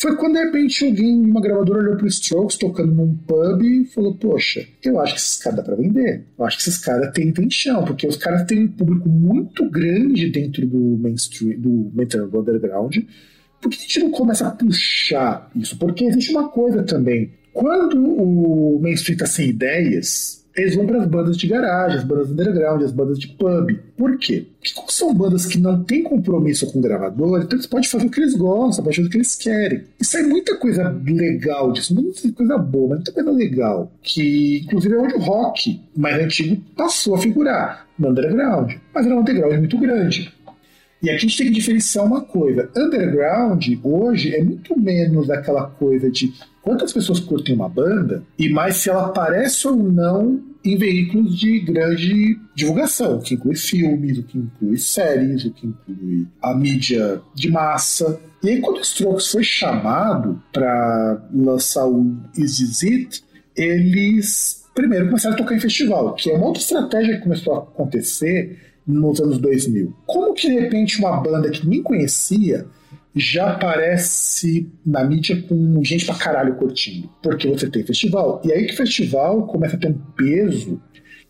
[0.00, 4.14] foi quando de repente alguém, uma gravadora olhou pro Strokes tocando num pub e falou:
[4.14, 6.24] Poxa, eu acho que esses caras dá pra vender.
[6.38, 7.48] Eu acho que esses caras têm, têm
[7.86, 12.96] porque os caras têm um público muito grande dentro do mainstream, do, do underground.
[13.60, 15.76] Por que a gente não começa a puxar isso?
[15.76, 17.32] Porque existe uma coisa também.
[17.52, 22.30] Quando o mainstream está sem ideias, eles vão para as bandas de garagem, as bandas
[22.30, 23.78] underground, as bandas de pub.
[23.96, 24.46] Por quê?
[24.58, 28.06] Porque como são bandas que não têm compromisso com o gravador, então eles podem fazer
[28.06, 29.84] o que eles gostam, podem fazer o que eles querem.
[29.98, 33.92] E sai muita coisa legal disso, muita coisa boa, mas muita coisa legal.
[34.02, 38.72] Que, inclusive, é onde o rock mais antigo passou a figurar, no underground.
[38.94, 40.32] Mas era um underground muito grande.
[41.02, 42.68] E aqui a gente tem que diferenciar uma coisa.
[42.76, 46.30] Underground, hoje, é muito menos aquela coisa de
[46.60, 51.60] quantas pessoas curtem uma banda e mais se ela aparece ou não em veículos de
[51.60, 57.20] grande divulgação, o que inclui filmes, o que inclui séries, o que inclui a mídia
[57.34, 58.20] de massa.
[58.42, 63.24] E aí, quando o Strokes foi chamado para lançar o Is Is It,
[63.56, 67.58] eles primeiro começaram a tocar em festival, que é uma outra estratégia que começou a
[67.58, 69.94] acontecer nos anos 2000.
[70.06, 72.66] Como que de repente uma banda que nem conhecia
[73.14, 77.10] já aparece na mídia com gente pra caralho curtindo?
[77.22, 78.40] Porque você tem festival.
[78.44, 80.80] E aí que festival começa a ter um peso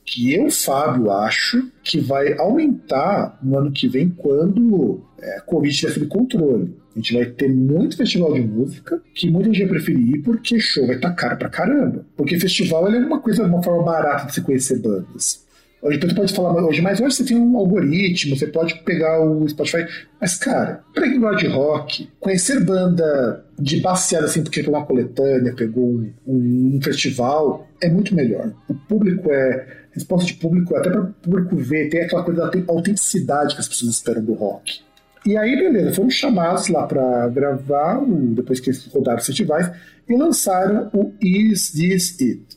[0.05, 5.73] que eu, Fábio, acho que vai aumentar no ano que vem quando é, a Covid
[5.73, 6.74] estiver sob controle.
[6.94, 10.59] A gente vai ter muito festival de música que muita gente vai preferir ir porque
[10.59, 12.05] show vai estar tá caro pra caramba.
[12.16, 15.47] Porque festival é uma coisa, uma forma barata de se conhecer bandas.
[15.82, 19.48] Então você pode falar hoje, mas hoje você tem um algoritmo, você pode pegar o
[19.48, 19.86] Spotify.
[20.20, 24.86] Mas, cara, pra quem gosta de rock, conhecer banda de baseada assim, porque pegou uma
[24.86, 28.52] coletânea, pegou um, um, um, festival, é muito melhor.
[28.69, 29.81] O público é.
[29.93, 33.66] Resposta de público, até para o público ver, tem aquela coisa da autenticidade que as
[33.66, 34.78] pessoas esperam do rock.
[35.27, 39.69] E aí, beleza, foram chamados lá para gravar, depois que eles rodaram os festivais,
[40.09, 42.50] e lançaram o Is This It?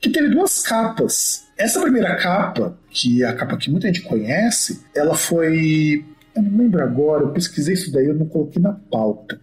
[0.00, 4.82] Que teve duas capas essa primeira capa, que é a capa que muita gente conhece,
[4.94, 6.04] ela foi.
[6.34, 9.40] Eu não lembro agora, eu pesquisei isso daí, eu não coloquei na pauta.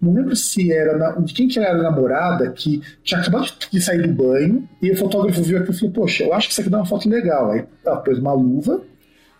[0.00, 3.80] Não lembro se era na, de quem que era a namorada que tinha acabado de
[3.80, 6.60] sair do banho e o fotógrafo viu aquilo e falou: Poxa, eu acho que isso
[6.60, 7.50] aqui dá uma foto legal.
[7.50, 8.80] Aí ela pôs uma luva,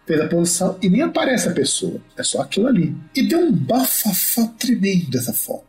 [0.05, 2.93] fez a posição e nem aparece a pessoa, é só aquilo ali.
[3.15, 5.65] E deu um bafafá tremendo essa foto.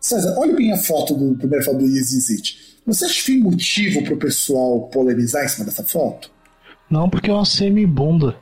[0.00, 2.20] César, olha bem a foto do primeiro foto do Yeezy
[2.94, 6.30] você acha que tem motivo pro pessoal polemizar em cima dessa foto?
[6.90, 8.36] Não, porque é uma semi-bunda.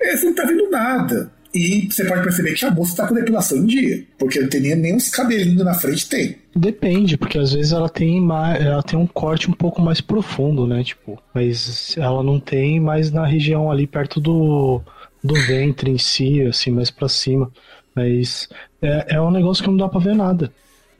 [0.00, 1.30] É, você não tá vendo nada.
[1.54, 4.04] E você pode perceber que a moça tá com depilação em dia.
[4.18, 6.36] Porque não tem nem uns cabelinhos na frente, tem.
[6.56, 10.66] Depende, porque às vezes ela tem mais, ela tem um corte um pouco mais profundo,
[10.66, 10.82] né?
[10.82, 14.80] Tipo, mas ela não tem mais na região ali perto do,
[15.22, 17.50] do ventre em si, assim, mais para cima.
[17.94, 18.48] Mas
[18.80, 20.50] é, é um negócio que não dá pra ver nada.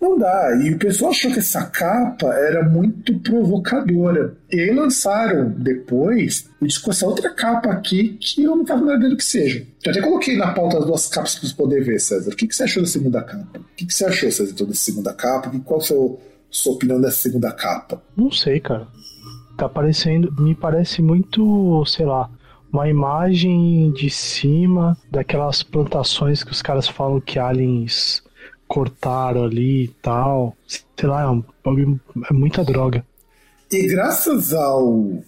[0.03, 0.51] Não dá.
[0.61, 4.37] E o pessoal achou que essa capa era muito provocadora.
[4.51, 9.09] E aí lançaram depois o disco essa outra capa aqui que eu não faço nada
[9.09, 9.65] do que seja.
[9.85, 12.33] Eu até coloquei na pauta as duas capas para você poder ver, César.
[12.33, 13.61] O que, que você achou da segunda capa?
[13.61, 15.53] O que, que você achou, César, então, dessa segunda capa?
[15.65, 16.19] Qual a sua,
[16.51, 18.03] sua opinião dessa segunda capa?
[18.16, 18.89] Não sei, cara.
[19.57, 20.35] Tá parecendo.
[20.43, 22.29] Me parece muito, sei lá,
[22.73, 28.20] uma imagem de cima daquelas plantações que os caras falam que aliens
[28.73, 30.57] cortaram ali e tal.
[30.66, 31.70] Sei lá, é,
[32.31, 33.05] é muita droga.
[33.70, 35.23] E graças ao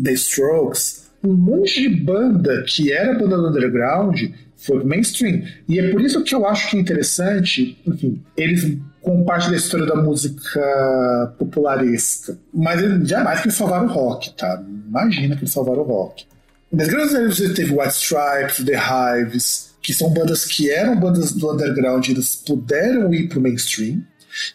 [0.00, 4.20] The Strokes, um monte de banda que era banda do underground
[4.56, 5.42] foi mainstream.
[5.68, 9.56] E é por isso que eu acho que é interessante, enfim, eles com parte da
[9.56, 12.38] história da música popularesca.
[12.52, 14.62] Mas jamais que eles salvaram o rock, tá?
[14.88, 16.24] Imagina que eles salvaram o rock.
[16.70, 21.32] Mas graças a Deus teve White Stripes, The Hives, que são bandas que eram bandas
[21.32, 24.02] do underground, eles puderam ir pro mainstream.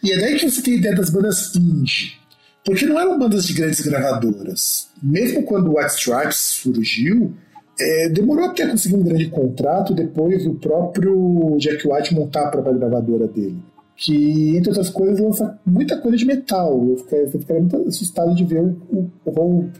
[0.02, 2.14] E é daí que você tem a ideia das bandas indie.
[2.64, 4.88] Porque não eram bandas de grandes gravadoras.
[5.00, 7.32] Mesmo quando o White Stripes surgiu,
[7.78, 12.74] é, demorou até conseguir um grande contrato depois o próprio Jack White montar a própria
[12.74, 13.62] gravadora dele.
[13.96, 16.84] Que, entre outras coisas, lança muita coisa de metal.
[16.88, 16.96] Eu
[17.30, 19.70] ficaria, muito assustado de ver o, o rol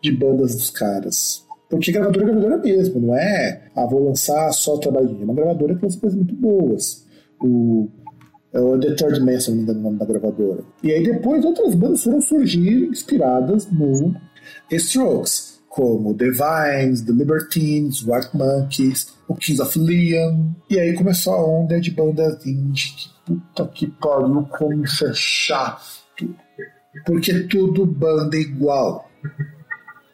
[0.00, 1.45] de bandas dos caras.
[1.68, 5.22] Porque gravadora é gravadora mesmo, não é, ah, vou lançar só trabalhinho.
[5.22, 7.04] É uma gravadora que lança coisas muito boas.
[7.40, 7.88] O,
[8.52, 10.62] é o The Third Man, se não me engano, o nome da gravadora.
[10.82, 14.14] E aí depois outras bandas foram surgir inspiradas no
[14.70, 20.52] Strokes, como The Vines, The Libertines, White Monkeys, o Kings of Leon.
[20.70, 25.12] E aí começou a onda de bandas indie, que puta que pariu, como isso é
[25.12, 25.84] chato.
[27.04, 29.10] Porque tudo banda igual.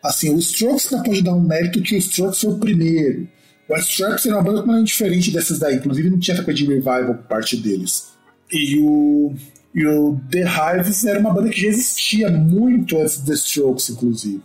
[0.03, 3.29] Assim, o Strokes não pode dar um mérito que o Strokes foi o primeiro.
[3.69, 6.67] O Strokes era uma banda completamente diferente dessas daí, inclusive não tinha essa coisa de
[6.67, 8.13] revival por parte deles.
[8.51, 9.33] E o,
[9.75, 13.91] e o The Hives era uma banda que já existia muito antes do The Strokes,
[13.91, 14.43] inclusive.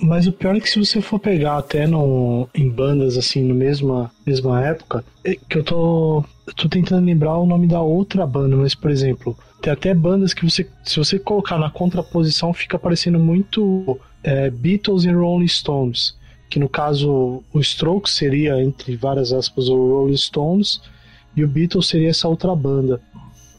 [0.00, 3.54] Mas o pior é que se você for pegar até no, em bandas assim, na
[3.54, 8.56] mesma, mesma época, é que eu tô, tô tentando lembrar o nome da outra banda,
[8.56, 13.18] mas por exemplo, tem até bandas que você, se você colocar na contraposição, fica parecendo
[13.18, 16.16] muito é, Beatles e Rolling Stones,
[16.50, 20.80] que no caso o Strokes seria, entre várias aspas, o Rolling Stones,
[21.36, 23.00] e o Beatles seria essa outra banda.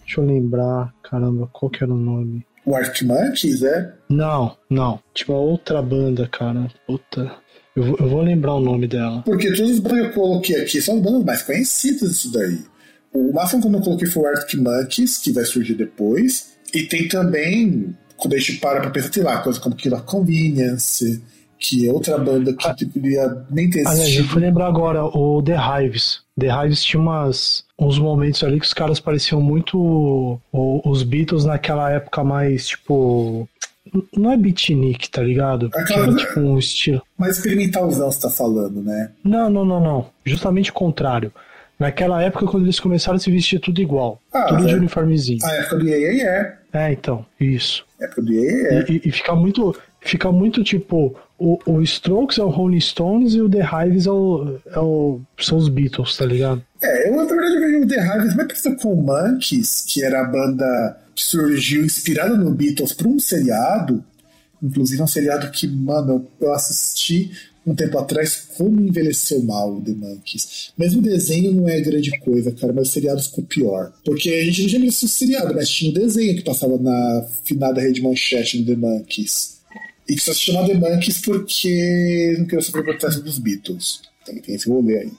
[0.03, 2.45] Deixa eu lembrar, caramba, qual que era o nome?
[2.65, 3.07] O Arctic
[3.63, 3.93] é?
[4.09, 4.99] Não, não.
[5.13, 6.67] Tipo, a outra banda, cara.
[6.87, 7.31] Puta.
[7.75, 9.21] Eu vou, eu vou lembrar o nome dela.
[9.23, 12.59] Porque todas as bandas que eu coloquei aqui são bandas mais conhecidas disso daí.
[13.13, 16.55] O máximo que eu coloquei foi o Arctic Monkeys, que vai surgir depois.
[16.73, 21.21] E tem também, quando a gente para pra pensar, sei lá, coisa como Killer Convenience,
[21.57, 24.01] que é outra banda que ah, deveria nem ter existido.
[24.01, 26.21] Aliás, eu fui lembrar agora, o The Hives.
[26.39, 31.45] The Hives tinha umas, uns momentos ali que os caras pareciam muito o, os Beatles
[31.45, 33.47] naquela época mais, tipo...
[34.17, 35.69] Não é beatnik, tá ligado?
[35.73, 37.01] Aquela, Tinha, tipo um estilo.
[37.17, 39.11] Mais experimentalzão você tá falando, né?
[39.23, 40.07] Não, não, não, não.
[40.25, 41.31] Justamente o contrário.
[41.79, 44.19] Naquela época, quando eles começaram a se vestir tudo igual.
[44.33, 44.67] Ah, tudo é.
[44.67, 45.39] de uniformezinho.
[45.43, 46.57] A época do Yeye é.
[46.75, 47.85] É, então, isso.
[48.17, 48.85] Do Yeye é.
[48.91, 49.73] E, e, fica muito.
[50.01, 51.15] Fica muito tipo.
[51.37, 55.21] O, o Strokes é o Rolling Stones e o The Hives é o, é o,
[55.39, 56.63] são os Beatles, tá ligado?
[56.81, 60.21] É, eu na verdade vejo o The Hives mais parecido com o Monkeys, que era
[60.21, 64.03] a banda que surgiu inspirada no Beatles para um seriado.
[64.61, 67.31] Inclusive é um seriado que, mano, eu assisti
[67.65, 70.71] um tempo atrás como envelheceu mal o The Monkeys.
[70.77, 73.91] Mesmo o desenho não é grande coisa, cara, mas o seriado ficou pior.
[74.05, 76.77] Porque a gente não tinha visto o seriado, mas tinha o um desenho que passava
[76.77, 79.55] na finada rede manchete do The Monkeys.
[80.07, 84.01] E que só se chama The Monkeys porque não queria sofrer protesto dos Beatles.
[84.23, 85.11] Tem, tem esse rolê aí.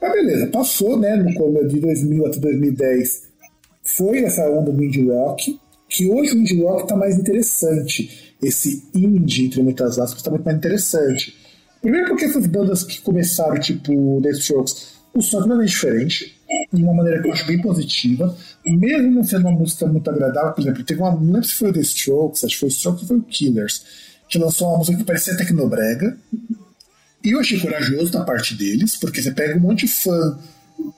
[0.00, 3.28] Mas beleza, passou, né, no começo de 2000 até 2010.
[3.82, 5.58] Foi essa onda do indie rock,
[5.88, 8.34] que hoje o indie rock tá mais interessante.
[8.42, 11.47] Esse indie, entre muitas aspas, tá muito mais interessante
[11.80, 16.36] Primeiro porque essas bandas que começaram, tipo The Strokes, o som é diferente,
[16.72, 20.52] de uma maneira que eu acho bem positiva, mesmo não sendo uma música muito agradável,
[20.52, 23.02] por exemplo, teve uma, não lembro se foi The Strokes, acho que foi o Strokes
[23.02, 23.84] ou foi o Killers,
[24.28, 26.16] que lançou uma música que parecia tecnobrega,
[27.24, 30.38] e eu achei corajoso da parte deles, porque você pega um monte de fã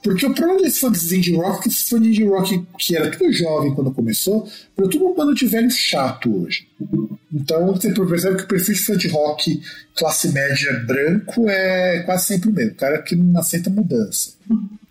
[0.03, 2.67] porque o problema desse fã de indie rock é que esse fã de indie rock
[2.79, 6.67] que era tudo jovem quando começou, virou tudo um bando de velho chato hoje.
[7.33, 9.63] Então você percebe que o perfil de de rock
[9.97, 12.73] classe média branco é quase sempre o mesmo.
[12.73, 14.33] O cara que não aceita mudança.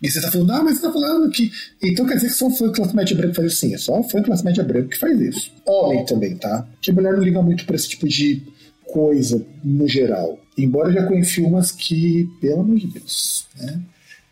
[0.02, 1.50] E você tá falando, ah, mas você tá falando que.
[1.82, 3.60] Então quer dizer que só fã de classe média branca faz isso?
[3.60, 5.52] Sim, é só fã de classe média branca que faz isso.
[5.66, 6.66] Homem também, tá?
[6.80, 8.42] Que mulher não liga muito pra esse tipo de
[8.86, 10.38] coisa no geral.
[10.56, 13.80] Embora já conheci umas que, pelo amor de Deus, né?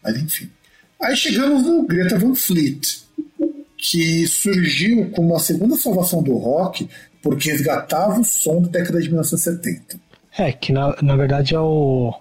[0.03, 0.51] Mas enfim.
[1.01, 3.03] Aí chegamos no Greta Van Fleet,
[3.77, 6.89] que surgiu como a segunda salvação do rock
[7.23, 10.01] porque resgatava o som da década de 1970.
[10.39, 12.15] É, que na, na verdade é o.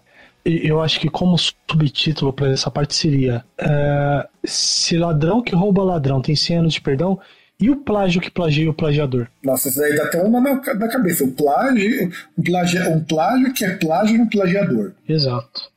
[0.46, 6.22] Eu acho que como subtítulo para essa parte seria é, Se ladrão que rouba ladrão
[6.22, 7.20] tem 100 anos de perdão,
[7.60, 9.28] e o plágio que plagia o plagiador?
[9.44, 11.26] Nossa, isso aí dá até uma na, na cabeça.
[11.26, 14.94] O plágio, um, plágio, um plágio que é plágio no plagiador.
[15.08, 15.70] Exato.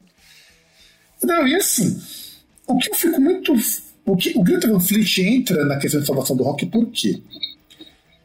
[1.23, 2.01] Não, e assim,
[2.67, 3.55] o que eu fico muito.
[4.07, 7.21] O, que, o Greta Van Fleet entra na questão de salvação do rock por quê?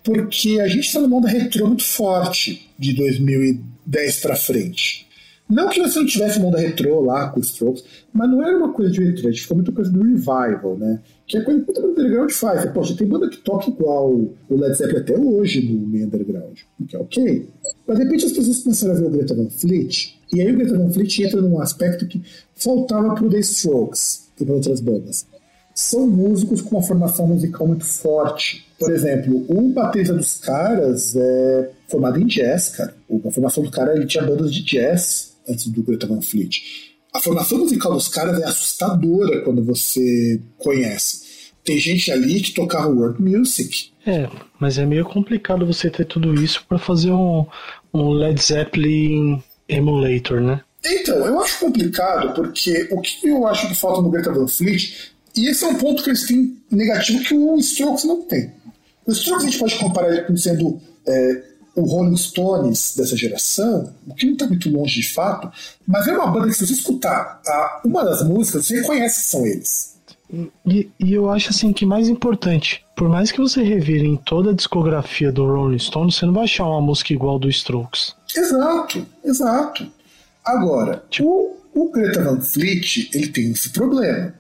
[0.04, 5.06] Porque a gente está numa onda retrô muito forte de 2010 para frente.
[5.48, 8.58] Não que você não tivesse uma onda retrô lá com os Strokes, mas não era
[8.58, 11.00] uma coisa de retrô, a gente ficou muito coisa do revival, né?
[11.28, 12.66] Que é coisa que o underground faz.
[12.72, 16.58] Poxa, tem banda que toca igual o Led Zeppelin até hoje no meio underground,
[16.88, 17.50] que é ok.
[17.86, 20.58] Mas de repente as pessoas começaram a ver o Greta Van Fleet e aí o
[20.58, 22.22] Greta Van Fleet entra num aspecto que
[22.56, 25.26] faltava para o The Strokes e para outras bandas.
[25.74, 28.66] São músicos com uma formação musical muito forte.
[28.78, 32.94] Por exemplo, o baterista dos caras é formado em jazz, cara.
[33.26, 36.62] A formação do cara ele tinha bandas de jazz antes do Greta Van Fleet.
[37.14, 41.24] A formação musical dos caras é assustadora quando você conhece.
[41.64, 43.92] Tem gente ali que tocava world music.
[44.06, 44.30] É,
[44.60, 47.46] mas é meio complicado você ter tudo isso para fazer um,
[47.94, 50.62] um Led Zeppelin emulator, né?
[50.86, 55.12] Então, eu acho complicado porque o que eu acho que falta no Greta Van Fleet,
[55.36, 58.52] e esse é um ponto que eles têm negativo que o Strokes não tem.
[59.06, 61.44] O Strokes a gente pode comparar ele com sendo é,
[61.76, 65.52] o Rolling Stones dessa geração, o que não está muito longe de fato,
[65.86, 69.30] mas é uma banda que se você escutar a, uma das músicas, você reconhece que
[69.30, 69.96] são eles.
[70.66, 74.52] E, e, eu acho assim que mais importante, por mais que você revire em toda
[74.52, 78.16] a discografia do Rolling Stones, você não vai achar uma música igual do Strokes.
[78.36, 79.92] Exato, exato.
[80.44, 84.34] Agora, o, o Greta Van Fleet, ele tem esse problema.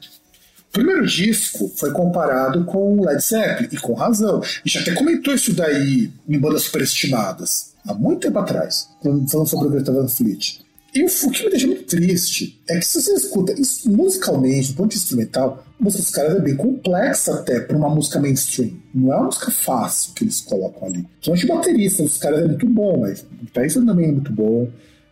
[0.69, 4.41] O primeiro disco foi comparado com Led Zeppelin, e com razão.
[4.41, 9.67] A gente até comentou isso daí em bandas superestimadas, há muito tempo atrás, falando sobre
[9.67, 10.64] o Greta Van Fleet.
[10.95, 14.75] E o que me deixa muito triste é que se você escuta isso musicalmente, do
[14.75, 18.71] ponto de instrumental, a música dos caras é bem complexa até para uma música mainstream.
[18.93, 21.05] Não é uma música fácil que eles colocam ali.
[21.21, 24.69] Principalmente o baterista dos caras é muito bom, mas o guitarrista também é muito bom.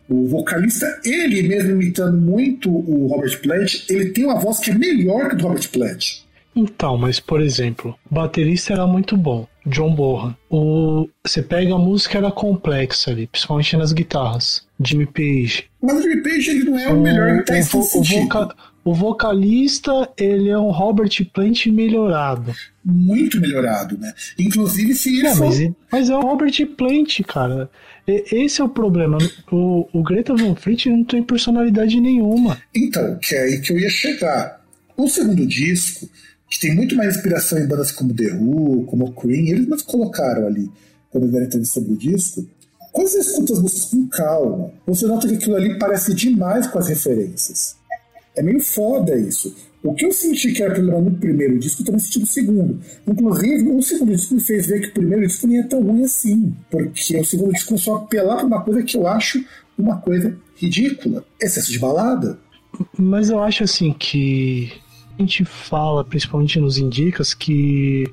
[0.08, 4.74] O vocalista, ele mesmo imitando muito o Robert Plant, ele tem uma voz que é
[4.74, 6.22] melhor que a do Robert Plant.
[6.56, 10.36] Então, mas por exemplo, o baterista era muito bom, John Bonham.
[10.50, 15.64] O você pega a música era complexa ali, principalmente nas guitarras, Jimmy Page.
[15.82, 18.54] Mas o Jimmy Page ele não é o, o melhor guitarrista o, o, voca,
[18.84, 22.54] o vocalista, ele é um Robert Plant melhorado.
[22.84, 24.12] Muito melhorado, né?
[24.38, 25.46] Inclusive se ele é, for...
[25.46, 27.70] mas, mas, é o Robert Plant, cara.
[28.06, 29.16] Esse é o problema.
[29.50, 32.58] O, o Greta Van Fleet não tem personalidade nenhuma.
[32.74, 34.62] Então, que é aí que eu ia chegar.
[34.96, 36.08] O segundo disco,
[36.48, 40.46] que tem muito mais inspiração em bandas como The Who, como Queen, eles mesmos colocaram
[40.46, 40.70] ali,
[41.10, 42.46] quando deram entrevista sobre o disco.
[42.92, 46.78] Quando você escuta as músicas com calma, você nota que aquilo ali parece demais com
[46.78, 47.76] as referências.
[48.36, 49.54] É meio foda isso.
[49.82, 52.80] O que eu senti que era problema no primeiro disco, eu também senti no segundo.
[53.06, 56.04] Inclusive, o segundo disco me fez ver que o primeiro disco nem é tão ruim
[56.04, 56.54] assim.
[56.70, 59.44] Porque o segundo disco a apelar para uma coisa que eu acho
[59.76, 61.24] uma coisa ridícula.
[61.40, 62.38] Excesso de balada.
[62.98, 64.72] Mas eu acho assim que
[65.18, 68.04] a gente fala, principalmente nos indicas, que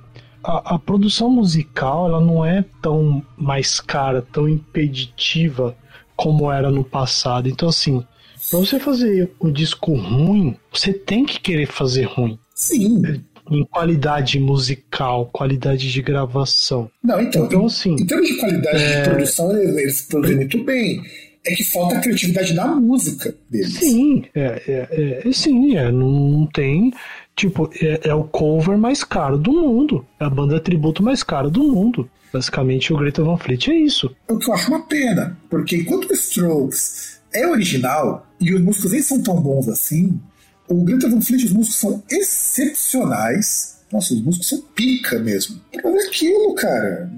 [0.44, 5.76] a, a, produção musical ela não é tão mais cara, tão impeditiva
[6.16, 7.50] como era no passado.
[7.50, 8.04] Então, assim,
[8.50, 12.38] para você fazer um disco ruim, você tem que querer fazer ruim.
[12.54, 13.02] Sim.
[13.50, 16.90] Em qualidade musical, qualidade de gravação.
[17.04, 17.94] Não, então, então assim.
[17.94, 19.02] Em termos de qualidade é...
[19.02, 21.02] de produção, eles produzem muito bem
[21.46, 23.74] é que falta criatividade na música deles.
[23.74, 26.94] Sim, é, é, é sim, é, não tem.
[27.36, 30.06] Tipo, é, é, o cover mais caro do mundo.
[30.20, 32.10] É a banda tributo mais cara do mundo.
[32.32, 34.16] Basicamente, o Greta Van Fleet é isso.
[34.30, 38.92] O que eu acho uma pena, porque enquanto o Strokes é original e os músicos
[38.92, 40.20] nem são tão bons assim,
[40.68, 43.82] o Greta Van Fleet, os músicos são excepcionais.
[43.92, 45.60] Nossa, os músicos são pica mesmo.
[45.72, 47.12] Pra aquilo, cara.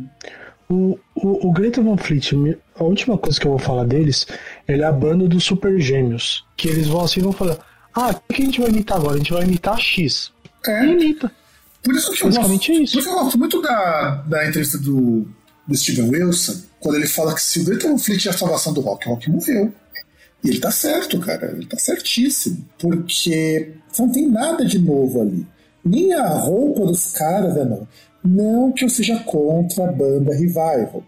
[0.70, 2.32] O, o, o Greta Van Fleet,
[2.76, 4.26] a última coisa que eu vou falar deles,
[4.68, 6.46] ele é a banda dos Super Gêmeos.
[6.56, 7.58] Que eles vão assim vão falar:
[7.94, 9.16] Ah, o que a gente vai imitar agora?
[9.16, 10.32] A gente vai imitar X.
[10.66, 10.86] É.
[10.86, 11.32] E imita.
[11.84, 12.94] Por isso que eu gosto, é isso.
[12.94, 15.28] Por isso eu gosto muito da, da entrevista do,
[15.68, 18.74] do Steven Wilson, quando ele fala que se o Greta Van Fleet é a salvação
[18.74, 19.74] do rock, o rock morreu.
[20.44, 21.52] E ele tá certo, cara.
[21.52, 22.66] Ele tá certíssimo.
[22.78, 25.48] Porque não tem nada de novo ali.
[25.86, 27.88] Nem a roupa dos caras é nova.
[28.24, 31.04] Não que eu seja contra a banda Revival.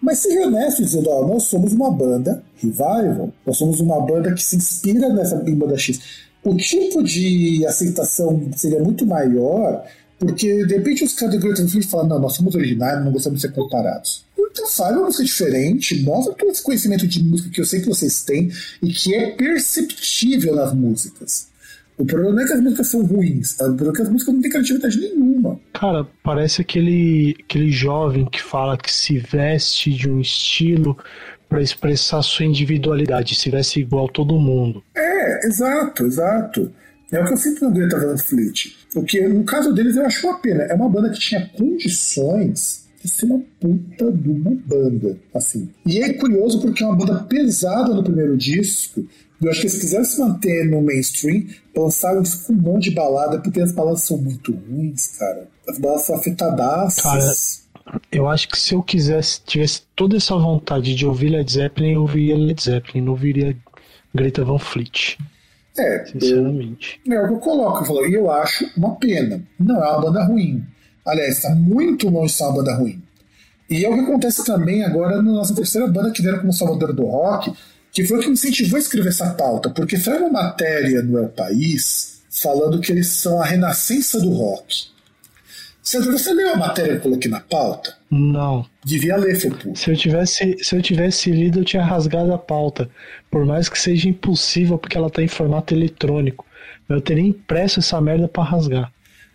[0.00, 4.42] Mas seja honesto dizendo, ó, nós somos uma banda Revival, nós somos uma banda que
[4.42, 6.00] se inspira nessa banda X.
[6.42, 9.84] O tipo de aceitação seria muito maior,
[10.18, 13.40] porque de repente os caras do Great Fleet falam, não, nós somos originais, não gostamos
[13.40, 14.24] de ser comparados.
[14.38, 17.88] Então faz uma música diferente, mostra todo esse conhecimento de música que eu sei que
[17.88, 18.50] vocês têm
[18.82, 21.48] e que é perceptível nas músicas.
[21.96, 24.34] O problema não é que as músicas são ruins, o problema é que as músicas
[24.34, 25.60] não têm criatividade nenhuma.
[25.72, 30.98] Cara, parece aquele, aquele jovem que fala que se veste de um estilo
[31.48, 34.82] para expressar sua individualidade, se veste igual todo mundo.
[34.96, 36.72] É, exato, exato.
[37.12, 38.76] É o que eu sinto no Greta Van Fleet.
[38.92, 40.64] Porque no caso deles eu acho uma pena.
[40.64, 45.68] É uma banda que tinha condições de ser uma puta de uma banda, assim.
[45.86, 49.06] E é curioso porque é uma banda pesada no primeiro disco,
[49.44, 51.46] eu acho que se quiser se manter no mainstream,
[51.76, 55.48] lançar um disco com um monte de balada, porque as baladas são muito ruins, cara.
[55.68, 57.02] As baladas são afetadaças.
[57.84, 61.92] Cara, eu acho que se eu quisesse, tivesse toda essa vontade de ouvir Led Zeppelin,
[61.92, 63.56] eu ouviria Led Zeppelin, não ouviria
[64.14, 65.18] Greta Van Fleet.
[65.76, 67.00] É, sinceramente.
[67.04, 69.42] Eu, é o que eu coloco, eu falo, e eu acho uma pena.
[69.58, 70.64] Não é uma banda ruim.
[71.04, 73.02] Aliás, está muito longe de ser uma banda ruim.
[73.68, 76.92] E é o que acontece também agora na nossa terceira banda que deram como salvador
[76.92, 77.52] do rock,
[77.94, 81.16] que foi o que me incentivou a escrever essa pauta, porque foi uma matéria no
[81.16, 84.88] El País falando que eles são a renascença do rock.
[85.80, 87.94] Sandro, você leu a matéria que eu coloquei na pauta?
[88.10, 88.66] Não.
[88.84, 89.76] Devia ler, Felpu.
[89.76, 92.88] Se eu tivesse, se eu tivesse lido, eu tinha rasgado a pauta.
[93.30, 96.44] Por mais que seja impossível, porque ela está em formato eletrônico.
[96.88, 98.92] Eu teria impresso essa merda para rasgar.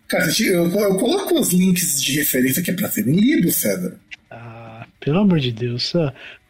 [0.07, 3.95] Cara, eu, eu, coloco os links de referência que é pra serem lidos, César.
[4.31, 5.93] Ah, pelo amor de Deus.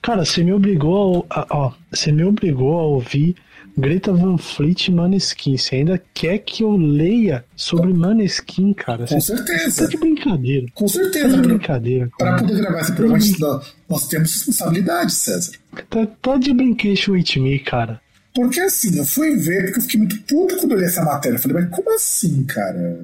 [0.01, 3.35] Cara, você me obrigou a, ó, você me obrigou a ouvir
[3.77, 5.57] Greta Van Fleet e Maneskin.
[5.57, 9.05] Você ainda quer que eu leia sobre Maneskin, cara?
[9.05, 9.71] Com você, certeza.
[9.71, 10.67] Você tá de brincadeira.
[10.73, 11.30] Com certeza.
[11.30, 12.09] Tá de brincadeira.
[12.17, 15.51] Para poder gravar esse programa, nós, nós temos responsabilidade, César.
[15.89, 18.01] Tá, tá de brincation with me, cara.
[18.34, 21.38] Porque assim, eu fui ver, porque eu fiquei muito puto quando eu li essa matéria.
[21.38, 22.99] Eu falei, mas como assim, cara?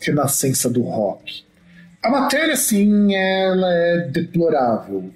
[0.00, 1.42] Renascença do rock.
[2.02, 5.10] A matéria, sim, ela é deplorável.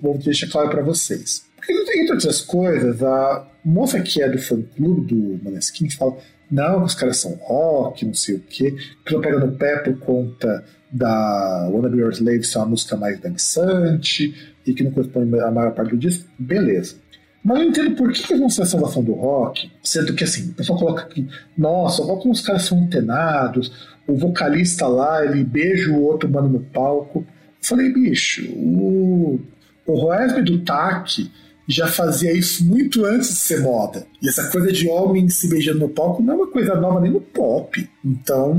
[0.00, 1.44] Vou deixar claro para vocês.
[1.56, 6.16] Porque, entre outras coisas, a moça que é do fã-clube do Maneskin fala
[6.50, 9.98] não, os caras são rock, não sei o quê, que não pega no pé por
[9.98, 15.38] conta da Wanna Be Your Slave ser uma música mais dançante e que não corresponde
[15.40, 16.96] à maior parte do disco, beleza.
[17.44, 20.50] Mas eu entendo por que eles vão ser a salvação do rock, sendo que assim,
[20.50, 25.92] o pessoal coloca aqui, nossa, como os caras são antenados, o vocalista lá, ele beija
[25.92, 27.20] o outro mano no palco.
[27.20, 27.26] Eu
[27.60, 29.38] falei, bicho, o,
[29.86, 31.30] o Roesme do TAC
[31.68, 34.06] já fazia isso muito antes de ser moda.
[34.22, 37.10] E essa coisa de homem se beijando no palco não é uma coisa nova nem
[37.10, 37.86] no pop.
[38.02, 38.58] Então,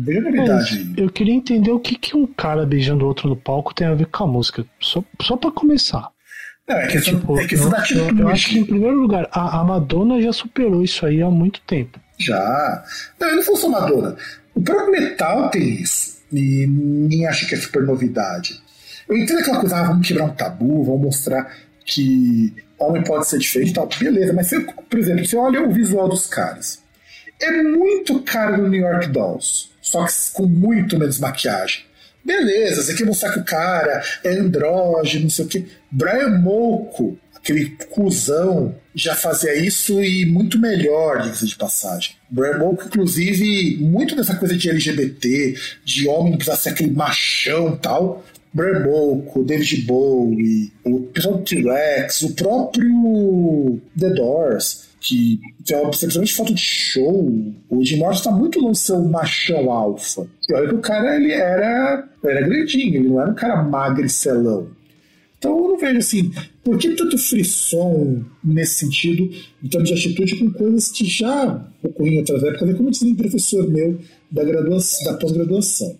[0.00, 0.94] veja a verdade.
[0.96, 4.06] eu queria entender o que, que um cara beijando outro no palco tem a ver
[4.06, 4.66] com a música.
[4.80, 6.08] Só, só pra começar.
[6.68, 8.20] Não, é questão, tipo, é questão eu, da atitude.
[8.20, 11.60] Eu, acho que, em primeiro lugar, a, a, Madonna já superou isso aí há muito
[11.60, 12.00] tempo.
[12.18, 12.82] Já.
[13.20, 14.16] Não, não foi só Madonna.
[14.54, 16.18] O próprio metal tem isso.
[16.32, 18.60] E ninguém acha que é super novidade.
[19.08, 21.54] Eu entendo aquela coisa, ah, vamos quebrar um tabu, vamos mostrar
[21.84, 24.50] que homem pode ser diferente e tal, beleza, mas
[24.88, 26.82] por exemplo, você olha o visual dos caras.
[27.40, 31.84] É muito cara do New York Dolls, só que com muito menos maquiagem.
[32.24, 35.66] Beleza, você quer mostrar que o cara é andrógeno, não sei o quê.
[35.90, 42.12] Brian Molko, aquele cuzão, já fazia isso e muito melhor, diga de passagem.
[42.30, 45.54] Brian Molko, inclusive, muito dessa coisa de LGBT,
[45.84, 53.80] de homem precisar ser aquele machão tal, Bremolco, David Bowie, o pessoal T-Rex, o próprio
[53.98, 57.32] The Doors, que principalmente foto de show,
[57.68, 60.26] o Jim Morrison está muito longe de ser um machão alfa.
[60.48, 64.68] E olha que o cara ele era, era grandinho, ele não era um cara magricelão.
[65.44, 66.32] Então eu não vejo assim,
[66.64, 69.28] por que tanto frisson nesse sentido,
[69.62, 73.14] em termos de atitude, com coisas que já ocorriam em outras épocas, como dizia um
[73.14, 73.98] professor meu
[74.30, 75.98] da, graduação, da pós-graduação.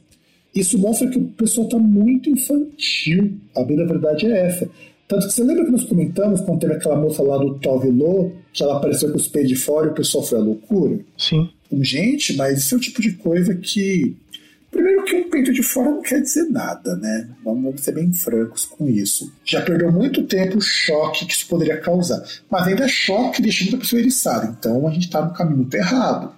[0.54, 3.34] Isso mostra que o pessoal está muito infantil.
[3.54, 4.70] A bem da verdade é essa.
[5.06, 8.32] Tanto que você lembra que nós comentamos quando teve aquela moça lá do Tove Lo,
[8.50, 11.00] que ela apareceu com os peitos de fora e o pessoal foi a loucura?
[11.18, 11.50] Sim.
[11.70, 14.16] Gente, mas isso é o tipo de coisa que.
[14.74, 17.28] Primeiro que um peito de fora não quer dizer nada, né?
[17.44, 19.32] Vamos ser bem francos com isso.
[19.44, 22.20] Já perdeu muito tempo o choque que isso poderia causar.
[22.51, 24.52] Mas ainda é choque deixa muita pessoa eriçada.
[24.59, 26.34] Então a gente tá no caminho muito errado.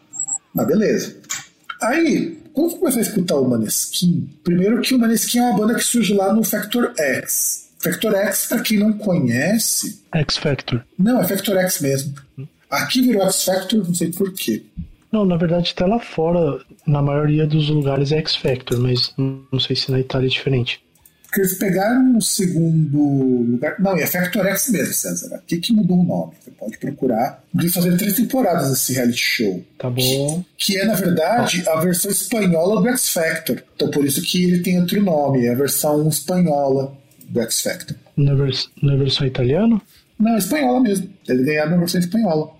[0.53, 1.17] Mas beleza.
[1.81, 5.75] Aí, quando eu comecei a escutar o Maneskin, primeiro que o Maneskin é uma banda
[5.75, 7.71] que surge lá no Factor X.
[7.79, 10.03] Factor X, pra quem não conhece.
[10.13, 10.85] X Factor.
[10.99, 12.15] Não, é Factor X mesmo.
[12.69, 14.63] Aqui virou X Factor, não sei porquê.
[15.13, 19.61] Não, na verdade, até lá fora, na maioria dos lugares é X Factor, mas não
[19.61, 20.81] sei se na Itália é diferente.
[21.27, 23.77] Porque eles pegaram o segundo lugar.
[23.79, 25.37] Não, é Factor X mesmo, César.
[25.37, 26.33] O que, que mudou o nome?
[26.41, 27.43] Você pode procurar.
[27.55, 29.65] Eles fazer três temporadas desse reality show.
[29.77, 30.45] Tá bom.
[30.57, 33.63] Que, que é, na verdade, a versão espanhola do X Factor.
[33.75, 35.47] Então por isso que ele tem outro nome.
[35.47, 36.97] É a versão espanhola
[37.29, 37.97] do X Factor.
[38.17, 39.81] Na, vers na versão italiana?
[40.19, 41.11] Não, é espanhola mesmo.
[41.29, 42.51] Ele ganhou na versão espanhola.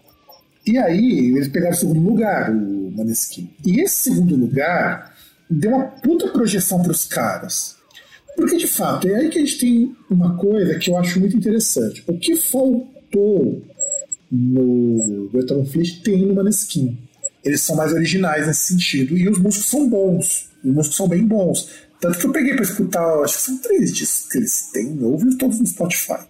[0.67, 3.49] E aí, eles pegaram o segundo lugar, o Maneskin.
[3.65, 5.15] E esse segundo lugar
[5.49, 7.77] deu uma puta projeção para os caras.
[8.35, 11.37] Porque, de fato, é aí que a gente tem uma coisa que eu acho muito
[11.37, 12.03] interessante.
[12.07, 13.63] O que faltou
[14.31, 16.99] no Return Fleet tem no Maneskin.
[17.45, 20.49] Eles são mais originais nesse sentido e os músicos são bons.
[20.65, 21.69] Os músicos são bem bons.
[22.01, 25.13] Tanto que eu peguei para escutar, acho que são três discos que eles têm, eu
[25.13, 26.27] ouvi todos no Spotify.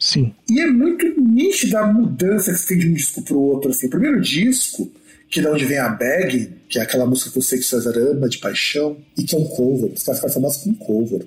[0.00, 0.32] Sim.
[0.50, 3.70] E é muito nítida a mudança que se tem de um disco pro outro.
[3.70, 3.86] Assim.
[3.86, 4.90] O primeiro disco,
[5.28, 7.64] que é de onde vem a Bag, que é aquela música que eu sei que
[7.64, 9.92] César ama de paixão, e que é um cover.
[9.92, 11.26] Os caras ficaram famosos com cover.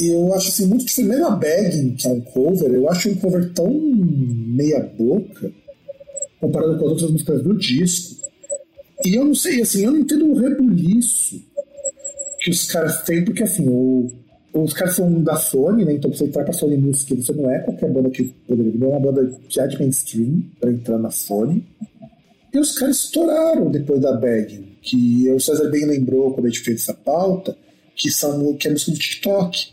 [0.00, 1.10] E eu acho assim, muito diferente.
[1.10, 5.52] Mesmo a Bagging, que é um cover, eu acho um cover tão meia-boca
[6.40, 8.16] comparado com as outras músicas do disco.
[9.04, 11.42] E eu não sei, assim, eu não entendo o rebuliço
[12.40, 14.10] que os caras têm, porque assim, o,
[14.52, 15.94] os caras são da Sony, né?
[15.94, 18.86] Então você entrar pra Sony Music, você não é qualquer banda que poderia vir, é
[18.86, 21.64] uma banda já de mainstream pra entrar na Sony.
[22.52, 26.62] E os caras estouraram depois da Bagging, que o César bem lembrou quando a gente
[26.62, 27.56] fez essa pauta,
[27.94, 29.68] que, são, que é música do TikTok.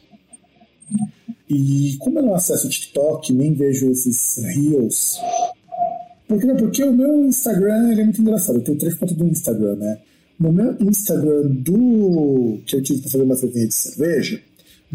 [1.50, 5.18] E como eu não acesso o TikTok, nem vejo esses Reels.
[6.28, 8.58] Porque, porque o meu Instagram é muito engraçado.
[8.58, 10.00] Eu tenho três contas do Instagram, né?
[10.40, 14.42] No meu Instagram do que eu tive para fazer uma resenha de cerveja,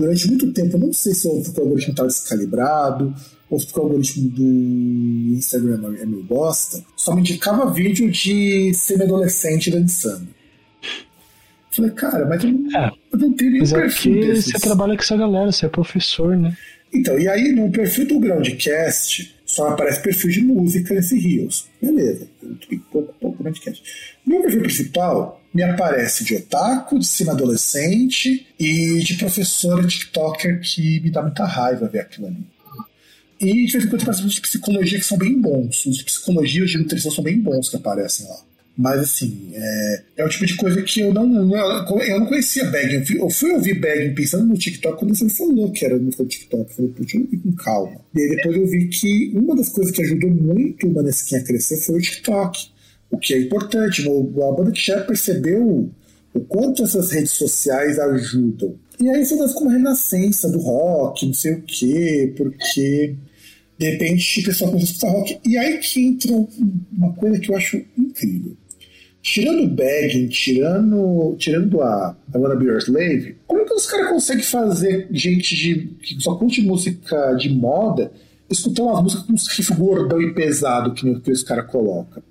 [0.01, 3.15] durante muito tempo, eu não sei se o algoritmo estava descalibrado,
[3.51, 9.71] ou se o algoritmo do Instagram é meio bosta, só me indicava vídeo de semi-adolescente
[9.71, 10.29] dançando.
[11.71, 14.53] Falei, cara, mas eu não, é, eu não tenho nenhum mas é perfil desses.
[14.53, 16.57] Você trabalha com essa galera, você é professor, né?
[16.93, 21.69] Então, e aí no perfil do Groundcast só aparece perfil de música nesse Rios.
[21.81, 22.27] Beleza,
[22.91, 23.83] pouco, pouco Groundcast.
[24.27, 31.01] No perfil principal me aparece de otaku, de cima adolescente e de professora TikToker que
[31.01, 32.47] me dá muita raiva ver aquilo ali.
[33.41, 35.87] E de vez em quando tem de psicologia que são bem bons.
[35.87, 38.37] Os de psicologia e de nutrição são bem bons que aparecem lá.
[38.77, 42.65] Mas assim, é, é o tipo de coisa que eu não, não eu não conhecia
[42.67, 42.95] Bagging.
[42.95, 46.11] Eu fui, eu fui ouvir Bagging pensando no TikTok quando você falou que era no
[46.11, 46.71] TikTok.
[46.71, 48.01] Eu falei, putz, eu ouvi com calma.
[48.15, 51.45] E aí depois eu vi que uma das coisas que ajudou muito o Maneskin a
[51.45, 52.71] crescer foi o TikTok.
[53.11, 54.07] O que é importante.
[54.09, 55.91] Uma banda que já percebeu
[56.33, 58.75] o quanto essas redes sociais ajudam.
[59.01, 63.17] E aí você vai com uma renascença do rock, não sei o quê, porque
[63.79, 65.41] de repente o pessoal começa a escutar rock.
[65.45, 66.33] E aí que entra
[66.93, 68.57] uma coisa que eu acho incrível.
[69.23, 74.09] Tirando o Bagging, tirando, tirando a I Wanna Be Your Slave, como que os caras
[74.09, 78.11] conseguem fazer gente de, que só curte música de moda
[78.49, 82.23] escutar umas músicas com uns riffs gordão e pesado que, que os caras colocam?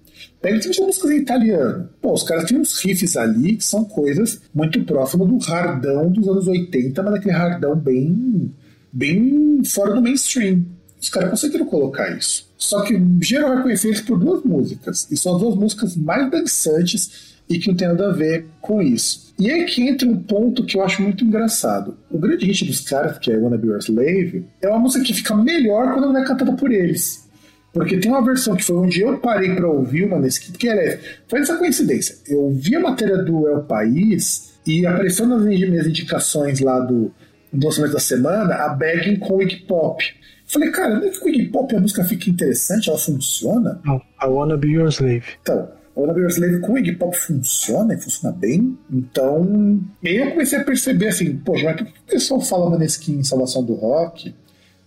[0.42, 1.90] Pega tem músicas em italiano.
[2.02, 6.28] Pô, os caras têm uns riffs ali que são coisas muito próximas do hardão dos
[6.28, 8.52] anos 80, mas aquele hardão bem,
[8.92, 10.66] bem fora do mainstream.
[11.02, 12.50] Os caras conseguiram colocar isso.
[12.58, 15.08] Só que geral vai conhecer eles por duas músicas.
[15.10, 18.82] E são as duas músicas mais dançantes e que não tem nada a ver com
[18.82, 19.34] isso.
[19.40, 21.98] E aí que entra um ponto que eu acho muito engraçado.
[22.12, 25.14] O grande hit dos caras, que é Wanna Be Your Slave, é uma música que
[25.14, 27.28] fica melhor quando não é cantada por eles.
[27.74, 31.00] Porque tem uma versão que foi onde eu parei para ouvir uma nesse que era,
[31.28, 32.16] foi essa coincidência.
[32.28, 37.12] Eu vi a matéria do El País e apareceu nas minhas indicações lá do,
[37.54, 40.04] do lançamento da semana a Bagging com o Iggy Pop.
[40.46, 43.80] Falei, cara, não é que com o Iggy Pop a música fica interessante, ela funciona?
[43.86, 45.24] Não, I Wanna Be Your Slave.
[45.42, 48.76] Então, I Wanna Be Your Slave com o Iggy Pop funciona e funciona bem.
[48.92, 53.20] Então, aí eu comecei a perceber assim, poxa, mas por que o pessoal fala Maneskin
[53.20, 54.34] em Salvação do Rock?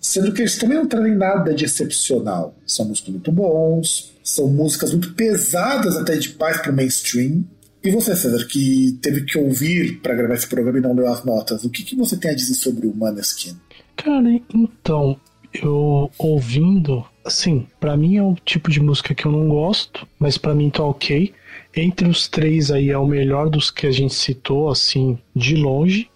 [0.03, 2.57] Sendo que eles também não trazem nada de excepcional.
[2.67, 7.45] São músicas muito bons, são músicas muito pesadas até de paz para o mainstream.
[7.85, 11.25] E você, César, que teve que ouvir para gravar esse programa e não deu as
[11.25, 13.57] notas, o que, que você tem a dizer sobre o Maneskin?
[13.97, 15.17] Cara, então,
[15.53, 20.37] eu ouvindo, assim, para mim é um tipo de música que eu não gosto, mas
[20.37, 21.33] para mim tá ok.
[21.77, 26.09] Entre os três aí é o melhor dos que a gente citou, assim, de longe.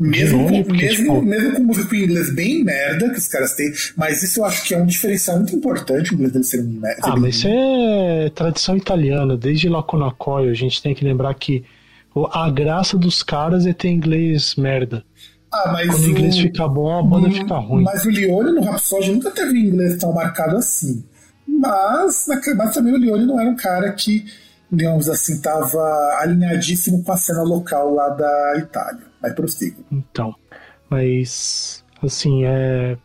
[0.00, 1.22] Mesmo, com, porque, mesmo, tipo...
[1.22, 4.64] mesmo com música em inglês bem merda que os caras têm, mas isso eu acho
[4.64, 7.00] que é um diferencial muito importante o inglês dele ser um merda.
[7.02, 11.62] Ah, mas isso é tradição italiana, desde Laconacoy, a gente tem que lembrar que
[12.32, 15.04] a graça dos caras é ter inglês merda.
[15.52, 17.82] Ah, mas Quando o inglês fica bom, a banda hum, fica ruim.
[17.82, 21.04] Mas o Leone no Rhapsody nunca teve inglês tão marcado assim.
[21.46, 24.24] Mas, mas também o Leone não era um cara que,
[24.72, 25.82] digamos assim, estava
[26.20, 29.09] alinhadíssimo com a cena local lá da Itália.
[29.22, 29.76] Mas prossiga.
[29.90, 30.34] Então,
[30.88, 32.96] mas, assim, é.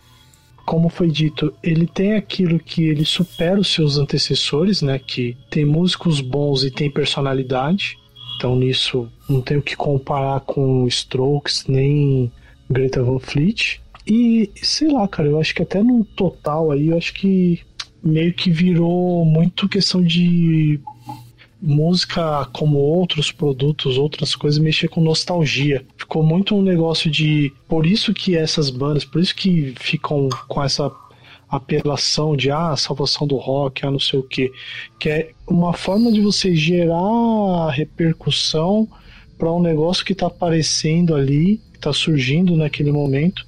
[0.65, 4.97] Como foi dito, ele tem aquilo que ele supera os seus antecessores, né?
[4.97, 7.99] Que tem músicos bons e tem personalidade.
[8.35, 12.31] Então nisso não tenho que comparar com Strokes nem
[12.67, 13.79] Greta Van Fleet.
[14.07, 17.61] E sei lá, cara, eu acho que até no total aí, eu acho que
[18.03, 20.79] meio que virou muito questão de
[21.65, 25.85] música como outros produtos, outras coisas, mexer com nostalgia.
[25.97, 27.51] Ficou muito um negócio de.
[27.67, 30.91] Por isso que essas bandas, por isso que ficam com essa
[31.49, 34.51] apelação de ah, salvação do rock, ah, não sei o que,
[34.99, 38.87] que é uma forma de você gerar repercussão
[39.37, 43.45] para um negócio que está aparecendo ali, que está surgindo naquele momento.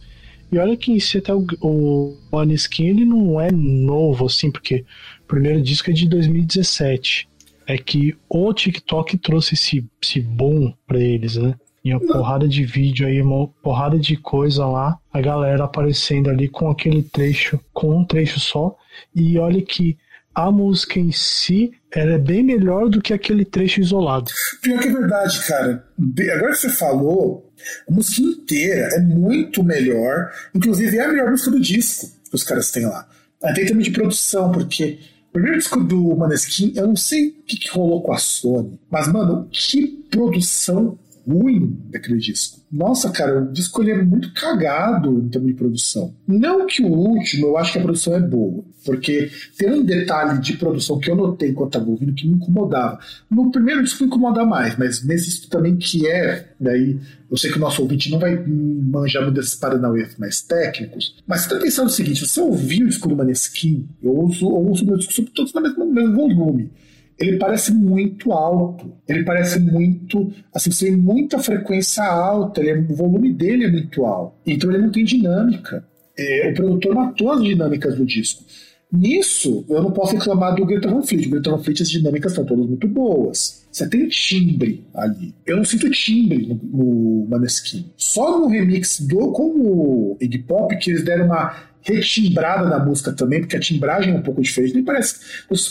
[0.51, 4.85] E olha que em si até o, o Maneskin ele não é novo assim, porque
[5.23, 7.27] o primeiro disco é de 2017.
[7.67, 11.53] É que o TikTok trouxe esse, esse boom para eles, né?
[11.83, 16.47] E uma porrada de vídeo aí, uma porrada de coisa lá, a galera aparecendo ali
[16.47, 18.75] com aquele trecho, com um trecho só.
[19.15, 19.97] E olha que
[20.33, 24.29] a música em si ela é bem melhor do que aquele trecho isolado.
[24.61, 25.87] Pior que é verdade, cara.
[26.35, 27.51] Agora que você falou,
[27.89, 30.31] a música inteira é muito melhor.
[30.53, 33.07] Inclusive é a melhor música do disco que os caras têm lá.
[33.41, 34.99] Até também de produção, porque
[35.37, 39.07] primeiro disco do Maneskin, eu não sei o que, que rolou com a Sony, mas,
[39.07, 40.97] mano, que produção
[41.27, 42.61] ruim daquele disco.
[42.71, 46.13] Nossa, cara, o disco ele é muito cagado em termos de produção.
[46.25, 48.63] Não que o último, eu acho que a produção é boa.
[48.85, 52.99] Porque tem um detalhe de produção que eu notei enquanto estava ouvindo que me incomodava.
[53.29, 56.97] No primeiro disco me incomoda mais, mas nesse disco também que é, daí
[57.29, 61.41] eu sei que o nosso ouvinte não vai manjar muito desses paranauês mais técnicos, mas
[61.41, 64.85] você tá pensando o seguinte, você ouviu o disco do Maneskin, eu ouço, eu ouço
[64.85, 66.71] meu disco todos no mesmo, no mesmo volume
[67.19, 68.93] ele parece muito alto.
[69.07, 70.31] Ele parece muito.
[70.53, 74.35] Assim, tem muita frequência alta, ele, o volume dele é muito alto.
[74.45, 75.85] Então ele não tem dinâmica.
[76.17, 78.43] É, o produtor matou as dinâmicas do disco.
[78.91, 81.27] Nisso, eu não posso reclamar do Greta Van Fleet.
[81.27, 83.67] O Greta Van Fleet, as dinâmicas estão todas muito boas.
[83.69, 85.35] Você tem timbre ali.
[85.45, 87.91] Eu não sinto timbre no, no Maneskin.
[87.97, 93.13] Só no remix do com o Iggy Pop que eles deram uma retimbrada na música
[93.13, 94.75] também, porque a timbragem é um pouco diferente.
[94.75, 95.19] Nem parece.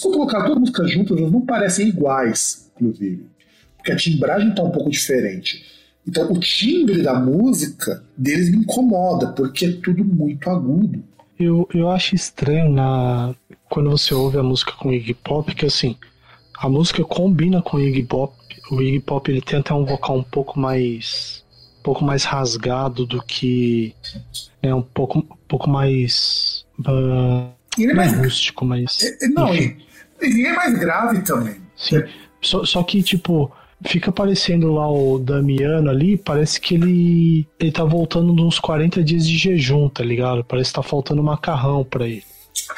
[0.01, 3.27] For colocar duas músicas juntas, elas não parecem iguais, inclusive.
[3.77, 5.65] Porque a timbragem está um pouco diferente.
[6.09, 11.03] Então o timbre da música deles me incomoda, porque é tudo muito agudo.
[11.39, 13.35] Eu, eu acho estranho na
[13.69, 15.97] quando você ouve a música com Iggy Pop, que assim,
[16.59, 18.33] a música combina com o Iggy Pop.
[18.71, 21.45] O Iggy Pop ele tem até um vocal um pouco mais
[21.81, 23.95] um pouco mais rasgado do que
[24.67, 29.77] é um pouco um pouco mais uh, ele é mais rústico, mas é, não, ele,
[30.21, 31.57] ele, é mais grave também.
[31.77, 32.03] Sim.
[32.41, 33.53] Só, só que tipo
[33.87, 39.27] fica parecendo lá o Damiano ali, parece que ele ele tá voltando uns 40 dias
[39.27, 40.45] de jejum, tá ligado?
[40.45, 42.25] Parece que tá faltando macarrão pra ele.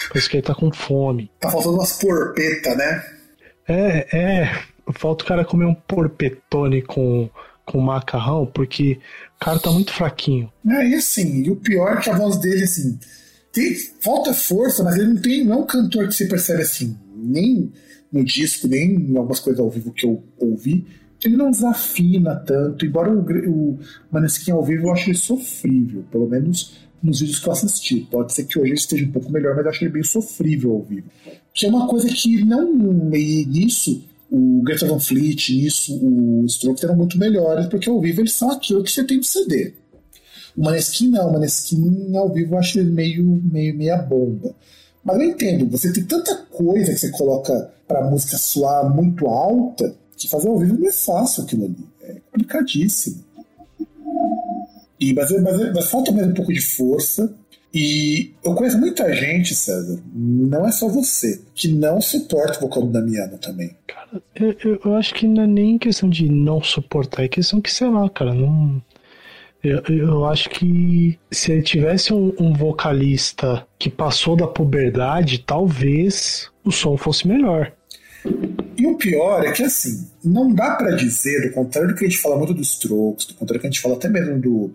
[0.09, 1.31] Parece que ele tá com fome.
[1.39, 3.05] Tá faltando umas porpeta, né?
[3.69, 4.63] É, é.
[4.93, 7.29] Falta o cara comer um porpetone com,
[7.71, 8.99] com macarrão, porque
[9.37, 10.51] o cara tá muito fraquinho.
[10.67, 12.99] É, e assim, e o pior é que a voz dele, assim,
[13.53, 16.97] tem, falta força, mas ele não tem, não é um cantor que você percebe assim,
[17.15, 17.71] nem
[18.11, 20.87] no disco, nem em algumas coisas ao vivo que eu ouvi,
[21.23, 23.21] ele não desafina tanto, embora o,
[23.51, 23.79] o
[24.11, 28.01] Maneskin ao vivo eu acho ele sofrível, pelo menos nos vídeos que eu assisti.
[28.11, 30.73] Pode ser que hoje ele esteja um pouco melhor, mas eu acho ele bem sofrível
[30.73, 31.09] ao vivo.
[31.53, 33.15] Que é uma coisa que não.
[33.15, 38.21] E nisso, o Greta Van Fleet, nisso, o Strokes eram muito melhores, porque ao vivo
[38.21, 39.75] eles são aquilo que você tem no CD.
[40.57, 44.55] O Maneskin não, o Maneskin ao vivo eu acho ele meio, meio meia bomba.
[45.05, 49.95] Mas eu entendo, você tem tanta coisa que você coloca pra música soar muito alta,
[50.17, 51.89] que fazer ao vivo não é fácil aquilo ali.
[52.03, 53.25] É complicadíssimo.
[55.01, 57.33] E, mas, mas, mas falta mesmo um pouco de força.
[57.73, 62.85] E eu conheço muita gente, César, não é só você, que não suporta o vocal
[62.85, 63.77] do Damiano também.
[63.87, 67.61] Cara, eu, eu, eu, acho que não é nem questão de não suportar, é questão
[67.61, 68.83] que, sei lá, cara, não.
[69.63, 76.49] Eu, eu acho que se ele tivesse um, um vocalista que passou da puberdade, talvez
[76.65, 77.73] o som fosse melhor.
[78.77, 82.09] E o pior é que, assim, não dá para dizer, do contrário do que a
[82.09, 84.73] gente fala muito dos Strokes, do contrário do que a gente fala até mesmo do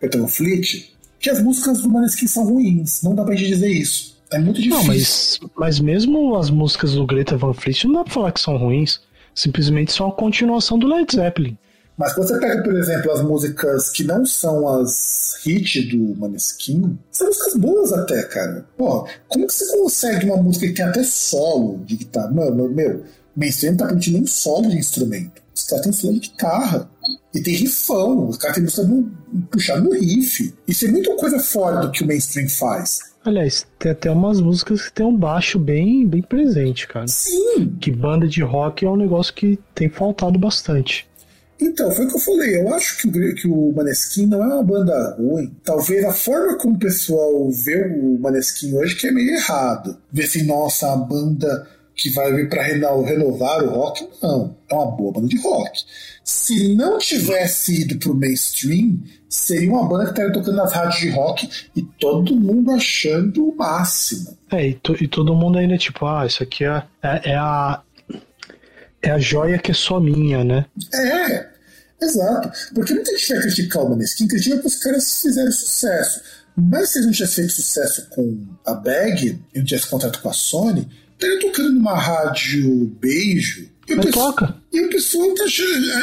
[0.00, 0.95] Peter Fleet,
[1.26, 3.02] que as músicas do Maneskin são ruins.
[3.02, 4.16] Não dá pra gente dizer isso.
[4.30, 4.78] É muito difícil.
[4.78, 8.40] Não, mas, mas mesmo as músicas do Greta Van Fleet não dá pra falar que
[8.40, 9.00] são ruins.
[9.34, 11.58] Simplesmente são a continuação do Led Zeppelin.
[11.98, 16.96] Mas quando você pega, por exemplo, as músicas que não são as hits do Maneskin,
[17.10, 18.64] são músicas boas até, cara.
[18.76, 22.30] Pô, como que você consegue uma música que tem até solo de guitarra?
[22.30, 23.02] Mano, meu,
[23.34, 25.42] mainstream não tá permitindo nem solo de instrumento.
[25.52, 26.88] Os caras têm solo de guitarra.
[27.36, 28.28] E tem rifão.
[28.28, 29.10] Os caras têm música
[29.50, 30.54] puxar no riff.
[30.66, 32.98] Isso é muita coisa fora do que o mainstream faz.
[33.24, 37.08] Aliás, tem até umas músicas que tem um baixo bem, bem presente, cara.
[37.08, 37.76] Sim.
[37.80, 41.06] Que banda de rock é um negócio que tem faltado bastante.
[41.60, 42.60] Então, foi o que eu falei.
[42.60, 45.52] Eu acho que o, que o Maneskin não é uma banda ruim.
[45.64, 49.96] Talvez a forma como o pessoal vê o Maneskin hoje que é meio errado.
[50.12, 54.06] Vê assim, nossa, a banda que vai vir para renovar o rock.
[54.22, 55.80] Não, é uma boa banda de rock.
[56.22, 61.08] Se não tivesse ido pro mainstream, seria uma banda que estaria tocando nas rádios de
[61.10, 64.36] rock e todo mundo achando o máximo.
[64.52, 67.80] É, e, to, e todo mundo ainda tipo, ah, isso aqui é, é, é a
[69.02, 70.66] é a joia que é só minha, né?
[70.92, 71.48] É,
[72.02, 72.50] exato.
[72.74, 76.20] Porque muita gente vai criticar o Maneskin, critica porque os caras fizeram sucesso.
[76.56, 80.28] Mas se eles não tivessem feito sucesso com a Bag e não tivesse contrato com
[80.28, 83.68] a Sony, estaria tocando numa rádio beijo.
[83.88, 84.56] E o, pessoal, toca.
[84.72, 85.44] e o pessoal tá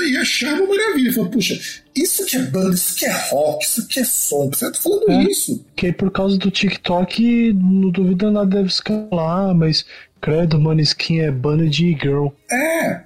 [0.05, 1.11] ia achar uma maravilha.
[1.11, 1.59] Falou, puxa,
[1.93, 4.49] isso que é banda, isso que é rock, isso que é som.
[4.49, 5.65] Você tá falando é, isso.
[5.75, 9.85] Que por causa do TikTok, não duvida nada deve escalar, mas
[10.21, 12.27] Credo, Maneskin é banda de girl.
[12.49, 13.01] É,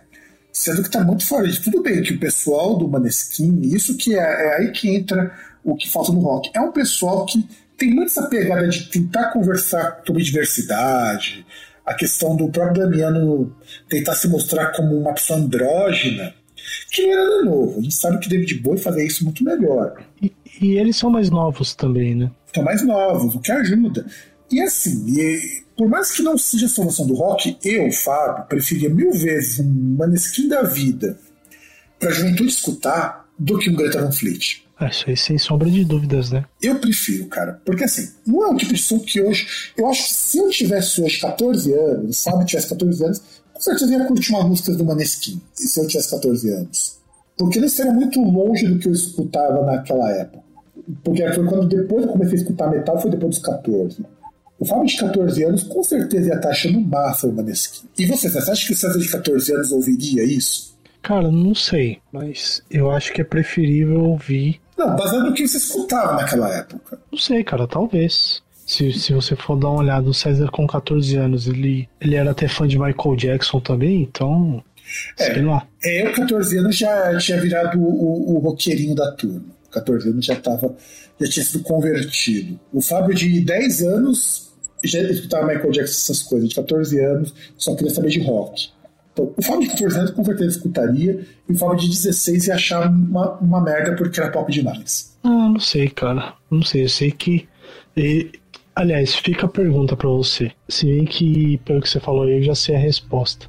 [0.53, 4.13] sendo que tá muito fora de tudo bem que o pessoal do Maneskin, isso que
[4.13, 6.51] é, é aí que entra o que falta no rock.
[6.53, 7.43] É um pessoal que
[7.75, 11.45] tem muito essa pegada de tentar conversar sobre diversidade,
[11.88, 13.55] a questão do próprio Damiano
[13.88, 16.35] tentar se mostrar como uma pessoa andrógena,
[16.91, 17.80] que não nada novo.
[17.80, 19.95] A gente sabe que David Bowie fazia isso muito melhor.
[20.22, 22.30] E, e eles são mais novos também, né?
[22.53, 24.05] São mais novos, o que ajuda.
[24.51, 28.89] E assim, e, por mais que não seja a solução do rock, eu, Fábio, preferia
[28.89, 31.18] mil vezes um Maneskin da vida
[31.97, 34.66] pra juventude escutar do que um Greta Van Fleet.
[34.80, 36.45] É, isso aí sem sombra de dúvidas, né?
[36.62, 37.60] Eu prefiro, cara.
[37.66, 39.48] Porque assim, não é um tipo de som que hoje.
[39.76, 43.22] Eu acho que se eu tivesse hoje 14 anos, o Fábio tivesse 14 anos,
[43.54, 45.41] com certeza ia curtir uma música do Maneskin.
[45.54, 46.98] Se eu tivesse 14 anos.
[47.38, 50.44] Porque ele seria muito longe do que eu escutava naquela época.
[51.04, 54.06] Porque foi quando depois eu comecei a escutar metal, foi depois dos 14.
[54.60, 57.88] O Fábio de 14 anos com certeza ia estar achando massa o Maneskin.
[57.98, 60.77] E você, você acha que o César de 14 anos ouviria isso?
[61.02, 64.60] Cara, não sei, mas eu acho que é preferível ouvir.
[64.78, 66.99] Não, baseado no que você escutava naquela época.
[67.11, 68.44] Não sei, cara, talvez.
[68.65, 72.32] Se, se você for dar uma olhada, o César com 14 anos, ele, ele era
[72.32, 74.61] até fã de Michael Jackson também, então.
[75.18, 75.65] É, sei lá.
[75.84, 79.57] É, eu, 14 anos, já tinha virado o, o, o roqueirinho da turma.
[79.72, 80.76] 14 anos já tava,
[81.19, 82.60] já tinha sido convertido.
[82.74, 84.52] O Fábio de 10 anos
[84.84, 86.49] já escutava Michael Jackson, essas coisas.
[86.49, 88.69] De 14 anos, só queria saber de rock.
[89.18, 92.53] Então, o Fábio de 14 anos com certeza escutaria, e o Fábio de 16 ia
[92.53, 95.18] achar uma, uma merda porque era pop demais.
[95.23, 96.35] Ah, não sei, cara.
[96.52, 97.49] Não sei, eu sei que.
[97.95, 98.31] E,
[98.76, 100.52] aliás, fica a pergunta pra você.
[100.69, 103.48] Se bem que, pelo que você falou, eu já sei a resposta.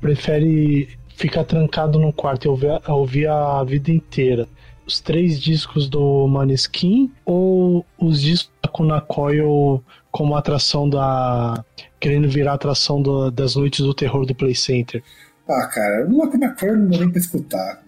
[0.00, 4.46] Prefere ficar trancado no quarto e ouvir, ouvir a vida inteira
[4.88, 11.62] os três discos do Maneskin ou os discos da Kuna Coil como atração da.
[12.00, 15.02] Querendo virar atração do, das noites do terror do Play Center?
[15.48, 17.82] Ah, cara, o Lacuna Coil não dá nem pra escutar.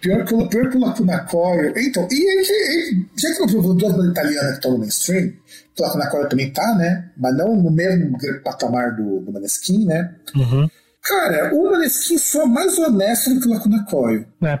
[0.00, 1.72] Pior que, pior que o Lacuna Coil.
[1.76, 5.32] Então, e, e, e já que eu vi duas bandas italianas que estão no mainstream,
[5.78, 7.10] o Lacuna Coil também tá, né?
[7.16, 10.14] Mas não no mesmo patamar do, do Maneskin, né?
[10.34, 10.68] Uhum.
[11.02, 14.24] Cara, o Maneskin só é mais honesto do que o Lacuna Coil.
[14.42, 14.58] É.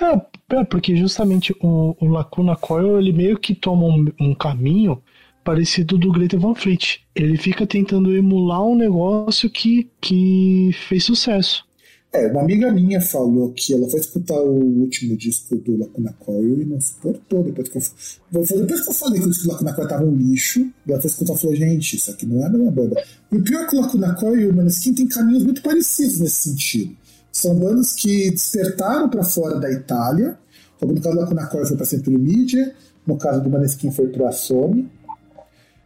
[0.00, 5.02] É, é, porque justamente o, o Lacuna Coil ele meio que toma um, um caminho
[5.50, 7.00] parecido do Greta Van Fleet.
[7.12, 11.64] Ele fica tentando emular um negócio que, que fez sucesso.
[12.12, 16.62] É, uma amiga minha falou que ela foi escutar o último disco do Lacuna Coil
[16.62, 17.42] e não suportou.
[17.42, 20.14] Depois que eu, depois que eu falei que o disco do Lacuna Coil tava um
[20.14, 23.02] lixo, ela foi escutar e falou: gente, isso aqui não é a minha banda.
[23.32, 26.20] E o pior é que o Lacuna Coil e o Maneskin tem caminhos muito parecidos
[26.20, 26.96] nesse sentido.
[27.32, 30.38] São bandas que despertaram para fora da Itália.
[30.78, 32.72] Como no caso da Lacuna Coil foi para Century Media,
[33.04, 34.88] no caso do Maneskin foi para a Sony.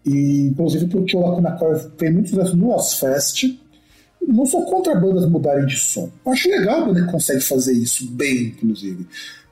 [0.05, 3.59] E, inclusive, porque o Lacuna Coil tem muitos sucesso no Ozfest
[4.27, 6.11] não sou contra bandas mudarem de som.
[6.25, 9.07] Eu acho legal banda que consegue fazer isso bem, inclusive.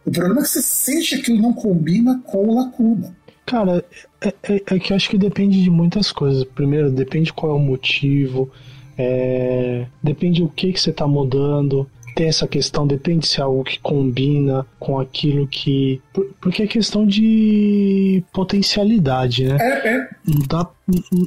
[0.05, 3.15] O problema é que você sente que aquilo não combina com o Lacuna.
[3.47, 3.85] Cara,
[4.21, 6.45] é, é, é, que eu acho que depende de muitas coisas.
[6.45, 8.51] Primeiro, depende qual é o motivo,
[8.97, 13.65] é, depende o que, que você está mudando tem essa questão, depende se é algo
[13.65, 16.01] que combina com aquilo que.
[16.41, 19.57] Porque é questão de potencialidade, né?
[19.61, 20.09] É, é.
[20.27, 20.71] Não dá,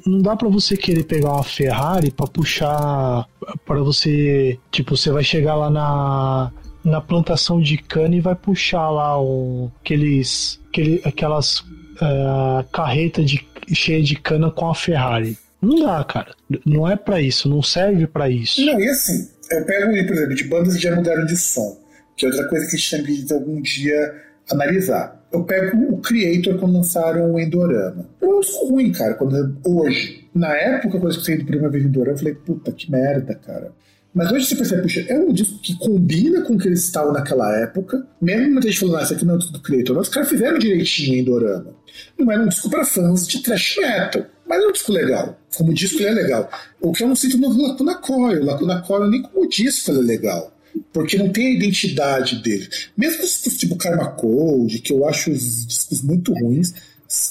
[0.06, 3.28] não dá para você querer pegar uma Ferrari para puxar.
[3.66, 4.60] para você.
[4.72, 6.52] Tipo, você vai chegar lá na.
[6.84, 13.44] Na plantação de cana e vai puxar lá um, aqueles, aquele, aquelas uh, carreta de,
[13.74, 15.36] cheia de cana com a Ferrari.
[15.66, 16.36] Não dá, cara.
[16.64, 18.64] Não é para isso, não serve para isso.
[18.64, 21.78] Não, e assim, eu pego, por exemplo, de bandas que já mudaram de som,
[22.16, 24.16] que é outra coisa que a gente tem que algum dia
[24.52, 25.24] analisar.
[25.32, 28.08] Eu pego o Creator quando lançaram o Endorama.
[28.22, 30.26] Eu sou ruim, cara, quando hoje.
[30.34, 33.72] Na época, quando eu escutei do primeira vez Endorama, eu falei, puta, que merda, cara.
[34.14, 37.12] Mas hoje você percebe, puxa, é um disco que combina com o que eles estavam
[37.12, 38.08] naquela época.
[38.22, 40.30] Mesmo muita gente falando, ah, isso aqui não é disco do Creator, mas os caras
[40.30, 41.76] fizeram direitinho em Endorama.
[42.18, 44.26] Não era um disco para fãs de thrash metal.
[44.48, 45.38] Mas é um disco legal.
[45.56, 46.50] Como disco ele é legal.
[46.82, 48.44] O que eu não sinto no Lacuna Coil.
[48.44, 50.52] Lacuna Coil nem como disco ele é legal.
[50.92, 52.68] Porque não tem a identidade dele.
[52.98, 56.74] Mesmo discos tipo Karma Code, que eu acho os discos muito ruins,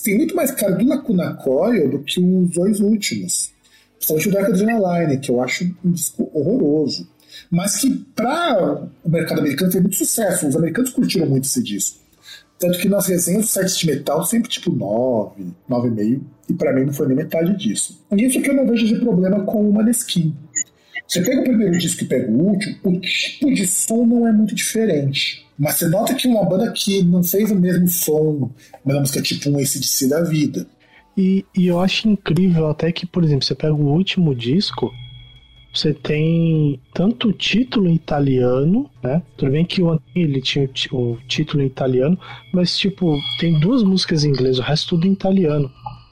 [0.03, 3.53] tem muito mais cara do Lacuna Coil do que os dois últimos.
[3.97, 7.09] Principalmente o Dark Adrenaline, que eu acho um disco horroroso.
[7.51, 10.47] Mas que para o mercado americano tem muito sucesso.
[10.47, 12.04] Os americanos curtiram muito esse disco.
[12.65, 16.21] Tanto que nas resenhas do sites de metal sempre tipo 9, 9,5.
[16.49, 18.03] E para mim não foi nem metade disso.
[18.11, 20.35] E isso que eu não vejo de problema com o Maneskin.
[21.07, 24.33] Você pega o primeiro disco e pega o último, o tipo de som não é
[24.33, 25.47] muito diferente.
[25.59, 28.51] Mas você nota que uma banda que não fez o mesmo som,
[28.83, 30.67] uma música tipo um ACDC da vida.
[31.15, 34.91] E, e eu acho incrível até que, por exemplo, você pega o último disco,
[35.75, 39.21] você tem tanto título italiano, né?
[39.37, 42.19] Tudo bem que o ele tinha o título italiano,
[42.53, 45.71] mas tipo, tem duas músicas em inglês, o resto tudo em italiano.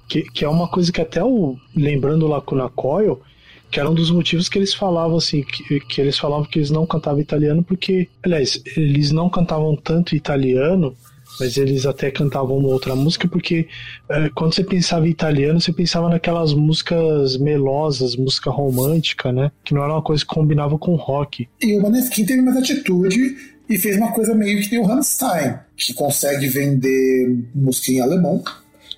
[0.09, 1.57] Que, que é uma coisa que até o.
[1.75, 3.23] Lembrando lá com Coil,
[3.71, 6.71] que era um dos motivos que eles falavam assim, que, que eles falavam que eles
[6.71, 10.95] não cantavam italiano, porque, aliás, eles não cantavam tanto italiano
[11.43, 13.67] mas eles até cantavam uma outra música porque
[14.09, 19.51] é, quando você pensava em italiano, você pensava naquelas músicas melosas, música romântica, né?
[19.65, 21.49] Que não era uma coisa que combinava com rock.
[21.61, 23.37] E o Maneskin teve mais atitude
[23.69, 28.41] e fez uma coisa meio que tem o Rammstein, que consegue vender música em alemão.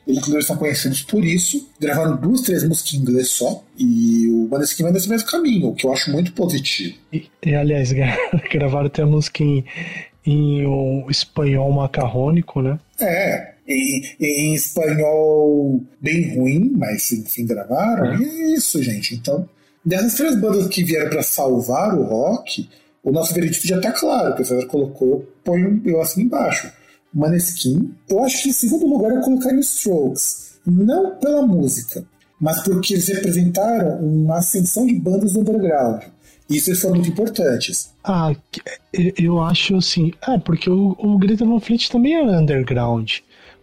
[0.07, 1.67] Eles, inclusive, são conhecidos por isso.
[1.81, 3.65] Gravaram duas, três músicas em inglês só.
[3.79, 6.95] E o Maneskin vai nesse mesmo caminho, o que eu acho muito positivo.
[7.11, 7.91] E, e aliás,
[8.53, 9.65] gravaram até a música em,
[10.27, 12.79] em um espanhol macarrônico, né?
[13.01, 18.15] É, em, em espanhol bem ruim, mas enfim gravaram.
[18.15, 18.17] É.
[18.17, 19.15] E é isso, gente.
[19.15, 19.49] Então,
[19.85, 22.69] dessas três bandas que vieram para salvar o rock,
[23.03, 24.33] o nosso veredito já tá claro.
[24.33, 26.73] O pessoal colocou, põe um eu assim embaixo.
[27.13, 27.95] Maneskin.
[28.09, 30.55] Eu acho que em segundo lugar eu colocaria os Strokes.
[30.67, 32.05] não pela música,
[32.41, 36.03] mas porque eles representaram uma ascensão de bandas do underground.
[36.49, 37.93] Isso são muito importantes.
[38.03, 38.35] Ah,
[38.93, 40.13] eu acho assim.
[40.27, 43.11] É, porque o, o Greta Van Fleet também é underground.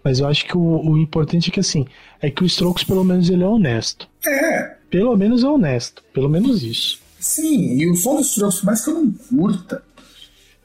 [0.04, 1.86] Mas eu acho que o, o, importante é que assim,
[2.20, 4.10] é que o Strokes pelo menos ele é honesto.
[4.26, 4.76] É.
[4.90, 6.04] Pelo menos é honesto.
[6.12, 7.00] Pelo menos isso.
[7.20, 9.84] Sim, e o som dos Strokes, por mais que eu não curta,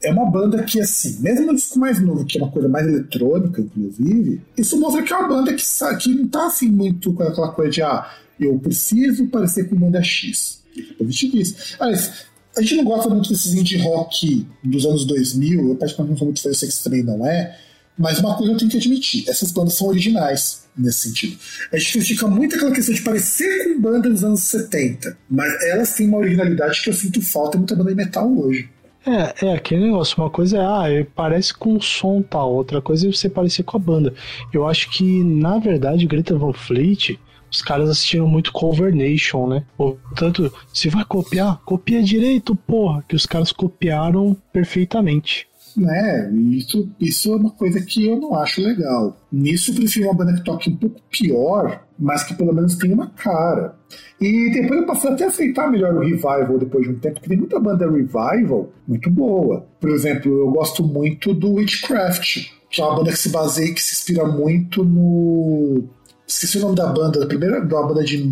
[0.02, 2.86] é uma banda que, assim, mesmo no disco mais novo, que é uma coisa mais
[2.86, 5.62] eletrônica, inclusive, isso mostra que é uma banda que,
[6.00, 10.02] que não tá assim muito com aquela coisa de ah, eu preciso parecer com banda
[10.02, 10.55] X.
[10.80, 11.76] É positivista.
[11.78, 12.26] Aliás,
[12.56, 16.26] a gente não gosta muito desses indie rock dos anos 2000, eu particularmente não sou
[16.26, 17.56] muito fã, eu sei que também não é,
[17.98, 21.36] mas uma coisa eu tenho que admitir, essas bandas são originais nesse sentido.
[21.72, 25.94] A gente critica muito aquela questão de parecer com banda dos anos 70, mas elas
[25.94, 28.68] têm uma originalidade que eu sinto falta em muita banda de metal hoje.
[29.06, 30.20] É, é aquele negócio.
[30.20, 30.60] Uma coisa é,
[31.00, 34.12] ah, parece com o som tal, outra coisa é você parecer com a banda.
[34.52, 37.18] Eu acho que, na verdade, Greta Van Fleet,
[37.56, 39.64] os caras assistiram muito Cover Nation, né?
[39.76, 46.32] Portanto, se vai copiar, copia direito, porra, que os caras copiaram perfeitamente né?
[46.32, 49.16] Isso, isso é uma coisa que eu não acho legal.
[49.30, 52.94] Nisso eu prefiro uma banda que toque um pouco pior, mas que pelo menos tenha
[52.94, 53.76] uma cara.
[54.20, 57.28] E depois eu passei até a aceitar melhor o Revival depois de um tempo, porque
[57.28, 59.66] tem muita banda Revival muito boa.
[59.78, 63.82] Por exemplo, eu gosto muito do Witchcraft, que é uma banda que se baseia, que
[63.82, 65.84] se inspira muito no.
[66.26, 68.28] Esqueci o nome da banda, da primeira da banda de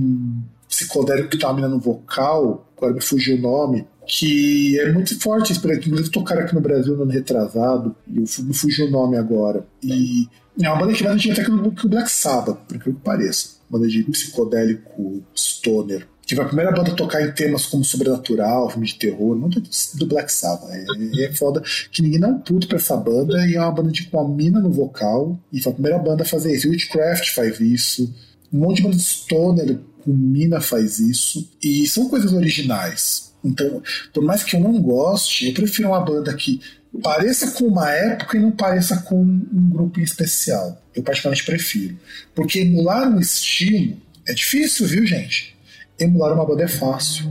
[0.68, 5.18] psicodélico que tem uma mina no vocal, agora me fugiu o nome que é muito
[5.18, 9.16] forte, inclusive tocaram aqui no Brasil no ano retrasado, e eu me fugiu o nome
[9.16, 9.66] agora.
[9.82, 10.28] E
[10.60, 13.54] é uma banda que mais antiga até que o Black Sabbath, por incrível que pareça.
[13.68, 16.06] Banda de psicodélico stoner.
[16.26, 19.62] Foi a primeira banda a tocar em temas como sobrenatural, filme de terror, muito
[19.94, 20.70] do Black Sabbath.
[20.70, 23.90] É, é foda que ninguém dá um puto pra essa banda e é uma banda
[23.90, 25.38] de com uma mina no vocal.
[25.52, 26.68] E foi a primeira banda a fazer isso.
[26.68, 28.12] Witchcraft faz isso.
[28.52, 31.48] Um monte de banda de stoner com mina faz isso.
[31.62, 33.32] E são coisas originais.
[33.44, 33.82] Então,
[34.12, 36.60] por mais que eu não goste, eu prefiro uma banda que
[37.02, 40.80] pareça com uma época e não pareça com um grupo em especial.
[40.94, 41.98] Eu particularmente prefiro.
[42.34, 43.96] Porque emular um estilo
[44.26, 45.53] é difícil, viu, gente?
[45.98, 47.26] Emular uma banda é fácil.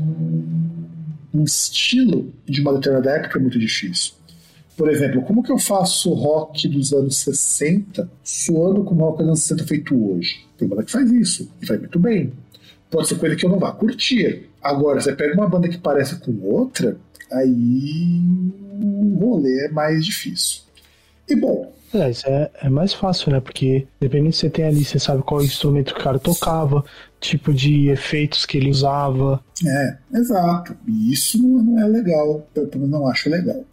[1.33, 4.13] Um estilo de uma determinada época é muito difícil.
[4.77, 9.39] Por exemplo, como que eu faço rock dos anos 60 soando como rock dos anos
[9.41, 10.45] 60 feito hoje?
[10.57, 12.33] Tem banda que faz isso e faz muito bem.
[12.89, 16.15] Pode ser coisa que eu não vá curtir, Agora, você pega uma banda que parece
[16.15, 16.95] com outra,
[17.29, 18.21] aí
[18.81, 20.61] o rolê é mais difícil.
[21.27, 21.73] E bom.
[21.93, 23.41] É, é, é mais fácil, né?
[23.41, 26.83] Porque dependendo se você tem ali, você sabe qual instrumento que o cara tocava,
[27.23, 29.43] tipo de efeitos que ele usava.
[29.65, 30.75] É, exato.
[30.87, 32.47] E isso não é legal.
[32.55, 33.63] Eu não acho legal.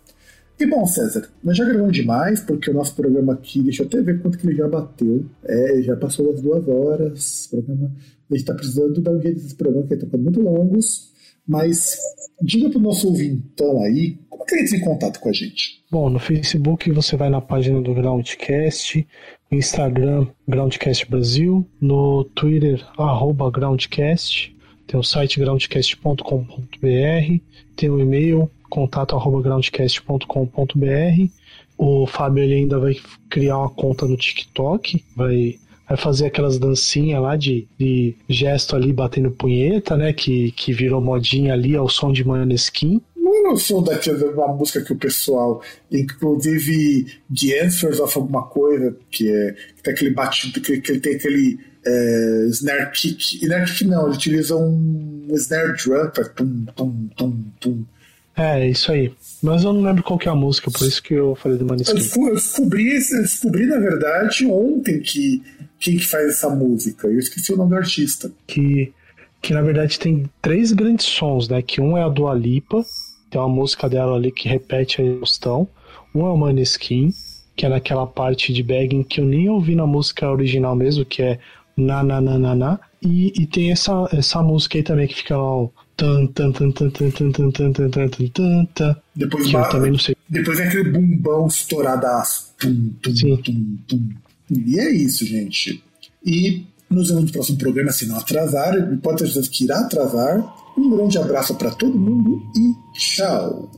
[0.58, 4.02] E bom, César, nós já gravamos demais, porque o nosso programa aqui, deixa eu até
[4.02, 5.24] ver quanto que ele já bateu.
[5.44, 7.48] É, já passou das duas horas.
[7.50, 7.90] Programa
[8.30, 11.10] a gente está precisando dar um jeito desse programa, que está muito longos.
[11.46, 11.98] Mas
[12.42, 15.80] diga para o nosso ouvintão aí, é que em contato com a gente?
[15.90, 19.06] Bom, no Facebook você vai na página do Groundcast,
[19.50, 24.54] no Instagram Groundcast Brasil, no Twitter arroba Groundcast,
[24.86, 27.40] tem o site groundcast.com.br,
[27.76, 31.30] tem o e-mail contato arroba groundcast.com.br.
[31.78, 32.94] O Fábio ele ainda vai
[33.28, 35.58] criar uma conta no TikTok, vai
[35.90, 40.12] vai fazer aquelas dancinhas lá de, de gesto ali batendo punheta, né?
[40.12, 43.00] Que, que virou modinha ali ao som de Maneskin.
[43.20, 47.06] Não som daquela uma música que o pessoal, inclusive
[47.38, 51.16] The Answers of alguma coisa, que é que tem aquele batido, que, que ele tem
[51.16, 53.42] aquele é, snare kick.
[53.42, 57.84] Snare kick não, ele utiliza um snare drum pra tum, tum, tum, tum.
[58.36, 59.12] É, isso aí.
[59.42, 61.66] Mas eu não lembro qual que é a música, por isso que eu falei do
[61.66, 61.98] Maneskin.
[61.98, 65.42] Eu descobri, eu descobri, na verdade, ontem que
[65.78, 67.08] quem que faz essa música.
[67.08, 68.30] Eu esqueci o nome do artista.
[68.46, 68.92] Que,
[69.42, 71.62] que na verdade tem três grandes sons, né?
[71.62, 72.84] Que um é a Dua Lipa,
[73.30, 75.68] tem uma música dela ali que repete a exaustão.
[76.14, 77.10] Um é o Maneskin,
[77.56, 81.22] que é naquela parte de Begging que eu nem ouvi na música original mesmo, que
[81.22, 81.38] é
[81.76, 82.80] na na na na na.
[83.02, 86.90] E, e tem essa, essa música aí também que fica lá, tan tan tan tan
[86.90, 90.16] tan tan tan tan tan tan tan tan tan depois que eu também não sei.
[90.28, 92.54] Depois vem aquele bumbão estouradaço.
[92.58, 93.36] Tum, tum, Sim.
[93.36, 94.08] tum, tum.
[94.50, 95.82] E é isso, gente.
[96.24, 99.80] E nos vemos no próximo programa, se não atrasar, e pode ter certeza que irá
[99.80, 100.59] atrasar.
[100.80, 103.68] Um grande abraço para todo mundo e tchau!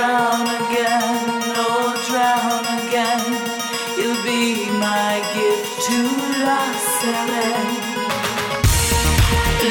[0.00, 1.18] Drown again,
[1.60, 3.24] oh, drown again.
[3.98, 4.44] You'll be
[4.88, 5.98] my gift to
[6.46, 6.62] La
[6.96, 7.76] Serene.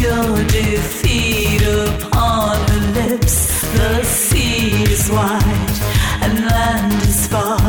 [0.03, 3.37] your defeat upon her lips.
[3.77, 5.77] The sea is wide
[6.23, 7.61] and land is far.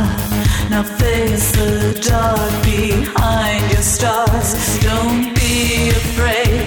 [0.68, 1.72] Now face the
[2.10, 4.50] dark behind your stars.
[4.80, 6.66] Don't be afraid.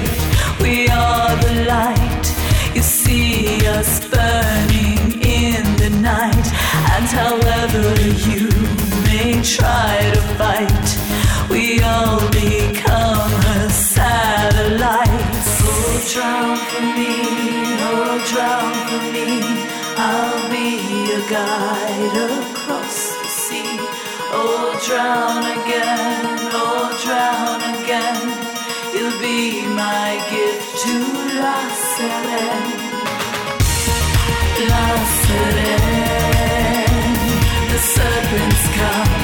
[0.63, 2.25] We are the light.
[2.75, 6.47] You see us burning in the night.
[6.95, 7.85] And however
[8.29, 8.47] you
[9.07, 9.86] may try
[16.13, 17.19] drown for me,
[17.83, 19.27] oh drown for me.
[19.97, 20.79] I'll be
[21.09, 23.75] your guide across the sea.
[24.31, 28.23] Oh drown again, oh drown again.
[28.93, 30.93] You'll be my gift to
[31.43, 31.59] La
[31.91, 32.71] Serene,
[34.69, 34.87] La
[35.23, 36.47] Serene.
[37.71, 39.16] The serpents come.